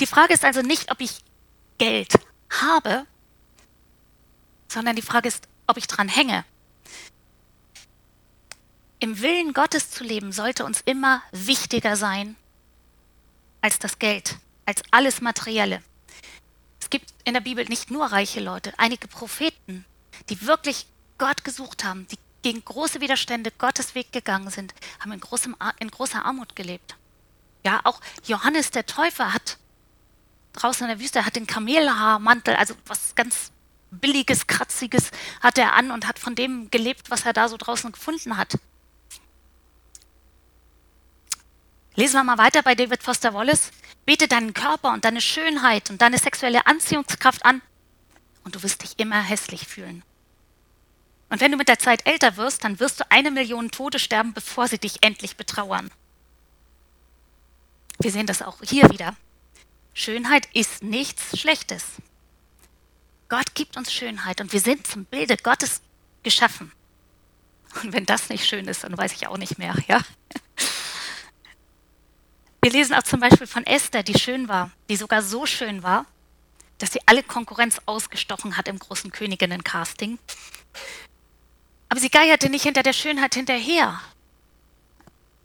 Die 0.00 0.06
Frage 0.06 0.34
ist 0.34 0.44
also 0.44 0.62
nicht, 0.62 0.90
ob 0.90 1.00
ich 1.00 1.22
Geld 1.78 2.14
habe, 2.50 3.06
sondern 4.68 4.96
die 4.96 5.02
Frage 5.02 5.28
ist, 5.28 5.48
ob 5.66 5.76
ich 5.76 5.86
dran 5.86 6.08
hänge. 6.08 6.44
Im 9.00 9.20
Willen 9.20 9.52
Gottes 9.52 9.90
zu 9.90 10.04
leben 10.04 10.32
sollte 10.32 10.64
uns 10.64 10.80
immer 10.84 11.22
wichtiger 11.30 11.96
sein 11.96 12.36
als 13.60 13.78
das 13.78 13.98
Geld, 13.98 14.36
als 14.66 14.82
alles 14.90 15.20
Materielle. 15.20 15.82
Es 16.80 16.90
gibt 16.90 17.12
in 17.24 17.34
der 17.34 17.40
Bibel 17.40 17.64
nicht 17.66 17.90
nur 17.90 18.06
reiche 18.06 18.40
Leute, 18.40 18.72
einige 18.76 19.08
Propheten, 19.08 19.84
die 20.28 20.46
wirklich 20.46 20.86
Gott 21.16 21.44
gesucht 21.44 21.84
haben, 21.84 22.06
die 22.08 22.18
gegen 22.42 22.64
große 22.64 23.00
Widerstände 23.00 23.50
Gottes 23.50 23.94
Weg 23.94 24.12
gegangen 24.12 24.50
sind, 24.50 24.74
haben 25.00 25.12
in, 25.12 25.20
großem, 25.20 25.56
in 25.80 25.90
großer 25.90 26.24
Armut 26.24 26.56
gelebt. 26.56 26.96
Ja, 27.64 27.80
auch 27.84 28.00
Johannes 28.24 28.70
der 28.70 28.86
Täufer 28.86 29.34
hat 29.34 29.58
draußen 30.52 30.88
in 30.88 30.96
der 30.96 31.00
Wüste, 31.00 31.26
hat 31.26 31.36
den 31.36 31.46
Kamelhaarmantel, 31.46 32.54
also 32.56 32.74
was 32.86 33.14
ganz 33.14 33.50
billiges, 33.90 34.46
kratziges 34.46 35.10
hat 35.40 35.58
er 35.58 35.74
an 35.74 35.90
und 35.90 36.06
hat 36.06 36.18
von 36.18 36.34
dem 36.34 36.70
gelebt, 36.70 37.10
was 37.10 37.24
er 37.24 37.32
da 37.32 37.48
so 37.48 37.56
draußen 37.56 37.92
gefunden 37.92 38.36
hat. 38.36 38.58
Lesen 41.94 42.14
wir 42.14 42.24
mal 42.24 42.38
weiter 42.38 42.62
bei 42.62 42.74
David 42.74 43.02
Foster 43.02 43.34
Wallace. 43.34 43.72
Bete 44.06 44.28
deinen 44.28 44.54
Körper 44.54 44.92
und 44.92 45.04
deine 45.04 45.20
Schönheit 45.20 45.90
und 45.90 46.00
deine 46.00 46.18
sexuelle 46.18 46.66
Anziehungskraft 46.66 47.44
an 47.44 47.60
und 48.44 48.54
du 48.54 48.62
wirst 48.62 48.82
dich 48.82 48.98
immer 48.98 49.22
hässlich 49.22 49.66
fühlen. 49.66 50.02
Und 51.28 51.40
wenn 51.40 51.50
du 51.50 51.58
mit 51.58 51.68
der 51.68 51.78
Zeit 51.78 52.06
älter 52.06 52.36
wirst, 52.36 52.64
dann 52.64 52.80
wirst 52.80 53.00
du 53.00 53.10
eine 53.10 53.30
Million 53.30 53.70
Tode 53.70 53.98
sterben, 53.98 54.32
bevor 54.32 54.68
sie 54.68 54.78
dich 54.78 55.02
endlich 55.02 55.36
betrauern. 55.36 55.90
Wir 57.98 58.12
sehen 58.12 58.26
das 58.26 58.40
auch 58.42 58.58
hier 58.62 58.88
wieder. 58.90 59.16
Schönheit 59.92 60.48
ist 60.54 60.82
nichts 60.82 61.38
Schlechtes. 61.38 61.84
Gott 63.28 63.54
gibt 63.54 63.76
uns 63.76 63.92
Schönheit 63.92 64.40
und 64.40 64.52
wir 64.52 64.60
sind 64.60 64.86
zum 64.86 65.04
Bilde 65.04 65.36
Gottes 65.36 65.82
geschaffen. 66.22 66.72
Und 67.82 67.92
wenn 67.92 68.06
das 68.06 68.30
nicht 68.30 68.46
schön 68.46 68.66
ist, 68.66 68.84
dann 68.84 68.96
weiß 68.96 69.12
ich 69.12 69.26
auch 69.26 69.36
nicht 69.36 69.58
mehr, 69.58 69.74
ja? 69.86 70.00
Wir 72.62 72.72
lesen 72.72 72.94
auch 72.94 73.02
zum 73.02 73.20
Beispiel 73.20 73.46
von 73.46 73.64
Esther, 73.64 74.02
die 74.02 74.18
schön 74.18 74.48
war, 74.48 74.70
die 74.88 74.96
sogar 74.96 75.22
so 75.22 75.46
schön 75.46 75.82
war, 75.82 76.06
dass 76.78 76.92
sie 76.92 77.00
alle 77.06 77.22
Konkurrenz 77.22 77.80
ausgestochen 77.86 78.56
hat 78.56 78.68
im 78.68 78.78
großen 78.78 79.10
Königinnen-Casting. 79.10 80.18
Aber 81.88 82.00
sie 82.00 82.10
geierte 82.10 82.50
nicht 82.50 82.64
hinter 82.64 82.82
der 82.82 82.92
Schönheit 82.92 83.34
hinterher. 83.34 84.00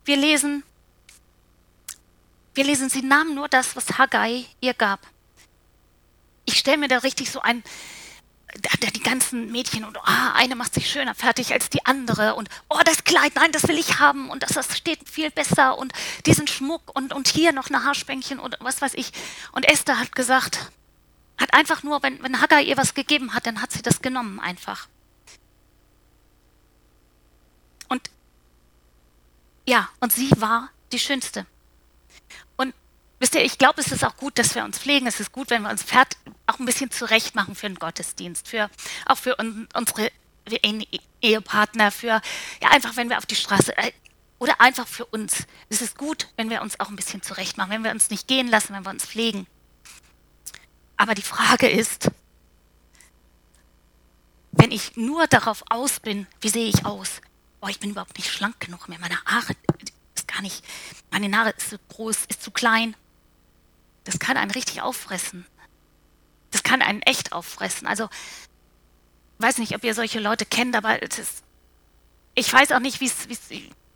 Wir 0.05 0.17
lesen, 0.17 0.63
wir 2.55 2.63
lesen, 2.63 2.89
sie 2.89 3.01
nahm 3.01 3.35
nur 3.35 3.47
das, 3.47 3.75
was 3.75 3.97
Haggai 3.97 4.45
ihr 4.59 4.73
gab. 4.73 4.99
Ich 6.53 6.59
stelle 6.59 6.77
mir 6.77 6.87
da 6.87 6.99
richtig 6.99 7.31
so 7.31 7.41
ein, 7.41 7.63
da, 8.61 8.87
die 8.91 9.01
ganzen 9.01 9.51
Mädchen 9.51 9.85
und 9.85 9.97
ah, 9.97 10.33
eine 10.35 10.55
macht 10.55 10.75
sich 10.75 10.87
schöner 10.87 11.15
fertig 11.15 11.51
als 11.51 11.71
die 11.71 11.83
andere 11.83 12.35
und 12.35 12.47
oh, 12.69 12.79
das 12.85 13.03
Kleid, 13.03 13.33
nein, 13.33 13.51
das 13.51 13.67
will 13.67 13.79
ich 13.79 13.97
haben 13.97 14.29
und 14.29 14.43
das, 14.43 14.51
das 14.51 14.77
steht 14.77 15.09
viel 15.09 15.31
besser 15.31 15.79
und 15.79 15.93
diesen 16.27 16.47
Schmuck 16.47 16.95
und, 16.95 17.11
und 17.11 17.27
hier 17.27 17.53
noch 17.53 17.69
eine 17.69 17.83
Haarspänkchen 17.83 18.37
und 18.37 18.55
was 18.59 18.83
weiß 18.83 18.93
ich. 18.93 19.13
Und 19.53 19.63
Esther 19.63 19.99
hat 19.99 20.11
gesagt, 20.15 20.71
hat 21.39 21.55
einfach 21.55 21.81
nur, 21.81 22.03
wenn, 22.03 22.21
wenn 22.21 22.39
Haggai 22.39 22.61
ihr 22.61 22.77
was 22.77 22.93
gegeben 22.93 23.33
hat, 23.33 23.47
dann 23.47 23.59
hat 23.59 23.71
sie 23.71 23.81
das 23.81 24.03
genommen 24.03 24.39
einfach. 24.39 24.87
Und 27.89 28.11
ja, 29.67 29.89
und 30.01 30.13
sie 30.13 30.29
war 30.37 30.69
die 30.91 30.99
Schönste. 30.99 31.47
Wisst 33.23 33.35
ihr, 33.35 33.45
ich 33.45 33.57
glaube, 33.57 33.79
es 33.79 33.89
ist 33.89 34.03
auch 34.03 34.17
gut, 34.17 34.37
dass 34.37 34.53
wir 34.53 34.65
uns 34.65 34.77
pflegen. 34.77 35.07
Es 35.07 35.21
ist 35.21 35.31
gut, 35.31 35.49
wenn 35.49 35.61
wir 35.61 35.69
uns 35.69 35.81
auch 36.53 36.59
ein 36.59 36.65
bisschen 36.65 36.91
zurecht 36.91 37.35
machen 37.35 37.55
für 37.55 37.67
den 37.67 37.79
Gottesdienst, 37.79 38.47
für, 38.47 38.69
auch 39.05 39.17
für 39.17 39.39
un, 39.39 39.67
unsere 39.73 40.11
Ehepartner, 41.21 41.91
für, 41.91 42.21
ja, 42.61 42.69
einfach, 42.69 42.95
wenn 42.95 43.09
wir 43.09 43.17
auf 43.17 43.25
die 43.25 43.35
Straße, 43.35 43.77
äh, 43.77 43.91
oder 44.39 44.59
einfach 44.59 44.87
für 44.87 45.05
uns. 45.05 45.45
Es 45.69 45.81
ist 45.81 45.97
gut, 45.97 46.27
wenn 46.35 46.49
wir 46.49 46.61
uns 46.61 46.79
auch 46.79 46.89
ein 46.89 46.95
bisschen 46.95 47.21
zurecht 47.21 47.57
machen, 47.57 47.71
wenn 47.71 47.83
wir 47.83 47.91
uns 47.91 48.09
nicht 48.09 48.27
gehen 48.27 48.47
lassen, 48.47 48.73
wenn 48.73 48.83
wir 48.83 48.89
uns 48.89 49.05
pflegen. 49.05 49.47
Aber 50.97 51.15
die 51.15 51.21
Frage 51.21 51.69
ist, 51.69 52.11
wenn 54.51 54.71
ich 54.71 54.97
nur 54.97 55.27
darauf 55.27 55.63
aus 55.69 55.99
bin, 55.99 56.27
wie 56.41 56.49
sehe 56.49 56.67
ich 56.67 56.85
aus? 56.85 57.21
Oh, 57.61 57.67
ich 57.67 57.79
bin 57.79 57.91
überhaupt 57.91 58.17
nicht 58.17 58.29
schlank 58.29 58.59
genug 58.59 58.89
mehr. 58.89 58.99
Meine 58.99 59.17
Haare, 59.25 59.55
gar 60.33 60.41
nicht, 60.41 60.63
meine 61.11 61.29
Nase 61.29 61.51
ist 61.51 61.69
zu 61.69 61.77
groß, 61.89 62.25
ist 62.27 62.43
zu 62.43 62.51
klein. 62.51 62.95
Das 64.03 64.19
kann 64.19 64.35
einen 64.35 64.51
richtig 64.51 64.81
auffressen. 64.81 65.45
Das 66.53 66.63
kann 66.63 66.81
einen 66.81 67.01
echt 67.01 67.33
auffressen. 67.33 67.87
Also, 67.87 68.09
weiß 69.39 69.57
nicht, 69.57 69.75
ob 69.75 69.83
ihr 69.83 69.93
solche 69.93 70.19
Leute 70.19 70.45
kennt, 70.45 70.75
aber 70.75 71.01
ist, 71.01 71.43
ich 72.35 72.51
weiß 72.51 72.71
auch 72.71 72.79
nicht, 72.79 73.01
wie 73.01 73.07
es, 73.07 73.27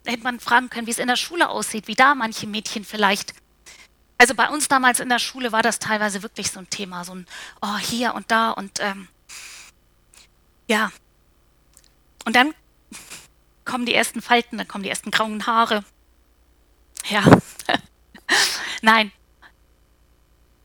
hätte 0.05 0.23
man 0.23 0.39
fragen 0.39 0.69
können, 0.69 0.87
wie 0.87 0.91
es 0.91 0.99
in 0.99 1.07
der 1.07 1.15
Schule 1.15 1.49
aussieht, 1.49 1.87
wie 1.87 1.95
da 1.95 2.15
manche 2.15 2.47
Mädchen 2.47 2.83
vielleicht. 2.83 3.33
Also 4.17 4.33
bei 4.33 4.49
uns 4.49 4.67
damals 4.67 4.99
in 4.99 5.09
der 5.09 5.19
Schule 5.19 5.51
war 5.51 5.61
das 5.61 5.77
teilweise 5.77 6.23
wirklich 6.23 6.51
so 6.51 6.59
ein 6.59 6.69
Thema, 6.69 7.05
so 7.05 7.13
ein, 7.13 7.27
oh, 7.61 7.77
hier 7.77 8.15
und 8.15 8.31
da 8.31 8.51
und 8.51 8.79
ähm, 8.79 9.07
ja. 10.67 10.91
Und 12.25 12.35
dann 12.35 12.53
kommen 13.63 13.85
die 13.85 13.93
ersten 13.93 14.21
Falten, 14.21 14.57
dann 14.57 14.67
kommen 14.67 14.83
die 14.83 14.89
ersten 14.89 15.11
grauen 15.11 15.45
Haare. 15.45 15.83
Ja. 17.09 17.23
Nein. 18.81 19.11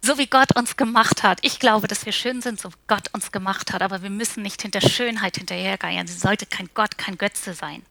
So 0.05 0.19
wie 0.19 0.27
Gott 0.27 0.57
uns 0.57 0.77
gemacht 0.77 1.23
hat. 1.23 1.39
Ich 1.43 1.61
glaube, 1.61 1.87
dass 1.87 2.05
wir 2.05 2.13
schön 2.13 2.43
sind, 2.43 2.61
so 2.61 2.73
wie 2.73 2.77
Gott 2.89 3.15
uns 3.15 3.31
gemacht 3.31 3.73
hat, 3.73 3.83
aber 3.83 4.03
wir 4.03 4.11
müssen 4.11 4.43
nicht 4.43 4.61
hinter 4.61 4.81
Schönheit 4.81 5.37
hinterhergeiern. 5.37 6.09
Sie 6.09 6.19
sollte 6.19 6.45
kein 6.45 6.69
Gott, 6.75 6.99
kein 6.99 7.17
Götze 7.17 7.55
sein. 7.55 7.85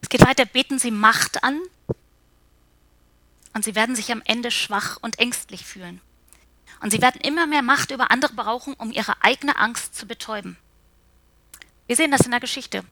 Es 0.00 0.08
geht 0.08 0.24
weiter, 0.24 0.44
beten 0.44 0.78
Sie 0.78 0.92
Macht 0.92 1.42
an 1.42 1.60
und 3.54 3.64
Sie 3.64 3.74
werden 3.74 3.96
sich 3.96 4.12
am 4.12 4.22
Ende 4.24 4.52
schwach 4.52 4.98
und 5.02 5.18
ängstlich 5.18 5.66
fühlen. 5.66 6.00
Und 6.80 6.90
Sie 6.92 7.02
werden 7.02 7.20
immer 7.20 7.48
mehr 7.48 7.62
Macht 7.62 7.90
über 7.90 8.12
andere 8.12 8.32
brauchen, 8.32 8.74
um 8.74 8.92
Ihre 8.92 9.20
eigene 9.22 9.56
Angst 9.56 9.96
zu 9.96 10.06
betäuben. 10.06 10.56
Wir 11.88 11.96
sehen 11.96 12.12
das 12.12 12.22
in 12.22 12.30
der 12.30 12.40
Geschichte. 12.40 12.84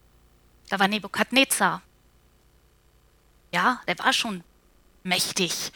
Da 0.69 0.79
war 0.81 0.89
Nebukadnezar. 0.89 1.83
Ja, 3.53 3.81
der 3.87 3.99
war 4.01 4.13
schon 4.13 4.43
mächtig. 5.03 5.73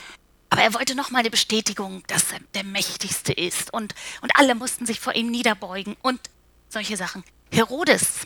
Aber 0.54 0.62
er 0.62 0.74
wollte 0.74 0.94
nochmal 0.94 1.18
eine 1.18 1.30
Bestätigung, 1.30 2.04
dass 2.06 2.30
er 2.30 2.38
der 2.54 2.62
Mächtigste 2.62 3.32
ist. 3.32 3.72
Und, 3.72 3.92
und 4.20 4.36
alle 4.36 4.54
mussten 4.54 4.86
sich 4.86 5.00
vor 5.00 5.12
ihm 5.12 5.28
niederbeugen 5.28 5.96
und 6.00 6.20
solche 6.68 6.96
Sachen. 6.96 7.24
Herodes. 7.50 8.20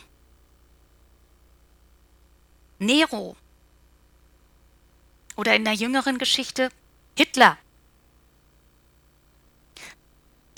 Nero. 2.79 3.35
Oder 5.37 5.57
in 5.57 5.65
der 5.65 5.73
jüngeren 5.73 6.19
Geschichte 6.19 6.69
Hitler. 7.17 7.57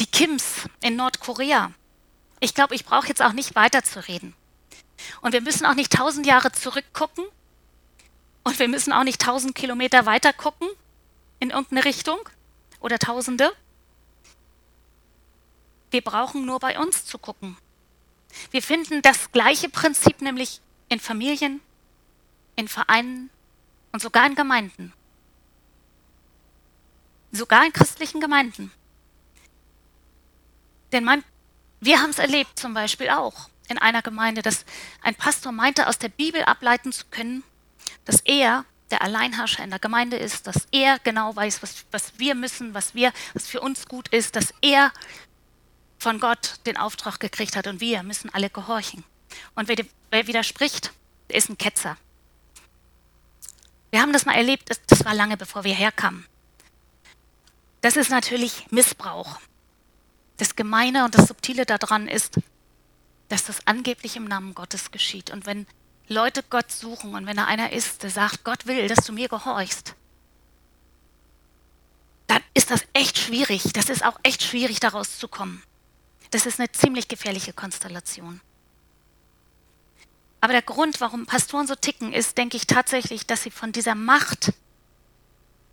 Die 0.01 0.07
Kims 0.07 0.69
in 0.81 0.97
Nordkorea. 0.97 1.71
Ich 2.41 2.53
glaube, 2.53 2.75
ich 2.75 2.85
brauche 2.85 3.07
jetzt 3.07 3.23
auch 3.23 3.33
nicht 3.33 3.55
weiterzureden. 3.55 4.35
Und 5.21 5.35
wir 5.35 5.41
müssen 5.41 5.67
auch 5.67 5.75
nicht 5.75 5.93
tausend 5.93 6.27
Jahre 6.27 6.51
zurückgucken. 6.51 7.25
Und 8.43 8.59
wir 8.59 8.67
müssen 8.67 8.93
auch 8.93 9.05
nicht 9.05 9.21
tausend 9.21 9.55
Kilometer 9.55 10.05
weiter 10.05 10.33
gucken 10.33 10.69
in 11.41 11.51
irgendeine 11.51 11.85
Richtung 11.85 12.21
oder 12.79 12.99
tausende. 12.99 13.51
Wir 15.91 16.03
brauchen 16.03 16.47
nur 16.47 16.61
bei 16.61 16.79
uns 16.79 17.05
zu 17.05 17.19
gucken. 17.19 17.57
Wir 18.53 18.63
finden 18.63 19.03
das 19.03 19.33
gleiche 19.33 19.69
Prinzip 19.69 20.23
nämlich 20.23 20.61
in 20.89 21.01
Familien, 21.01 21.61
in 22.55 22.69
Vereinen 22.69 23.31
und 23.93 24.01
sogar 24.01 24.27
in 24.27 24.37
Gemeinden. 24.37 24.93
Sogar 27.33 27.65
in 27.65 27.73
christlichen 27.73 28.21
Gemeinden. 28.21 28.71
Denn 30.93 31.05
man, 31.05 31.25
wir 31.81 32.01
haben 32.01 32.11
es 32.11 32.19
erlebt 32.19 32.59
zum 32.59 32.75
Beispiel 32.75 33.11
auch 33.11 33.49
in 33.69 33.79
einer 33.79 34.03
Gemeinde, 34.03 34.43
dass 34.43 34.65
ein 35.03 35.15
Pastor 35.15 35.53
meinte, 35.53 35.87
aus 35.87 35.99
der 35.99 36.09
Bibel 36.09 36.43
ableiten 36.43 36.93
zu 36.93 37.05
können, 37.11 37.45
dass 38.05 38.21
er 38.21 38.65
der 38.91 39.03
Alleinherrscher 39.03 39.65
in 39.65 39.71
der 39.71 39.79
Gemeinde 39.79 40.17
ist, 40.17 40.47
dass 40.47 40.67
er 40.73 40.99
genau 41.01 41.35
weiß, 41.35 41.63
was, 41.63 41.85
was 41.91 42.19
wir 42.19 42.35
müssen, 42.35 42.75
was 42.75 42.95
wir, 42.95 43.13
was 43.35 43.47
für 43.47 43.61
uns 43.61 43.87
gut 43.87 44.09
ist, 44.09 44.37
dass 44.37 44.53
er 44.61 44.93
von 45.99 46.19
Gott 46.19 46.61
den 46.67 46.77
Auftrag 46.77 47.21
gekriegt 47.21 47.57
hat 47.57 47.67
und 47.67 47.81
wir 47.81 48.03
müssen 48.03 48.33
alle 48.33 48.51
gehorchen. 48.51 49.05
Und 49.55 49.69
wer, 49.69 49.77
wer 50.11 50.27
widerspricht, 50.27 50.93
der 51.29 51.37
ist 51.37 51.49
ein 51.49 51.59
Ketzer. 51.59 51.97
Wir 53.91 54.01
haben 54.01 54.13
das 54.13 54.25
mal 54.25 54.35
erlebt, 54.35 54.71
das 54.87 55.05
war 55.05 55.15
lange 55.15 55.37
bevor 55.37 55.65
wir 55.65 55.75
herkamen. 55.75 56.27
Das 57.81 57.97
ist 57.97 58.11
natürlich 58.11 58.67
Missbrauch. 58.71 59.41
Das 60.37 60.57
Gemeine 60.57 61.05
und 61.05 61.15
das 61.15 61.29
Subtile 61.29 61.67
daran 61.67 62.09
ist, 62.09 62.41
dass 63.29 63.45
das 63.45 63.67
angeblich 63.67 64.17
im 64.17 64.25
Namen 64.25 64.55
Gottes 64.55 64.91
geschieht. 64.91 65.31
Und 65.31 65.47
wenn 65.47 65.67
Leute 66.11 66.43
Gott 66.43 66.73
suchen 66.73 67.15
und 67.15 67.27
wenn 67.27 67.37
da 67.37 67.45
einer 67.45 67.73
ist, 67.73 68.03
der 68.03 68.11
sagt, 68.11 68.43
Gott 68.43 68.67
will, 68.67 68.89
dass 68.89 69.07
du 69.07 69.13
mir 69.13 69.29
gehorchst, 69.29 69.95
dann 72.27 72.43
ist 72.53 72.73
das 72.73 72.85
echt 72.95 73.17
schwierig. 73.17 73.73
Das 73.75 73.89
ist 73.89 74.05
auch 74.05 74.19
echt 74.25 74.43
schwierig, 74.43 74.81
daraus 74.81 75.19
zu 75.19 75.29
kommen. 75.29 75.63
Das 76.33 76.47
ist 76.47 76.59
eine 76.59 76.71
ziemlich 76.73 77.07
gefährliche 77.07 77.53
Konstellation. 77.53 78.41
Aber 80.41 80.53
der 80.53 80.63
Grund, 80.63 81.01
warum 81.01 81.27
Pastoren 81.27 81.69
so 81.69 81.77
ticken, 81.77 82.13
ist, 82.13 82.37
denke 82.37 82.57
ich 82.57 82.67
tatsächlich, 82.67 83.27
dass 83.29 83.45
sie 83.45 83.53
von 83.53 83.71
dieser 83.71 83.95
Macht, 83.95 84.53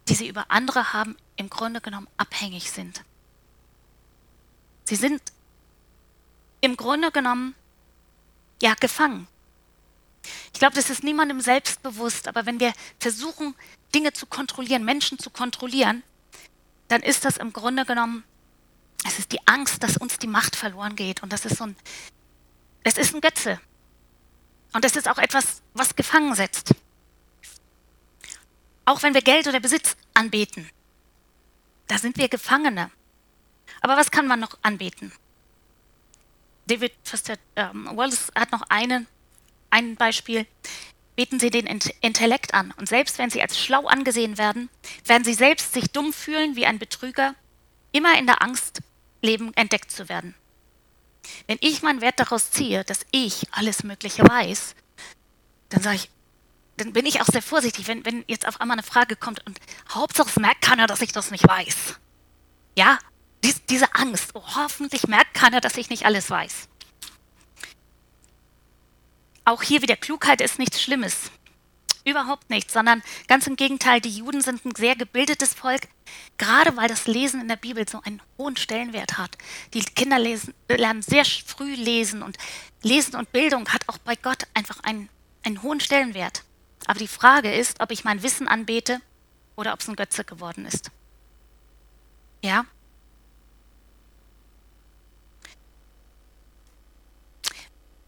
die 0.07 0.13
sie 0.13 0.27
über 0.27 0.51
andere 0.51 0.93
haben, 0.93 1.17
im 1.35 1.49
Grunde 1.49 1.81
genommen 1.81 2.07
abhängig 2.17 2.69
sind. 2.69 3.03
Sie 4.83 4.95
sind 4.95 5.19
im 6.61 6.77
Grunde 6.77 7.11
genommen 7.11 7.55
ja 8.61 8.75
gefangen. 8.75 9.27
Ich 10.53 10.59
glaube, 10.59 10.75
das 10.75 10.89
ist 10.89 11.03
niemandem 11.03 11.41
selbst 11.41 11.81
bewusst, 11.83 12.27
aber 12.27 12.45
wenn 12.45 12.59
wir 12.59 12.73
versuchen, 12.99 13.55
Dinge 13.93 14.13
zu 14.13 14.25
kontrollieren, 14.25 14.83
Menschen 14.83 15.19
zu 15.19 15.29
kontrollieren, 15.29 16.03
dann 16.87 17.01
ist 17.01 17.25
das 17.25 17.37
im 17.37 17.53
Grunde 17.53 17.85
genommen, 17.85 18.23
es 19.05 19.19
ist 19.19 19.31
die 19.31 19.45
Angst, 19.47 19.83
dass 19.83 19.97
uns 19.97 20.17
die 20.17 20.27
Macht 20.27 20.55
verloren 20.55 20.95
geht. 20.95 21.23
Und 21.23 21.31
das 21.31 21.45
ist 21.45 21.57
so 21.57 21.65
ein, 21.65 21.75
es 22.83 22.97
ist 22.97 23.13
ein 23.13 23.21
Götze. 23.21 23.59
Und 24.73 24.83
es 24.85 24.95
ist 24.95 25.07
auch 25.07 25.17
etwas, 25.17 25.61
was 25.73 25.95
gefangen 25.95 26.35
setzt. 26.35 26.73
Auch 28.85 29.03
wenn 29.03 29.13
wir 29.13 29.21
Geld 29.21 29.47
oder 29.47 29.59
Besitz 29.59 29.95
anbeten, 30.13 30.69
da 31.87 31.97
sind 31.97 32.17
wir 32.17 32.29
Gefangene. 32.29 32.91
Aber 33.81 33.97
was 33.97 34.11
kann 34.11 34.27
man 34.27 34.39
noch 34.39 34.57
anbeten? 34.61 35.11
David 36.67 36.93
Foster 37.03 37.37
ähm, 37.55 37.89
Wallace 37.93 38.31
hat 38.35 38.51
noch 38.51 38.63
einen 38.69 39.07
ein 39.69 39.95
Beispiel. 39.95 40.45
Beten 41.15 41.39
Sie 41.39 41.49
den 41.49 41.65
Intellekt 41.65 42.53
an. 42.53 42.73
Und 42.77 42.87
selbst 42.87 43.17
wenn 43.17 43.29
Sie 43.29 43.41
als 43.41 43.59
schlau 43.59 43.87
angesehen 43.87 44.37
werden, 44.37 44.69
werden 45.05 45.23
Sie 45.23 45.33
selbst 45.33 45.73
sich 45.73 45.91
dumm 45.91 46.13
fühlen 46.13 46.55
wie 46.55 46.65
ein 46.65 46.79
Betrüger, 46.79 47.33
immer 47.91 48.17
in 48.17 48.27
der 48.27 48.41
Angst 48.41 48.81
leben, 49.21 49.51
entdeckt 49.55 49.91
zu 49.91 50.09
werden. 50.09 50.35
Wenn 51.47 51.57
ich 51.61 51.81
meinen 51.81 52.01
Wert 52.01 52.19
daraus 52.19 52.51
ziehe, 52.51 52.83
dass 52.83 53.05
ich 53.11 53.47
alles 53.51 53.83
Mögliche 53.83 54.23
weiß, 54.23 54.75
dann 55.69 55.81
sage 55.81 55.95
ich, 55.95 56.09
dann 56.77 56.93
bin 56.93 57.07
ich 57.07 57.19
auch 57.21 57.25
sehr 57.25 57.41
vorsichtig, 57.41 57.87
wenn, 57.87 58.05
wenn 58.05 58.23
jetzt 58.27 58.47
auf 58.47 58.61
einmal 58.61 58.75
eine 58.75 58.83
Frage 58.83 59.15
kommt 59.15 59.45
und 59.47 59.59
Hauptsache 59.89 60.29
es 60.29 60.35
merkt 60.37 60.61
keiner, 60.61 60.85
dass 60.85 61.01
ich 61.01 61.11
das 61.11 61.31
nicht 61.31 61.47
weiß. 61.47 61.99
Ja, 62.77 62.99
Dies, 63.43 63.63
diese 63.65 63.93
Angst, 63.95 64.31
oh, 64.33 64.41
hoffentlich 64.55 65.07
merkt 65.07 65.33
keiner, 65.33 65.61
dass 65.61 65.77
ich 65.77 65.89
nicht 65.89 66.05
alles 66.05 66.29
weiß. 66.29 66.67
Auch 69.47 69.63
hier 69.63 69.81
wieder, 69.81 69.95
Klugheit 69.95 70.41
ist 70.41 70.59
nichts 70.59 70.81
Schlimmes. 70.81 71.31
Überhaupt 72.03 72.49
nichts, 72.49 72.73
sondern 72.73 73.01
ganz 73.29 73.47
im 73.47 73.55
Gegenteil, 73.55 74.01
die 74.01 74.09
Juden 74.09 74.41
sind 74.41 74.65
ein 74.65 74.75
sehr 74.75 74.97
gebildetes 74.97 75.53
Volk, 75.53 75.87
gerade 76.37 76.75
weil 76.75 76.89
das 76.89 77.07
Lesen 77.07 77.39
in 77.39 77.47
der 77.47 77.55
Bibel 77.55 77.87
so 77.87 78.01
einen 78.01 78.21
hohen 78.37 78.57
Stellenwert 78.57 79.17
hat. 79.17 79.37
Die 79.73 79.79
Kinder 79.79 80.19
lesen, 80.19 80.53
lernen 80.67 81.01
sehr 81.01 81.23
früh 81.23 81.75
lesen 81.75 82.23
und 82.23 82.37
Lesen 82.81 83.15
und 83.15 83.31
Bildung 83.31 83.69
hat 83.69 83.87
auch 83.87 83.97
bei 83.99 84.17
Gott 84.17 84.43
einfach 84.53 84.81
einen, 84.81 85.07
einen 85.45 85.63
hohen 85.63 85.79
Stellenwert. 85.79 86.43
Aber 86.85 86.99
die 86.99 87.07
Frage 87.07 87.53
ist, 87.53 87.79
ob 87.79 87.91
ich 87.91 88.03
mein 88.03 88.23
Wissen 88.23 88.49
anbete 88.49 88.99
oder 89.55 89.71
ob 89.71 89.79
es 89.79 89.87
ein 89.87 89.95
Götze 89.95 90.25
geworden 90.25 90.65
ist. 90.65 90.91
Ja? 92.43 92.65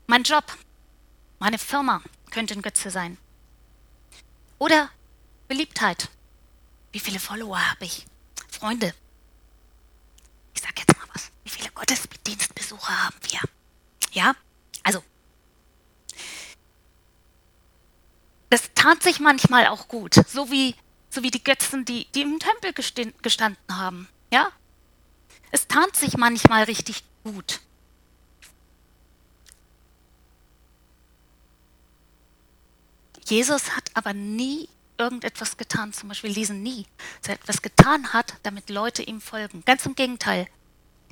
Mein 0.05 0.23
Job, 0.23 0.43
meine 1.39 1.57
Firma 1.57 2.01
könnte 2.31 2.53
ein 2.53 2.61
Götze 2.61 2.91
sein. 2.91 3.17
Oder 4.59 4.89
Beliebtheit. 5.47 6.09
Wie 6.91 6.99
viele 6.99 7.19
Follower 7.19 7.57
habe 7.71 7.85
ich? 7.85 8.05
Freunde. 8.49 8.93
Ich 10.53 10.61
sage 10.61 10.75
jetzt 10.77 10.97
mal 10.97 11.07
was. 11.13 11.31
Wie 11.43 11.49
viele 11.49 11.71
Gottesdienstbesucher 11.71 13.05
haben 13.05 13.15
wir? 13.23 13.39
Ja? 14.11 14.35
Also. 14.83 15.01
Das 18.49 18.73
tat 18.75 19.01
sich 19.01 19.19
manchmal 19.19 19.67
auch 19.67 19.87
gut. 19.87 20.15
So 20.27 20.51
wie, 20.51 20.75
so 21.09 21.23
wie 21.23 21.31
die 21.31 21.43
Götzen, 21.43 21.85
die, 21.85 22.05
die 22.11 22.21
im 22.21 22.39
Tempel 22.39 22.73
gestanden 22.73 23.77
haben. 23.77 24.09
Ja? 24.31 24.51
Es 25.51 25.67
tat 25.67 25.95
sich 25.95 26.17
manchmal 26.17 26.63
richtig 26.63 27.03
gut. 27.23 27.61
Jesus 33.29 33.75
hat 33.75 33.91
aber 33.93 34.13
nie 34.13 34.69
irgendetwas 34.97 35.57
getan. 35.57 35.93
Zum 35.93 36.09
Beispiel 36.09 36.31
lesen 36.31 36.61
nie, 36.63 36.85
dass 37.21 37.29
er 37.29 37.35
etwas 37.35 37.61
getan 37.61 38.13
hat, 38.13 38.35
damit 38.43 38.69
Leute 38.69 39.03
ihm 39.03 39.21
folgen. 39.21 39.63
Ganz 39.65 39.85
im 39.85 39.95
Gegenteil. 39.95 40.47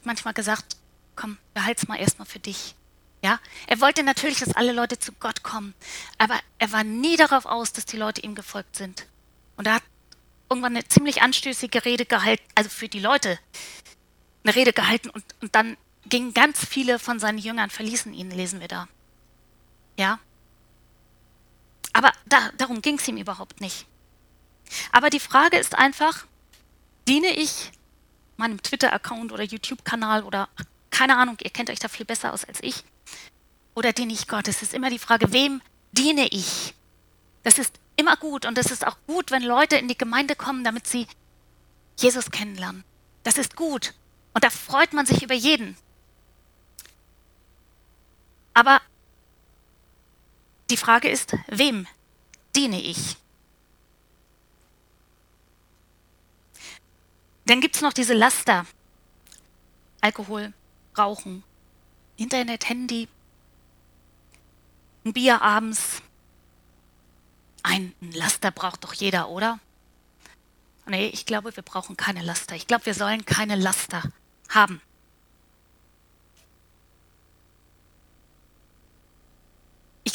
Manchmal 0.04 0.34
gesagt, 0.34 0.78
komm, 1.16 1.38
behalt's 1.54 1.88
mal 1.88 1.98
erstmal 1.98 2.28
für 2.28 2.40
dich. 2.40 2.76
Ja, 3.24 3.40
er 3.66 3.82
wollte 3.82 4.04
natürlich, 4.04 4.40
dass 4.40 4.56
alle 4.56 4.74
Leute 4.74 5.00
zu 5.00 5.12
Gott 5.14 5.42
kommen, 5.42 5.74
aber 6.20 6.40
er 6.60 6.72
war 6.72 6.84
nie 6.84 7.18
darauf 7.18 7.46
aus, 7.46 7.74
dass 7.74 7.86
die 7.86 7.98
Leute 7.98 8.22
ihm 8.22 8.36
gefolgt 8.36 8.76
sind. 8.76 9.08
Und 9.56 9.66
er 9.66 9.76
hat 9.76 9.84
irgendwann 10.50 10.76
eine 10.76 10.88
ziemlich 10.88 11.22
anstößige 11.24 11.84
Rede 11.84 12.06
gehalten, 12.06 12.44
also 12.54 12.70
für 12.70 12.88
die 12.88 13.00
Leute 13.00 13.40
eine 14.44 14.56
Rede 14.56 14.72
gehalten 14.72 15.10
und, 15.10 15.26
und 15.42 15.56
dann 15.56 15.78
gingen 16.06 16.34
ganz 16.34 16.64
viele 16.64 17.00
von 17.00 17.20
seinen 17.20 17.40
Jüngern, 17.40 17.70
verließen 17.70 18.14
ihn, 18.14 18.32
lesen 18.32 18.60
wir 18.60 18.68
da. 18.68 18.88
Ja. 19.98 20.20
Aber 21.98 22.12
da, 22.28 22.52
darum 22.58 22.84
ging 22.84 23.00
es 23.00 23.08
ihm 23.08 23.18
überhaupt 23.18 23.60
nicht. 23.60 23.88
Aber 24.92 25.10
die 25.10 25.20
Frage 25.20 25.58
ist 25.58 25.74
einfach, 25.74 26.28
diene 27.08 27.36
ich 27.36 27.72
meinem 28.36 28.62
Twitter-Account 28.62 29.32
oder 29.32 29.42
YouTube-Kanal 29.42 30.22
oder 30.24 30.48
keine 30.92 31.18
Ahnung, 31.18 31.38
ihr 31.42 31.50
kennt 31.50 31.72
euch 31.72 31.80
da 31.80 31.88
viel 31.88 32.06
besser 32.06 32.34
aus 32.34 32.46
als 32.46 32.60
ich, 32.62 32.84
oder 33.74 33.94
diene 33.94 34.14
ich 34.14 34.28
Gott? 34.28 34.48
Es 34.48 34.62
ist 34.62 34.76
immer 34.76 34.92
die 34.92 35.00
Frage, 35.00 35.34
wem 35.34 35.60
diene 35.92 36.28
ich? 36.28 36.76
Das 37.42 37.58
ist 37.58 37.80
immer 37.96 38.16
gut 38.16 38.46
und 38.46 38.60
es 38.60 38.70
ist 38.70 38.86
auch 38.86 38.98
gut, 39.08 39.32
wenn 39.32 39.42
Leute 39.42 39.78
in 39.78 39.88
die 39.88 39.98
Gemeinde 39.98 40.36
kommen, 40.36 40.64
damit 40.64 40.86
sie 40.86 41.08
Jesus 41.98 42.30
kennenlernen. 42.30 42.84
Das 43.24 43.40
ist 43.40 43.56
gut 43.56 43.96
und 44.36 44.44
da 44.44 44.52
freut 44.52 44.94
man 44.94 45.08
sich 45.08 45.24
über 45.24 45.34
jeden. 45.34 45.76
Aber 48.54 48.82
die 50.70 50.78
Frage 50.78 51.10
ist, 51.10 51.36
wem 51.48 51.88
diene 52.56 52.82
ich? 52.82 53.18
Dann 57.46 57.62
gibt 57.62 57.76
es 57.76 57.82
noch 57.82 57.94
diese 57.94 58.14
Laster. 58.14 58.66
Alkohol, 60.02 60.54
Rauchen, 60.98 61.44
Internet, 62.18 62.68
Handy, 62.68 63.08
ein 65.06 65.14
Bier 65.14 65.42
abends. 65.42 66.02
Ein 67.64 67.94
Laster 68.02 68.52
braucht 68.52 68.84
doch 68.84 68.94
jeder, 68.94 69.30
oder? 69.30 69.60
Nee, 70.86 71.08
ich 71.08 71.26
glaube, 71.26 71.56
wir 71.56 71.64
brauchen 71.64 71.98
keine 71.98 72.22
Laster. 72.22 72.56
Ich 72.56 72.68
glaube, 72.68 72.86
wir 72.86 72.94
sollen 72.94 73.26
keine 73.26 73.56
Laster 73.56 74.04
haben. 74.50 74.82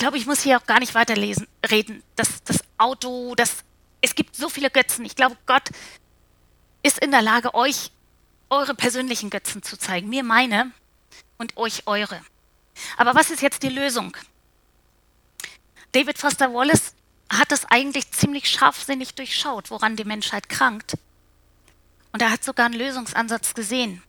Glaube, 0.03 0.19
ich 0.19 0.27
muss 0.27 0.43
hier 0.43 0.59
auch 0.59 0.67
gar 0.67 0.81
nicht 0.81 0.97
weiterlesen, 0.97 1.47
reden. 1.71 2.03
Das, 2.17 2.43
das 2.43 2.59
Auto, 2.77 3.37
das, 3.37 3.59
es 4.01 4.17
gibt 4.17 4.35
so 4.35 4.49
viele 4.49 4.69
Götzen. 4.69 5.05
Ich 5.05 5.15
glaube, 5.15 5.37
Gott 5.47 5.71
ist 6.83 6.99
in 6.99 7.13
der 7.13 7.23
Lage, 7.23 7.55
euch 7.55 7.93
eure 8.51 8.75
persönlichen 8.75 9.31
Götzen 9.31 9.63
zu 9.63 9.79
zeigen. 9.79 10.09
Mir 10.09 10.25
meine 10.25 10.73
und 11.39 11.57
euch 11.57 11.87
eure. 11.87 12.21
Aber 12.97 13.15
was 13.15 13.31
ist 13.31 13.43
jetzt 13.43 13.63
die 13.63 13.69
Lösung? 13.69 14.17
David 15.93 16.19
Foster 16.19 16.53
Wallace 16.53 16.97
hat 17.31 17.53
das 17.53 17.65
eigentlich 17.67 18.11
ziemlich 18.11 18.51
scharfsinnig 18.51 19.15
durchschaut, 19.15 19.71
woran 19.71 19.95
die 19.95 20.05
Menschheit 20.05 20.49
krankt. 20.49 20.95
Und 22.11 22.23
er 22.23 22.33
hat 22.33 22.43
sogar 22.43 22.67
einen 22.67 22.75
Lösungsansatz 22.75 23.55
gesehen. 23.55 24.03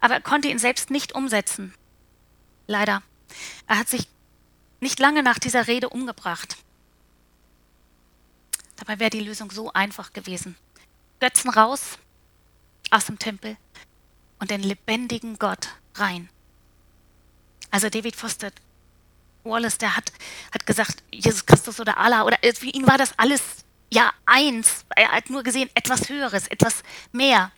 Aber 0.00 0.14
er 0.14 0.22
konnte 0.22 0.48
ihn 0.48 0.58
selbst 0.58 0.88
nicht 0.88 1.14
umsetzen. 1.14 1.74
Leider. 2.66 3.02
Er 3.66 3.78
hat 3.78 3.88
sich 3.90 4.08
nicht 4.84 5.00
lange 5.00 5.22
nach 5.22 5.38
dieser 5.38 5.66
Rede 5.66 5.88
umgebracht. 5.88 6.56
Dabei 8.76 8.98
wäre 8.98 9.10
die 9.10 9.20
Lösung 9.20 9.50
so 9.50 9.72
einfach 9.72 10.12
gewesen. 10.12 10.56
Götzen 11.20 11.50
raus 11.50 11.98
aus 12.90 13.06
dem 13.06 13.18
Tempel 13.18 13.56
und 14.38 14.50
den 14.50 14.62
lebendigen 14.62 15.38
Gott 15.38 15.68
rein. 15.94 16.28
Also 17.70 17.88
David 17.88 18.14
Foster 18.14 18.52
Wallace, 19.42 19.78
der 19.78 19.96
hat, 19.96 20.12
hat 20.52 20.66
gesagt, 20.66 21.02
Jesus 21.10 21.46
Christus 21.46 21.80
oder 21.80 21.96
Allah 21.96 22.24
oder 22.24 22.38
für 22.54 22.66
ihn 22.66 22.86
war 22.86 22.98
das 22.98 23.18
alles 23.18 23.42
ja 23.90 24.12
eins. 24.26 24.84
Er 24.94 25.12
hat 25.12 25.30
nur 25.30 25.42
gesehen, 25.42 25.70
etwas 25.74 26.10
Höheres, 26.10 26.46
etwas 26.48 26.82
mehr. 27.10 27.52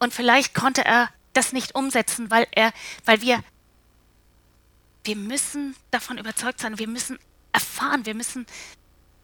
Und 0.00 0.12
vielleicht 0.12 0.54
konnte 0.54 0.84
er 0.84 1.08
das 1.34 1.52
nicht 1.52 1.76
umsetzen, 1.76 2.30
weil 2.32 2.48
er, 2.50 2.72
weil 3.04 3.20
wir, 3.20 3.44
wir 5.08 5.16
müssen 5.16 5.74
davon 5.90 6.18
überzeugt 6.18 6.60
sein, 6.60 6.78
wir 6.78 6.86
müssen 6.86 7.18
erfahren, 7.52 8.04
wir 8.04 8.14
müssen 8.14 8.44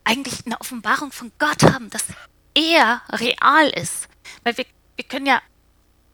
eigentlich 0.03 0.47
eine 0.47 0.59
Offenbarung 0.59 1.13
von 1.13 1.31
Gott 1.39 1.63
haben, 1.63 1.91
dass 1.91 2.07
er 2.55 3.03
real 3.11 3.69
ist. 3.69 4.09
Weil 4.45 4.57
wir, 4.57 4.65
wir 4.97 5.05
können 5.05 5.27
ja, 5.27 5.43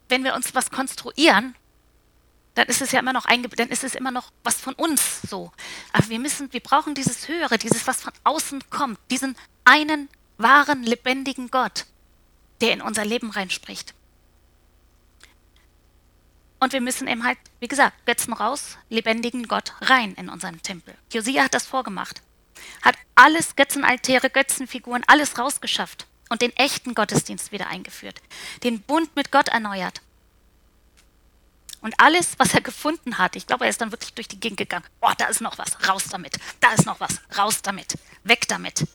wenn 0.09 0.25
wir 0.25 0.35
uns 0.35 0.57
was 0.57 0.73
konstruieren, 0.73 1.55
dann 2.57 2.67
ist 2.67 2.83
es 2.83 2.91
ja 2.91 2.99
immer 2.99 3.13
noch 3.13 3.27
dann 3.27 3.69
ist 3.69 3.85
es 3.85 3.95
immer 3.95 4.11
noch 4.11 4.33
was 4.43 4.57
von 4.57 4.75
uns 4.75 5.23
so. 5.23 5.53
Aber 5.93 6.09
wir 6.09 6.19
müssen, 6.19 6.53
wir 6.53 6.61
brauchen 6.61 6.97
dieses 6.97 7.29
Höhere, 7.29 7.57
dieses, 7.57 7.87
was 7.87 8.03
von 8.03 8.13
außen 8.25 8.69
kommt, 8.71 8.99
diesen 9.13 9.37
einen 9.65 10.09
wahren, 10.37 10.83
lebendigen 10.83 11.49
Gott, 11.53 11.87
der 12.61 12.73
in 12.73 12.83
unser 12.83 13.05
Leben 13.05 13.31
reinspricht. 13.31 13.95
Und 16.61 16.75
wir 16.75 16.83
müssen 16.83 17.09
eben 17.09 17.25
halt, 17.25 17.39
wie 17.59 17.69
gesagt, 17.69 18.05
Götzen 18.05 18.35
raus, 18.35 18.77
lebendigen 18.91 19.49
Gott 19.49 19.75
rein 19.81 20.15
in 20.15 20.29
unseren 20.29 20.61
Tempel. 20.63 20.95
Josia 21.11 21.45
hat 21.45 21.55
das 21.55 21.67
vorgemacht. 21.67 22.23
Hat 22.83 22.97
alles 23.15 23.57
Götzenaltäre, 23.57 24.29
Götzenfiguren, 24.29 25.03
alles 25.07 25.39
rausgeschafft 25.39 26.07
und 26.29 26.43
den 26.43 26.55
echten 26.57 26.95
Gottesdienst 26.95 27.51
wieder 27.51 27.69
eingeführt. 27.69 28.21
Den 28.63 28.83
Bund 28.83 29.17
mit 29.17 29.33
Gott 29.33 29.49
erneuert. 29.49 30.03
Und 31.81 31.95
alles, 31.99 32.39
was 32.39 32.53
er 32.53 32.61
gefunden 32.61 33.17
hat, 33.17 33.37
ich 33.37 33.47
glaube, 33.47 33.65
er 33.65 33.71
ist 33.71 33.81
dann 33.81 33.91
wirklich 33.91 34.13
durch 34.13 34.29
die 34.29 34.39
Gegend 34.39 34.59
gegangen. 34.59 34.85
Oh, 35.01 35.13
da 35.17 35.27
ist 35.27 35.41
noch 35.41 35.57
was, 35.57 35.89
raus 35.89 36.05
damit. 36.11 36.37
Da 36.61 36.73
ist 36.73 36.85
noch 36.85 37.01
was, 37.01 37.23
raus 37.39 37.63
damit. 37.63 37.95
Weg 38.23 38.47
damit. 38.49 38.87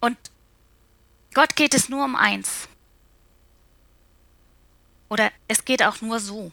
Und 0.00 0.16
Gott 1.34 1.56
geht 1.56 1.74
es 1.74 1.88
nur 1.88 2.04
um 2.04 2.16
eins. 2.16 2.68
Oder 5.08 5.32
es 5.48 5.64
geht 5.64 5.82
auch 5.82 6.00
nur 6.00 6.20
so. 6.20 6.52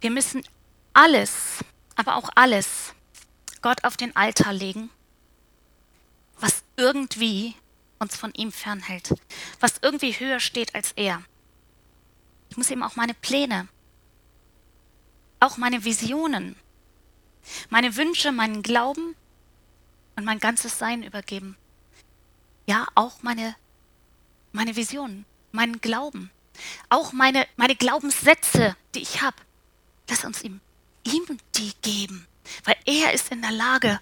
Wir 0.00 0.10
müssen 0.10 0.42
alles, 0.94 1.64
aber 1.96 2.16
auch 2.16 2.30
alles 2.34 2.94
Gott 3.60 3.84
auf 3.84 3.96
den 3.96 4.16
Altar 4.16 4.52
legen 4.52 4.90
was 6.42 6.64
irgendwie 6.76 7.54
uns 7.98 8.16
von 8.16 8.34
ihm 8.34 8.52
fernhält, 8.52 9.14
was 9.60 9.78
irgendwie 9.80 10.12
höher 10.12 10.40
steht 10.40 10.74
als 10.74 10.92
er. 10.92 11.22
Ich 12.50 12.56
muss 12.56 12.70
ihm 12.70 12.82
auch 12.82 12.96
meine 12.96 13.14
Pläne, 13.14 13.68
auch 15.40 15.56
meine 15.56 15.84
Visionen, 15.84 16.56
meine 17.70 17.96
Wünsche, 17.96 18.32
meinen 18.32 18.62
Glauben 18.62 19.14
und 20.16 20.24
mein 20.24 20.40
ganzes 20.40 20.78
Sein 20.78 21.02
übergeben. 21.04 21.56
Ja, 22.72 22.88
auch 22.94 23.22
meine, 23.22 23.54
meine 24.52 24.76
Visionen, 24.76 25.26
meinen 25.50 25.82
Glauben, 25.82 26.30
auch 26.88 27.12
meine, 27.12 27.46
meine 27.56 27.76
Glaubenssätze, 27.76 28.74
die 28.94 29.02
ich 29.02 29.20
habe. 29.20 29.36
Lass 30.08 30.24
uns 30.24 30.40
ihm, 30.40 30.62
ihm 31.04 31.22
die 31.54 31.72
geben, 31.82 32.26
weil 32.64 32.76
er 32.86 33.12
ist 33.12 33.30
in 33.30 33.42
der 33.42 33.50
Lage, 33.50 34.00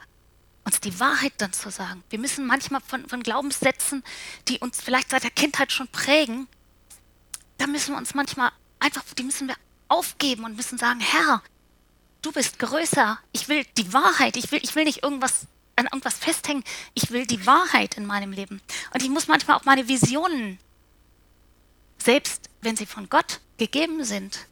uns 0.64 0.78
die 0.78 1.00
Wahrheit 1.00 1.32
dann 1.38 1.52
zu 1.52 1.68
sagen. 1.72 2.04
Wir 2.10 2.20
müssen 2.20 2.46
manchmal 2.46 2.80
von, 2.80 3.08
von 3.08 3.24
Glaubenssätzen, 3.24 4.04
die 4.46 4.60
uns 4.60 4.80
vielleicht 4.80 5.10
seit 5.10 5.24
der 5.24 5.32
Kindheit 5.32 5.72
schon 5.72 5.88
prägen, 5.88 6.46
da 7.58 7.66
müssen 7.66 7.94
wir 7.94 7.98
uns 7.98 8.14
manchmal 8.14 8.52
einfach, 8.78 9.02
die 9.18 9.24
müssen 9.24 9.48
wir 9.48 9.56
aufgeben 9.88 10.44
und 10.44 10.54
müssen 10.54 10.78
sagen, 10.78 11.00
Herr, 11.00 11.42
du 12.22 12.30
bist 12.30 12.60
größer. 12.60 13.18
Ich 13.32 13.48
will 13.48 13.64
die 13.76 13.92
Wahrheit. 13.92 14.36
Ich 14.36 14.52
will, 14.52 14.60
ich 14.62 14.76
will 14.76 14.84
nicht 14.84 15.02
irgendwas 15.02 15.48
an 15.80 15.86
irgendwas 15.86 16.18
festhängen. 16.18 16.62
Ich 16.94 17.10
will 17.10 17.26
die 17.26 17.46
Wahrheit 17.46 17.96
in 17.96 18.06
meinem 18.06 18.32
Leben. 18.32 18.60
Und 18.94 19.02
ich 19.02 19.08
muss 19.08 19.28
manchmal 19.28 19.56
auch 19.56 19.64
meine 19.64 19.88
Visionen, 19.88 20.58
selbst 21.98 22.48
wenn 22.60 22.76
sie 22.76 22.86
von 22.86 23.08
Gott 23.08 23.40
gegeben 23.58 24.04
sind, 24.04 24.46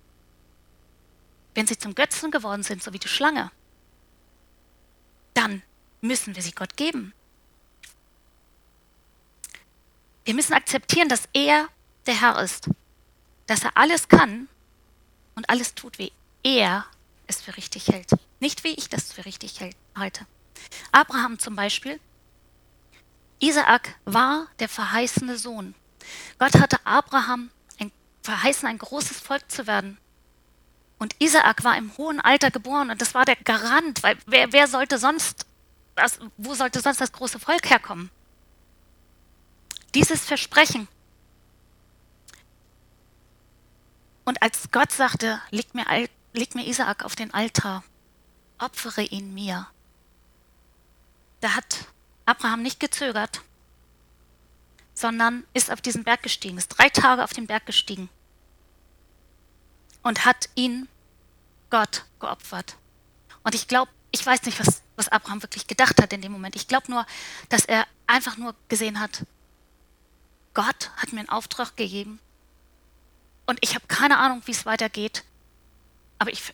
wenn 1.54 1.66
sie 1.66 1.78
zum 1.78 1.94
Götzen 1.94 2.30
geworden 2.30 2.62
sind, 2.62 2.82
so 2.82 2.92
wie 2.92 2.98
die 2.98 3.08
Schlange, 3.08 3.50
dann 5.34 5.62
müssen 6.00 6.34
wir 6.34 6.42
sie 6.42 6.52
Gott 6.52 6.76
geben. 6.76 7.12
Wir 10.24 10.34
müssen 10.34 10.52
akzeptieren, 10.52 11.08
dass 11.08 11.28
er 11.32 11.68
der 12.06 12.20
Herr 12.20 12.40
ist, 12.42 12.68
dass 13.46 13.64
er 13.64 13.76
alles 13.76 14.08
kann 14.08 14.48
und 15.34 15.48
alles 15.48 15.74
tut, 15.74 15.98
wie 15.98 16.12
er 16.42 16.84
es 17.26 17.40
für 17.40 17.56
richtig 17.56 17.88
hält. 17.88 18.10
Nicht 18.40 18.64
wie 18.64 18.74
ich 18.74 18.88
das 18.88 19.12
für 19.12 19.24
richtig 19.24 19.60
halte. 19.96 20.26
Abraham 20.92 21.38
zum 21.38 21.56
Beispiel. 21.56 22.00
Isaak 23.40 23.94
war 24.04 24.48
der 24.58 24.68
verheißene 24.68 25.38
Sohn. 25.38 25.74
Gott 26.38 26.54
hatte 26.54 26.84
Abraham 26.84 27.50
ein 27.78 27.92
verheißen, 28.22 28.68
ein 28.68 28.78
großes 28.78 29.20
Volk 29.20 29.50
zu 29.50 29.66
werden. 29.66 29.98
Und 30.98 31.14
Isaak 31.20 31.62
war 31.62 31.76
im 31.76 31.96
hohen 31.96 32.20
Alter 32.20 32.50
geboren 32.50 32.90
und 32.90 33.00
das 33.00 33.14
war 33.14 33.24
der 33.24 33.36
Garant, 33.36 34.02
weil 34.02 34.16
wer, 34.26 34.52
wer 34.52 34.66
sollte 34.66 34.98
sonst, 34.98 35.46
das, 35.94 36.18
wo 36.36 36.54
sollte 36.54 36.80
sonst 36.80 37.00
das 37.00 37.12
große 37.12 37.38
Volk 37.38 37.70
herkommen? 37.70 38.10
Dieses 39.94 40.24
Versprechen. 40.24 40.88
Und 44.24 44.42
als 44.42 44.70
Gott 44.72 44.92
sagte, 44.92 45.40
leg 45.50 45.74
mir, 45.74 45.86
leg 46.32 46.54
mir 46.54 46.66
Isaak 46.66 47.04
auf 47.04 47.14
den 47.14 47.32
Altar, 47.32 47.84
opfere 48.58 49.02
ihn 49.02 49.32
mir, 49.32 49.68
da 51.40 51.54
hat 51.54 51.86
Abraham 52.26 52.62
nicht 52.62 52.80
gezögert, 52.80 53.42
sondern 54.94 55.44
ist 55.54 55.70
auf 55.70 55.80
diesen 55.80 56.04
Berg 56.04 56.22
gestiegen, 56.22 56.58
ist 56.58 56.68
drei 56.68 56.88
Tage 56.88 57.22
auf 57.22 57.32
den 57.32 57.46
Berg 57.46 57.66
gestiegen 57.66 58.08
und 60.02 60.24
hat 60.24 60.48
ihn 60.54 60.88
Gott 61.70 62.04
geopfert. 62.18 62.76
Und 63.44 63.54
ich 63.54 63.68
glaube, 63.68 63.90
ich 64.10 64.24
weiß 64.24 64.42
nicht, 64.44 64.58
was, 64.58 64.82
was 64.96 65.08
Abraham 65.08 65.42
wirklich 65.42 65.66
gedacht 65.66 66.00
hat 66.02 66.12
in 66.12 66.22
dem 66.22 66.32
Moment. 66.32 66.56
Ich 66.56 66.66
glaube 66.66 66.90
nur, 66.90 67.06
dass 67.48 67.64
er 67.64 67.86
einfach 68.06 68.36
nur 68.36 68.54
gesehen 68.68 69.00
hat, 69.00 69.24
Gott 70.54 70.90
hat 70.96 71.12
mir 71.12 71.20
einen 71.20 71.28
Auftrag 71.28 71.76
gegeben 71.76 72.18
und 73.46 73.58
ich 73.62 73.74
habe 73.74 73.86
keine 73.86 74.18
Ahnung, 74.18 74.42
wie 74.46 74.50
es 74.50 74.66
weitergeht, 74.66 75.24
aber 76.18 76.32
ich, 76.32 76.52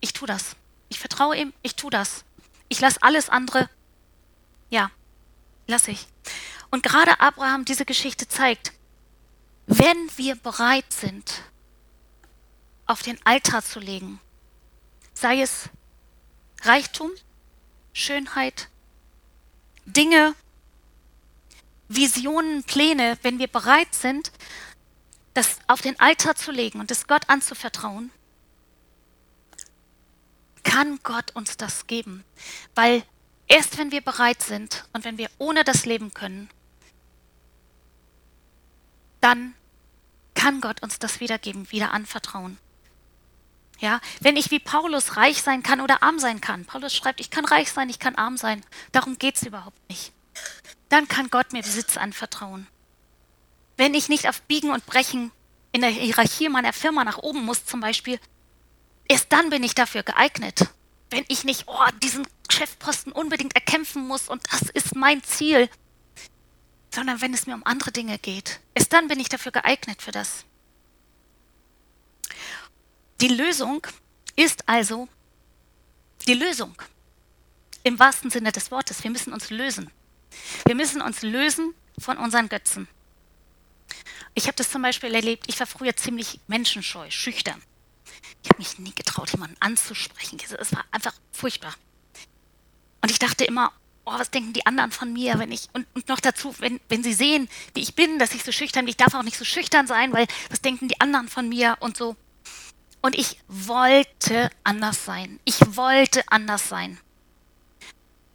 ich 0.00 0.12
tue 0.12 0.28
das. 0.28 0.54
Ich 0.88 1.00
vertraue 1.00 1.36
ihm, 1.36 1.52
ich 1.62 1.74
tue 1.74 1.90
das. 1.90 2.24
Ich 2.68 2.80
lasse 2.80 3.02
alles 3.02 3.28
andere, 3.28 3.68
ja, 4.70 4.90
lasse 5.66 5.90
ich. 5.90 6.06
Und 6.70 6.82
gerade 6.82 7.20
Abraham 7.20 7.64
diese 7.64 7.84
Geschichte 7.84 8.28
zeigt, 8.28 8.72
wenn 9.66 10.10
wir 10.16 10.36
bereit 10.36 10.92
sind, 10.92 11.42
auf 12.86 13.02
den 13.02 13.18
Altar 13.24 13.62
zu 13.62 13.78
legen, 13.78 14.20
sei 15.14 15.42
es 15.42 15.68
Reichtum, 16.62 17.10
Schönheit, 17.92 18.68
Dinge, 19.84 20.34
Visionen, 21.88 22.64
Pläne, 22.64 23.18
wenn 23.22 23.38
wir 23.38 23.48
bereit 23.48 23.94
sind, 23.94 24.32
das 25.34 25.58
auf 25.66 25.80
den 25.80 25.98
Altar 26.00 26.34
zu 26.34 26.50
legen 26.50 26.80
und 26.80 26.90
es 26.90 27.06
Gott 27.06 27.28
anzuvertrauen, 27.28 28.10
kann 30.62 30.98
Gott 31.02 31.34
uns 31.34 31.56
das 31.56 31.86
geben. 31.86 32.24
Weil 32.74 33.02
erst 33.50 33.76
wenn 33.78 33.90
wir 33.90 34.00
bereit 34.00 34.42
sind 34.42 34.84
und 34.94 35.04
wenn 35.04 35.18
wir 35.18 35.28
ohne 35.36 35.64
das 35.64 35.84
leben 35.84 36.14
können, 36.14 36.48
dann 39.20 39.54
kann 40.34 40.62
Gott 40.62 40.82
uns 40.82 40.98
das 40.98 41.20
wiedergeben, 41.20 41.70
wieder 41.70 41.92
anvertrauen. 41.92 42.56
Ja, 43.80 44.00
wenn 44.20 44.36
ich 44.36 44.50
wie 44.50 44.60
Paulus 44.60 45.16
reich 45.16 45.42
sein 45.42 45.62
kann 45.62 45.80
oder 45.80 46.02
arm 46.02 46.18
sein 46.18 46.40
kann. 46.40 46.64
Paulus 46.64 46.94
schreibt, 46.94 47.18
ich 47.20 47.30
kann 47.30 47.44
reich 47.44 47.72
sein, 47.72 47.88
ich 47.88 47.98
kann 47.98 48.14
arm 48.14 48.36
sein. 48.36 48.62
Darum 48.92 49.18
geht 49.18 49.36
es 49.36 49.42
überhaupt 49.42 49.88
nicht. 49.88 50.12
Dann 50.88 51.08
kann 51.08 51.30
Gott 51.30 51.52
mir 51.52 51.62
Besitz 51.62 51.96
anvertrauen. 51.96 52.66
Wenn 53.76 53.94
ich 53.94 54.08
nicht 54.08 54.28
auf 54.28 54.42
Biegen 54.42 54.70
und 54.70 54.86
Brechen 54.86 55.32
in 55.72 55.80
der 55.80 55.90
Hierarchie 55.90 56.48
meiner 56.50 56.72
Firma 56.72 57.04
nach 57.04 57.18
oben 57.18 57.42
muss 57.42 57.64
zum 57.64 57.80
Beispiel, 57.80 58.20
erst 59.08 59.32
dann 59.32 59.50
bin 59.50 59.62
ich 59.64 59.74
dafür 59.74 60.02
geeignet. 60.02 60.68
Wenn 61.10 61.24
ich 61.28 61.44
nicht 61.44 61.64
oh, 61.66 61.86
diesen 62.02 62.26
Chefposten 62.48 63.12
unbedingt 63.12 63.54
erkämpfen 63.54 64.06
muss 64.06 64.28
und 64.28 64.42
das 64.52 64.62
ist 64.70 64.94
mein 64.94 65.22
Ziel, 65.22 65.68
sondern 66.94 67.20
wenn 67.20 67.34
es 67.34 67.46
mir 67.46 67.54
um 67.54 67.66
andere 67.66 67.92
Dinge 67.92 68.18
geht, 68.18 68.60
erst 68.74 68.92
dann 68.92 69.08
bin 69.08 69.20
ich 69.20 69.28
dafür 69.28 69.52
geeignet 69.52 70.02
für 70.02 70.12
das. 70.12 70.44
Die 73.20 73.28
Lösung 73.28 73.86
ist 74.36 74.68
also 74.68 75.08
die 76.26 76.34
Lösung 76.34 76.74
im 77.82 77.98
wahrsten 77.98 78.30
Sinne 78.30 78.52
des 78.52 78.70
Wortes. 78.70 79.02
Wir 79.02 79.10
müssen 79.10 79.32
uns 79.32 79.50
lösen. 79.50 79.90
Wir 80.64 80.74
müssen 80.74 81.02
uns 81.02 81.22
lösen 81.22 81.74
von 81.98 82.18
unseren 82.18 82.48
Götzen. 82.48 82.88
Ich 84.34 84.46
habe 84.46 84.56
das 84.56 84.70
zum 84.70 84.82
Beispiel 84.82 85.14
erlebt, 85.14 85.44
ich 85.48 85.58
war 85.58 85.66
früher 85.66 85.96
ziemlich 85.96 86.40
menschenscheu, 86.46 87.10
schüchtern. 87.10 87.62
Ich 88.42 88.50
habe 88.50 88.58
mich 88.58 88.78
nie 88.78 88.94
getraut, 88.94 89.30
jemanden 89.32 89.56
anzusprechen. 89.60 90.38
Es 90.58 90.72
war 90.72 90.84
einfach 90.90 91.14
furchtbar. 91.32 91.74
Und 93.02 93.10
ich 93.10 93.18
dachte 93.18 93.44
immer, 93.44 93.72
oh, 94.04 94.12
was 94.18 94.30
denken 94.30 94.52
die 94.52 94.66
anderen 94.66 94.92
von 94.92 95.12
mir, 95.12 95.38
wenn 95.38 95.52
ich, 95.52 95.68
und, 95.72 95.86
und 95.94 96.08
noch 96.08 96.20
dazu, 96.20 96.54
wenn, 96.58 96.80
wenn 96.88 97.02
sie 97.02 97.12
sehen, 97.12 97.48
wie 97.74 97.80
ich 97.80 97.94
bin, 97.94 98.18
dass 98.18 98.34
ich 98.34 98.44
so 98.44 98.52
schüchtern 98.52 98.84
bin, 98.84 98.90
ich 98.90 98.96
darf 98.96 99.14
auch 99.14 99.22
nicht 99.22 99.36
so 99.36 99.44
schüchtern 99.44 99.86
sein, 99.86 100.12
weil 100.12 100.26
was 100.48 100.60
denken 100.60 100.88
die 100.88 101.00
anderen 101.00 101.28
von 101.28 101.48
mir 101.48 101.76
und 101.80 101.96
so. 101.96 102.16
Und 103.02 103.16
ich 103.16 103.38
wollte 103.48 104.50
anders 104.62 105.04
sein. 105.04 105.40
Ich 105.44 105.58
wollte 105.76 106.22
anders 106.28 106.68
sein. 106.68 106.98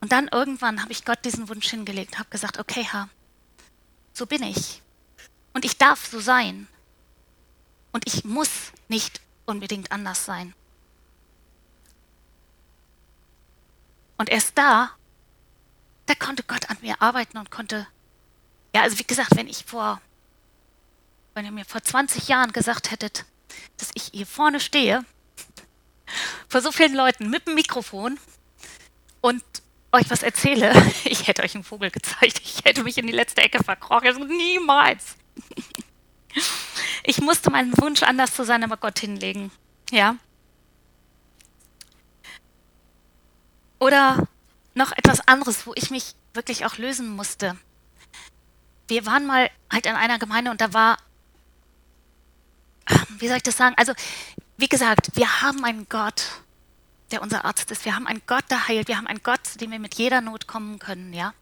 Und 0.02 0.12
dann 0.12 0.28
irgendwann 0.28 0.82
habe 0.82 0.92
ich 0.92 1.06
Gott 1.06 1.24
diesen 1.24 1.50
Wunsch 1.50 1.70
hingelegt, 1.70 2.20
habe 2.20 2.30
gesagt, 2.30 2.60
okay, 2.60 2.86
Herr, 2.90 3.10
so 4.14 4.26
bin 4.26 4.44
ich. 4.44 4.82
Und 5.54 5.66
ich 5.66 5.78
darf 5.78 6.06
so 6.06 6.20
sein. 6.20 6.68
Und 7.92 8.08
ich 8.08 8.26
muss 8.26 8.50
nicht 8.88 9.22
unbedingt 9.46 9.92
anders 9.92 10.26
sein. 10.26 10.54
Und 14.18 14.30
erst 14.30 14.58
da, 14.58 14.92
da 16.06 16.16
konnte 16.16 16.44
Gott 16.44 16.70
an 16.70 16.78
mir 16.82 17.02
arbeiten 17.02 17.38
und 17.38 17.52
konnte, 17.52 17.88
ja, 18.74 18.82
also 18.82 18.98
wie 19.00 19.04
gesagt, 19.04 19.36
wenn 19.36 19.48
ich 19.48 19.66
vor, 19.66 20.02
wenn 21.34 21.46
ihr 21.46 21.52
mir 21.52 21.66
vor 21.66 21.82
20 21.82 22.28
Jahren 22.28 22.54
gesagt 22.54 22.92
hättet, 22.92 23.26
dass 23.78 23.92
ich 23.94 24.12
hier 24.14 24.26
vorne 24.26 24.60
stehe, 24.60 25.04
vor 26.50 26.62
so 26.62 26.72
vielen 26.72 26.96
Leuten 26.96 27.30
mit 27.30 27.48
dem 27.48 27.56
Mikrofon 27.56 28.20
und 29.22 29.44
euch 29.92 30.10
was 30.10 30.24
erzähle, 30.24 30.72
ich 31.04 31.28
hätte 31.28 31.44
euch 31.44 31.56
einen 31.56 31.64
Vogel 31.64 31.92
gezeigt, 31.92 32.42
ich 32.44 32.64
hätte 32.64 32.84
mich 32.84 32.98
in 32.98 33.08
die 33.08 33.14
letzte 33.14 33.42
Ecke 33.42 33.64
verkrochen, 33.64 34.28
niemals. 34.28 35.16
Ich 37.04 37.22
musste 37.22 37.52
meinen 37.52 37.78
Wunsch, 37.78 38.02
anders 38.04 38.34
zu 38.34 38.44
sein, 38.44 38.64
aber 38.64 38.78
Gott 38.78 39.00
hinlegen. 39.00 39.52
Ja. 39.92 40.16
Oder 43.80 44.28
noch 44.74 44.92
etwas 44.92 45.28
anderes, 45.28 45.68
wo 45.68 45.74
ich 45.76 45.92
mich 45.92 46.16
wirklich 46.34 46.66
auch 46.66 46.78
lösen 46.78 47.10
musste. 47.10 47.58
Wir 48.88 49.06
waren 49.06 49.26
mal 49.28 49.52
halt 49.72 49.86
in 49.86 49.96
einer 49.96 50.18
Gemeinde 50.18 50.52
und 50.52 50.62
da 50.62 50.74
war 50.74 50.98
wie 53.20 53.28
soll 53.28 53.38
ich 53.38 53.44
das 53.44 53.58
sagen? 53.58 53.76
Also, 53.78 53.94
wie 54.58 54.68
gesagt, 54.68 55.16
wir 55.16 55.42
haben 55.42 55.64
einen 55.64 55.88
Gott, 55.90 56.42
der 57.12 57.22
unser 57.22 57.46
Arzt 57.46 57.72
ist. 57.72 57.86
Wir 57.86 57.96
haben 57.96 58.08
einen 58.08 58.22
Gott, 58.26 58.46
der 58.50 58.68
heilt. 58.68 58.88
Wir 58.88 58.98
haben 58.98 59.08
einen 59.08 59.24
Gott, 59.24 59.46
zu 59.46 59.58
dem 59.58 59.72
wir 59.72 59.80
mit 59.80 59.96
jeder 59.96 60.22
Not 60.22 60.48
kommen 60.48 60.80
können, 60.80 61.14
ja. 61.14 61.34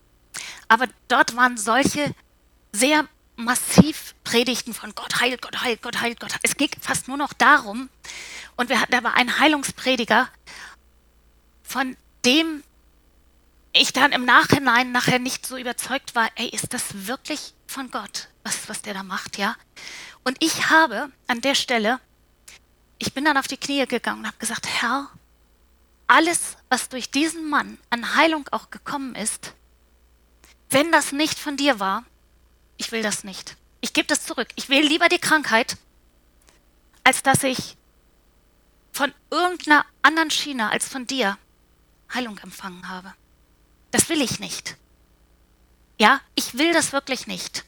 Aber 0.67 0.87
dort 1.07 1.35
waren 1.35 1.57
solche 1.57 2.13
sehr 2.71 3.05
massiv 3.35 4.15
Predigten 4.23 4.73
von 4.73 4.93
Gott 4.95 5.19
heilt, 5.19 5.41
Gott 5.41 5.61
heilt, 5.61 5.81
Gott 5.81 6.01
heilt, 6.01 6.19
Gott 6.19 6.33
heilt. 6.33 6.43
Es 6.43 6.57
ging 6.57 6.69
fast 6.79 7.07
nur 7.07 7.17
noch 7.17 7.33
darum. 7.33 7.89
Und 8.55 8.69
wir 8.69 8.79
hatten, 8.79 8.91
da 8.91 9.03
war 9.03 9.15
ein 9.15 9.39
Heilungsprediger, 9.39 10.29
von 11.63 11.97
dem 12.25 12.63
ich 13.73 13.91
dann 13.91 14.11
im 14.11 14.25
Nachhinein 14.25 14.91
nachher 14.91 15.19
nicht 15.19 15.45
so 15.45 15.57
überzeugt 15.57 16.13
war, 16.15 16.29
ey, 16.35 16.47
ist 16.49 16.73
das 16.73 17.07
wirklich 17.07 17.53
von 17.65 17.89
Gott, 17.89 18.29
was, 18.43 18.69
was 18.69 18.83
der 18.83 18.93
da 18.93 19.03
macht, 19.03 19.37
ja? 19.37 19.55
Und 20.23 20.37
ich 20.43 20.69
habe 20.69 21.11
an 21.27 21.41
der 21.41 21.55
Stelle, 21.55 21.99
ich 22.99 23.13
bin 23.13 23.25
dann 23.25 23.37
auf 23.37 23.47
die 23.47 23.57
Knie 23.57 23.85
gegangen 23.87 24.19
und 24.19 24.27
habe 24.27 24.37
gesagt, 24.37 24.67
Herr, 24.67 25.09
alles, 26.07 26.57
was 26.69 26.89
durch 26.89 27.09
diesen 27.09 27.49
Mann 27.49 27.79
an 27.89 28.15
Heilung 28.15 28.47
auch 28.51 28.69
gekommen 28.69 29.15
ist, 29.15 29.53
wenn 30.69 30.91
das 30.91 31.11
nicht 31.11 31.39
von 31.39 31.57
dir 31.57 31.79
war, 31.79 32.05
ich 32.77 32.91
will 32.91 33.01
das 33.01 33.23
nicht. 33.23 33.57
Ich 33.81 33.93
gebe 33.93 34.07
das 34.07 34.25
zurück. 34.25 34.47
Ich 34.55 34.69
will 34.69 34.85
lieber 34.85 35.09
die 35.09 35.19
Krankheit, 35.19 35.77
als 37.03 37.23
dass 37.23 37.43
ich 37.43 37.77
von 38.91 39.13
irgendeiner 39.29 39.85
anderen 40.01 40.31
Schiene 40.31 40.69
als 40.69 40.87
von 40.87 41.07
dir 41.07 41.37
Heilung 42.13 42.37
empfangen 42.39 42.87
habe. 42.87 43.13
Das 43.91 44.09
will 44.09 44.21
ich 44.21 44.39
nicht. 44.39 44.77
Ja, 45.99 46.21
ich 46.35 46.57
will 46.57 46.73
das 46.73 46.93
wirklich 46.93 47.27
nicht. 47.27 47.65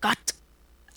Gott 0.00 0.18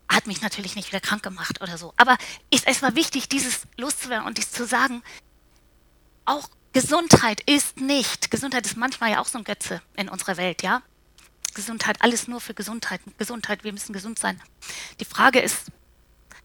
hat 0.09 0.28
mich 0.28 0.41
natürlich 0.41 0.76
nicht 0.76 0.89
wieder 0.89 1.01
krank 1.01 1.24
gemacht 1.24 1.61
oder 1.61 1.78
so. 1.78 1.93
Aber 1.97 2.18
ist 2.49 2.68
es 2.68 2.82
wichtig, 2.82 3.30
dieses 3.30 3.61
loszuwerden 3.78 4.26
und 4.26 4.38
dies 4.38 4.51
zu 4.51 4.66
sagen. 4.66 5.03
Auch 6.26 6.49
Gesundheit 6.74 7.41
ist 7.41 7.80
nicht. 7.80 8.32
Gesundheit 8.32 8.66
ist 8.66 8.78
manchmal 8.78 9.11
ja 9.11 9.20
auch 9.20 9.28
so 9.28 9.38
ein 9.38 9.43
Götze 9.43 9.82
in 9.95 10.09
unserer 10.09 10.38
Welt, 10.38 10.63
ja. 10.63 10.82
Gesundheit, 11.56 12.01
alles 12.01 12.28
nur 12.28 12.39
für 12.39 12.53
Gesundheit. 12.53 13.01
Gesundheit, 13.18 13.64
wir 13.64 13.74
müssen 13.74 13.93
gesund 13.93 14.20
sein. 14.20 14.39
Die 14.99 15.06
Frage 15.06 15.39
ist, 15.39 15.72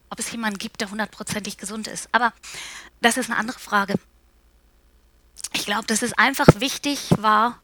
ob 0.09 0.19
es 0.19 0.33
jemanden 0.33 0.59
gibt, 0.59 0.81
der 0.81 0.91
hundertprozentig 0.91 1.59
gesund 1.59 1.87
ist. 1.87 2.09
Aber 2.13 2.33
das 3.03 3.19
ist 3.19 3.29
eine 3.29 3.39
andere 3.39 3.59
Frage. 3.59 3.95
Ich 5.53 5.67
glaube, 5.67 5.87
dass 5.87 6.01
es 6.01 6.15
einfach 6.15 6.47
wichtig 6.57 7.11
war, 7.19 7.61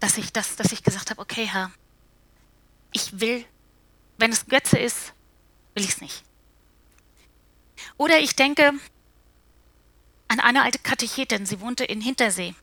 dass 0.00 0.18
ich 0.18 0.32
das, 0.32 0.56
dass 0.56 0.72
ich 0.72 0.82
gesagt 0.82 1.10
habe, 1.10 1.20
okay, 1.20 1.46
Herr, 1.46 1.70
ich 2.92 3.20
will 3.20 3.46
wenn 4.18 4.32
es 4.32 4.46
Götze 4.46 4.78
ist, 4.78 5.12
will 5.74 5.84
ich 5.84 5.90
es 5.90 6.00
nicht. 6.00 6.22
Oder 7.96 8.18
ich 8.18 8.36
denke 8.36 8.72
an 10.28 10.40
eine 10.40 10.62
alte 10.62 10.78
Katechetin, 10.78 11.46
sie 11.46 11.60
wohnte 11.60 11.84
in 11.84 12.00
Hintersee. 12.00 12.54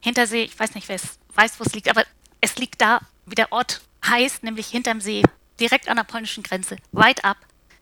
Hintersee, 0.00 0.44
ich 0.44 0.58
weiß 0.58 0.74
nicht, 0.74 0.88
wer 0.88 0.96
es 0.96 1.18
weiß, 1.34 1.60
wo 1.60 1.64
es 1.64 1.74
liegt, 1.74 1.88
aber 1.88 2.04
es 2.42 2.56
liegt 2.56 2.82
da, 2.82 3.00
wie 3.24 3.34
der 3.34 3.52
Ort 3.52 3.80
heißt, 4.04 4.42
nämlich 4.42 4.68
hinterm 4.68 5.00
See, 5.00 5.22
direkt 5.58 5.88
an 5.88 5.96
der 5.96 6.04
polnischen 6.04 6.42
Grenze, 6.42 6.76
weit 6.90 7.24
ab, 7.24 7.38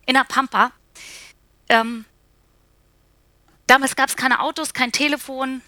in 0.06 0.14
der 0.14 0.24
Pampa. 0.24 0.70
Ähm, 1.68 2.04
damals 3.66 3.96
gab 3.96 4.08
es 4.08 4.16
keine 4.16 4.40
Autos, 4.40 4.72
kein 4.72 4.92
Telefon 4.92 5.62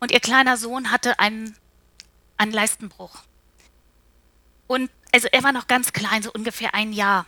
und 0.00 0.12
ihr 0.12 0.20
kleiner 0.20 0.56
Sohn 0.56 0.90
hatte 0.90 1.18
einen, 1.18 1.56
einen 2.36 2.52
Leistenbruch. 2.52 3.22
Und 4.68 4.90
also 5.12 5.28
er 5.32 5.42
war 5.42 5.52
noch 5.52 5.66
ganz 5.66 5.92
klein, 5.92 6.22
so 6.22 6.30
ungefähr 6.32 6.74
ein 6.74 6.92
Jahr. 6.92 7.26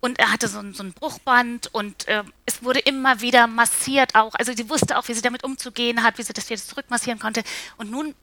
Und 0.00 0.18
er 0.18 0.32
hatte 0.32 0.48
so 0.48 0.58
ein, 0.58 0.74
so 0.74 0.82
ein 0.82 0.94
Bruchband 0.94 1.72
und 1.74 2.08
äh, 2.08 2.24
es 2.46 2.64
wurde 2.64 2.80
immer 2.80 3.20
wieder 3.20 3.46
massiert 3.46 4.14
auch. 4.14 4.34
Also 4.34 4.52
sie 4.54 4.68
wusste 4.70 4.98
auch, 4.98 5.06
wie 5.08 5.14
sie 5.14 5.20
damit 5.20 5.44
umzugehen 5.44 6.02
hat, 6.02 6.18
wie 6.18 6.22
sie 6.22 6.32
das 6.32 6.48
wieder 6.48 6.60
zurückmassieren 6.60 7.20
konnte. 7.20 7.44
Und 7.76 7.90
nun 7.90 8.14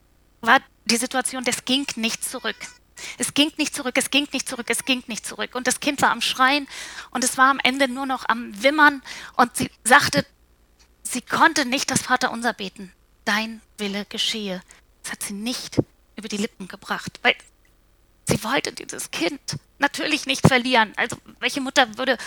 war 0.45 0.59
die 0.85 0.97
Situation, 0.97 1.43
das 1.43 1.65
ging 1.65 1.85
nicht 1.95 2.23
zurück. 2.23 2.55
Es 3.17 3.33
ging 3.33 3.51
nicht 3.57 3.75
zurück, 3.75 3.97
es 3.97 4.09
ging 4.09 4.27
nicht 4.31 4.47
zurück, 4.47 4.67
es 4.69 4.85
ging 4.85 5.03
nicht 5.07 5.25
zurück. 5.25 5.55
Und 5.55 5.67
das 5.67 5.79
Kind 5.79 6.01
war 6.01 6.11
am 6.11 6.21
Schreien 6.21 6.67
und 7.11 7.23
es 7.23 7.37
war 7.37 7.49
am 7.49 7.59
Ende 7.63 7.87
nur 7.87 8.05
noch 8.05 8.27
am 8.27 8.63
Wimmern 8.63 9.01
und 9.35 9.55
sie 9.57 9.69
sagte, 9.83 10.25
sie 11.03 11.21
konnte 11.21 11.65
nicht 11.65 11.91
das 11.91 12.01
Vaterunser 12.01 12.53
beten. 12.53 12.91
Dein 13.25 13.61
Wille 13.77 14.05
geschehe. 14.05 14.61
Das 15.03 15.13
hat 15.13 15.23
sie 15.23 15.33
nicht 15.33 15.77
über 16.15 16.27
die 16.27 16.37
Lippen 16.37 16.67
gebracht, 16.67 17.19
weil 17.21 17.35
sie 18.27 18.43
wollte 18.43 18.71
dieses 18.71 19.11
Kind 19.11 19.57
natürlich 19.77 20.25
nicht 20.25 20.47
verlieren. 20.47 20.93
Also 20.95 21.17
welche 21.39 21.61
Mutter 21.61 21.97
würde, 21.97 22.17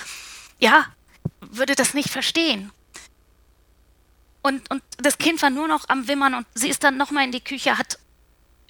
ja, 0.58 0.86
würde 1.40 1.74
das 1.74 1.94
nicht 1.94 2.10
verstehen? 2.10 2.72
Und, 4.42 4.70
und 4.70 4.82
das 4.98 5.18
Kind 5.18 5.42
war 5.42 5.50
nur 5.50 5.68
noch 5.68 5.88
am 5.88 6.08
Wimmern 6.08 6.34
und 6.34 6.46
sie 6.54 6.68
ist 6.68 6.84
dann 6.84 6.96
nochmal 6.96 7.24
in 7.24 7.32
die 7.32 7.40
Küche, 7.40 7.76
hat 7.76 7.98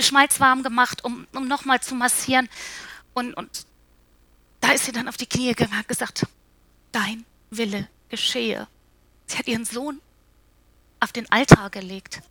Schmalz 0.00 0.40
warm 0.40 0.62
gemacht, 0.62 1.04
um, 1.04 1.26
um 1.34 1.48
nochmal 1.48 1.80
zu 1.80 1.94
massieren. 1.94 2.48
Und, 3.14 3.34
und 3.34 3.66
da 4.60 4.72
ist 4.72 4.84
sie 4.84 4.92
dann 4.92 5.08
auf 5.08 5.16
die 5.16 5.26
Knie 5.26 5.48
gegangen 5.48 5.72
und 5.72 5.78
hat 5.78 5.88
gesagt, 5.88 6.26
dein 6.92 7.24
Wille 7.50 7.88
geschehe. 8.08 8.68
Sie 9.26 9.38
hat 9.38 9.46
ihren 9.46 9.64
Sohn 9.64 10.00
auf 11.00 11.12
den 11.12 11.30
Altar 11.30 11.70
gelegt. 11.70 12.22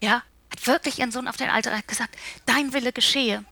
Ja, 0.00 0.22
hat 0.50 0.66
wirklich 0.66 0.98
ihren 0.98 1.10
Sohn 1.10 1.28
auf 1.28 1.36
den 1.36 1.50
Altar 1.50 1.80
gesagt, 1.82 2.16
dein 2.44 2.72
Wille 2.72 2.92
geschehe. 2.92 3.44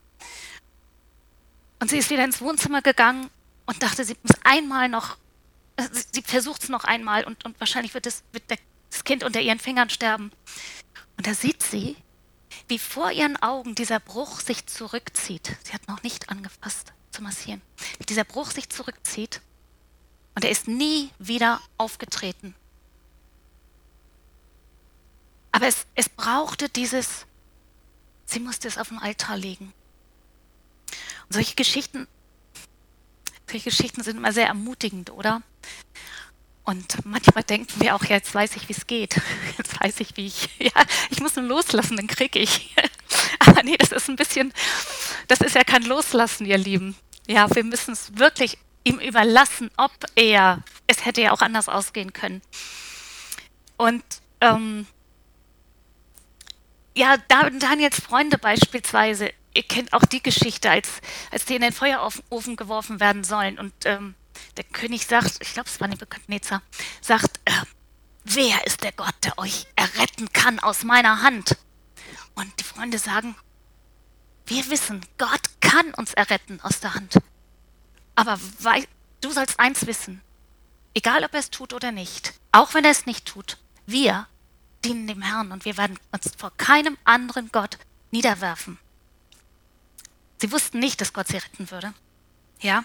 Und 1.81 1.91
sie 1.91 1.99
ist 1.99 2.11
wieder 2.11 2.25
ins 2.25 2.41
Wohnzimmer 2.41 2.83
gegangen 2.83 3.31
und 3.67 3.83
dachte, 3.83 4.05
sie 4.05 4.17
muss 4.23 4.37
einmal 4.45 4.89
noch, 4.89 5.17
sie 6.13 6.23
versucht 6.23 6.63
es 6.63 6.69
noch 6.69 6.85
einmal 6.85 7.25
und, 7.25 7.45
und 7.45 7.59
wahrscheinlich 7.61 7.95
wird, 7.95 8.07
das, 8.07 8.23
wird 8.33 8.45
das 8.91 9.05
Kind 9.05 9.25
unter 9.25 9.41
ihren 9.41 9.59
Fingern 9.59 9.91
sterben. 9.91 10.33
Und 11.17 11.27
da 11.27 11.35
sieht 11.35 11.63
sie, 11.63 11.97
wie 12.69 12.79
vor 12.79 13.11
ihren 13.11 13.37
Augen 13.43 13.75
dieser 13.75 14.01
Bruch 14.01 14.41
sich 14.41 14.67
zurückzieht. 14.67 15.57
Sie 15.65 15.73
hat 15.73 15.87
noch 15.89 16.03
nicht 16.03 16.31
angefasst 16.31 16.93
zu 17.11 17.23
massieren. 17.23 17.63
Wie 17.99 18.07
dieser 18.07 18.25
Bruch 18.25 18.51
sich 18.51 18.69
zurückzieht 18.69 19.41
und 20.35 20.45
er 20.45 20.51
ist 20.51 20.67
nie 20.67 21.11
wieder 21.19 21.61
aufgetreten. 21.79 22.55
Aber 25.53 25.69
es, 25.69 25.87
es 25.95 26.09
brauchte 26.09 26.69
dieses, 26.69 27.27
sie 28.27 28.41
musste 28.41 28.67
es 28.67 28.79
auf 28.79 28.89
den 28.89 28.99
Altar 28.99 29.37
legen. 29.37 29.73
Und 31.27 31.35
solche 31.35 31.55
Geschichten, 31.55 32.09
solche 33.49 33.71
Geschichten 33.71 34.03
sind 34.03 34.17
immer 34.17 34.33
sehr 34.33 34.49
ermutigend, 34.49 35.11
oder? 35.11 35.43
Und 36.65 37.05
manchmal 37.05 37.45
denken 37.45 37.81
wir 37.81 37.95
auch, 37.95 38.05
ja, 38.05 38.17
jetzt 38.17 38.35
weiß 38.35 38.57
ich, 38.57 38.69
wie 38.69 38.73
es 38.73 38.87
geht. 38.87 39.21
Jetzt 39.59 39.79
weiß 39.81 40.01
ich, 40.01 40.17
wie 40.17 40.27
ich, 40.27 40.49
ja, 40.59 40.73
ich 41.11 41.21
muss 41.21 41.37
nur 41.37 41.45
loslassen, 41.45 41.97
dann 41.97 42.07
kriege 42.07 42.39
ich. 42.39 42.75
Aber 43.39 43.63
nee, 43.63 43.77
das 43.77 43.93
ist 43.93 44.09
ein 44.09 44.17
bisschen, 44.17 44.53
das 45.29 45.41
ist 45.41 45.55
ja 45.55 45.63
kein 45.63 45.83
Loslassen, 45.83 46.47
ihr 46.47 46.59
Lieben. 46.59 46.97
Ja, 47.27 47.55
wir 47.55 47.65
müssen 47.65 47.93
es 47.93 48.17
wirklich 48.17 48.59
ihm 48.83 48.99
überlassen, 48.99 49.71
ob 49.77 49.93
er, 50.15 50.63
es 50.87 51.05
hätte 51.05 51.21
ja 51.21 51.33
auch 51.33 51.43
anders 51.43 51.69
ausgehen 51.69 52.13
können. 52.15 52.41
Und 53.77 54.03
ähm, 54.41 54.87
ja, 56.97 57.17
Daniels 57.29 58.01
Freunde 58.01 58.39
beispielsweise, 58.39 59.31
ihr 59.55 59.63
kennt 59.63 59.93
auch 59.93 60.05
die 60.05 60.23
Geschichte, 60.23 60.71
als, 60.71 60.89
als 61.31 61.45
die 61.45 61.57
in 61.57 61.63
den 61.63 61.73
Feuerofen 61.73 62.57
geworfen 62.57 63.01
werden 63.01 63.25
sollen. 63.25 63.59
Und 63.59 63.73
ähm, 63.85 64.15
der 64.57 64.65
König 64.65 65.07
sagt, 65.07 65.39
ich 65.41 65.53
glaube, 65.53 65.69
es 65.69 65.81
war 65.81 65.89
Nebuchadnezzar, 65.89 66.63
sagt, 67.01 67.41
äh, 67.45 67.53
wer 68.25 68.67
ist 68.67 68.83
der 68.83 68.93
Gott, 68.93 69.15
der 69.25 69.39
euch 69.39 69.67
erretten 69.77 70.33
kann 70.33 70.59
aus 70.59 70.85
meiner 70.85 71.23
Hand? 71.23 71.57
Und 72.35 72.53
die 72.59 72.65
Freunde 72.65 72.99
sagen, 72.99 73.37
wir 74.47 74.69
wissen, 74.71 75.05
Gott 75.19 75.43
kann 75.61 75.95
uns 75.95 76.13
erretten 76.15 76.61
aus 76.61 76.81
der 76.81 76.95
Hand. 76.95 77.19
Aber 78.15 78.39
du 79.21 79.31
sollst 79.31 79.59
eins 79.59 79.87
wissen, 79.87 80.21
egal 80.95 81.25
ob 81.25 81.33
er 81.33 81.41
es 81.41 81.51
tut 81.51 81.73
oder 81.73 81.93
nicht, 81.93 82.35
auch 82.53 82.75
wenn 82.75 82.85
er 82.85 82.91
es 82.91 83.07
nicht 83.07 83.27
tut, 83.27 83.59
wir 83.87 84.27
dienen 84.85 85.07
dem 85.07 85.23
Herrn 85.23 85.53
und 85.53 85.65
wir 85.65 85.77
werden 85.77 85.99
uns 86.13 86.33
vor 86.37 86.53
keinem 86.57 86.99
anderen 87.05 87.51
Gott 87.51 87.79
niederwerfen. 88.11 88.79
Sie 90.41 90.53
wussten 90.53 90.79
nicht, 90.79 91.01
dass 91.01 91.13
Gott 91.13 91.29
sie 91.29 91.39
retten 91.39 91.71
würde. 91.71 91.95
Ja? 92.61 92.85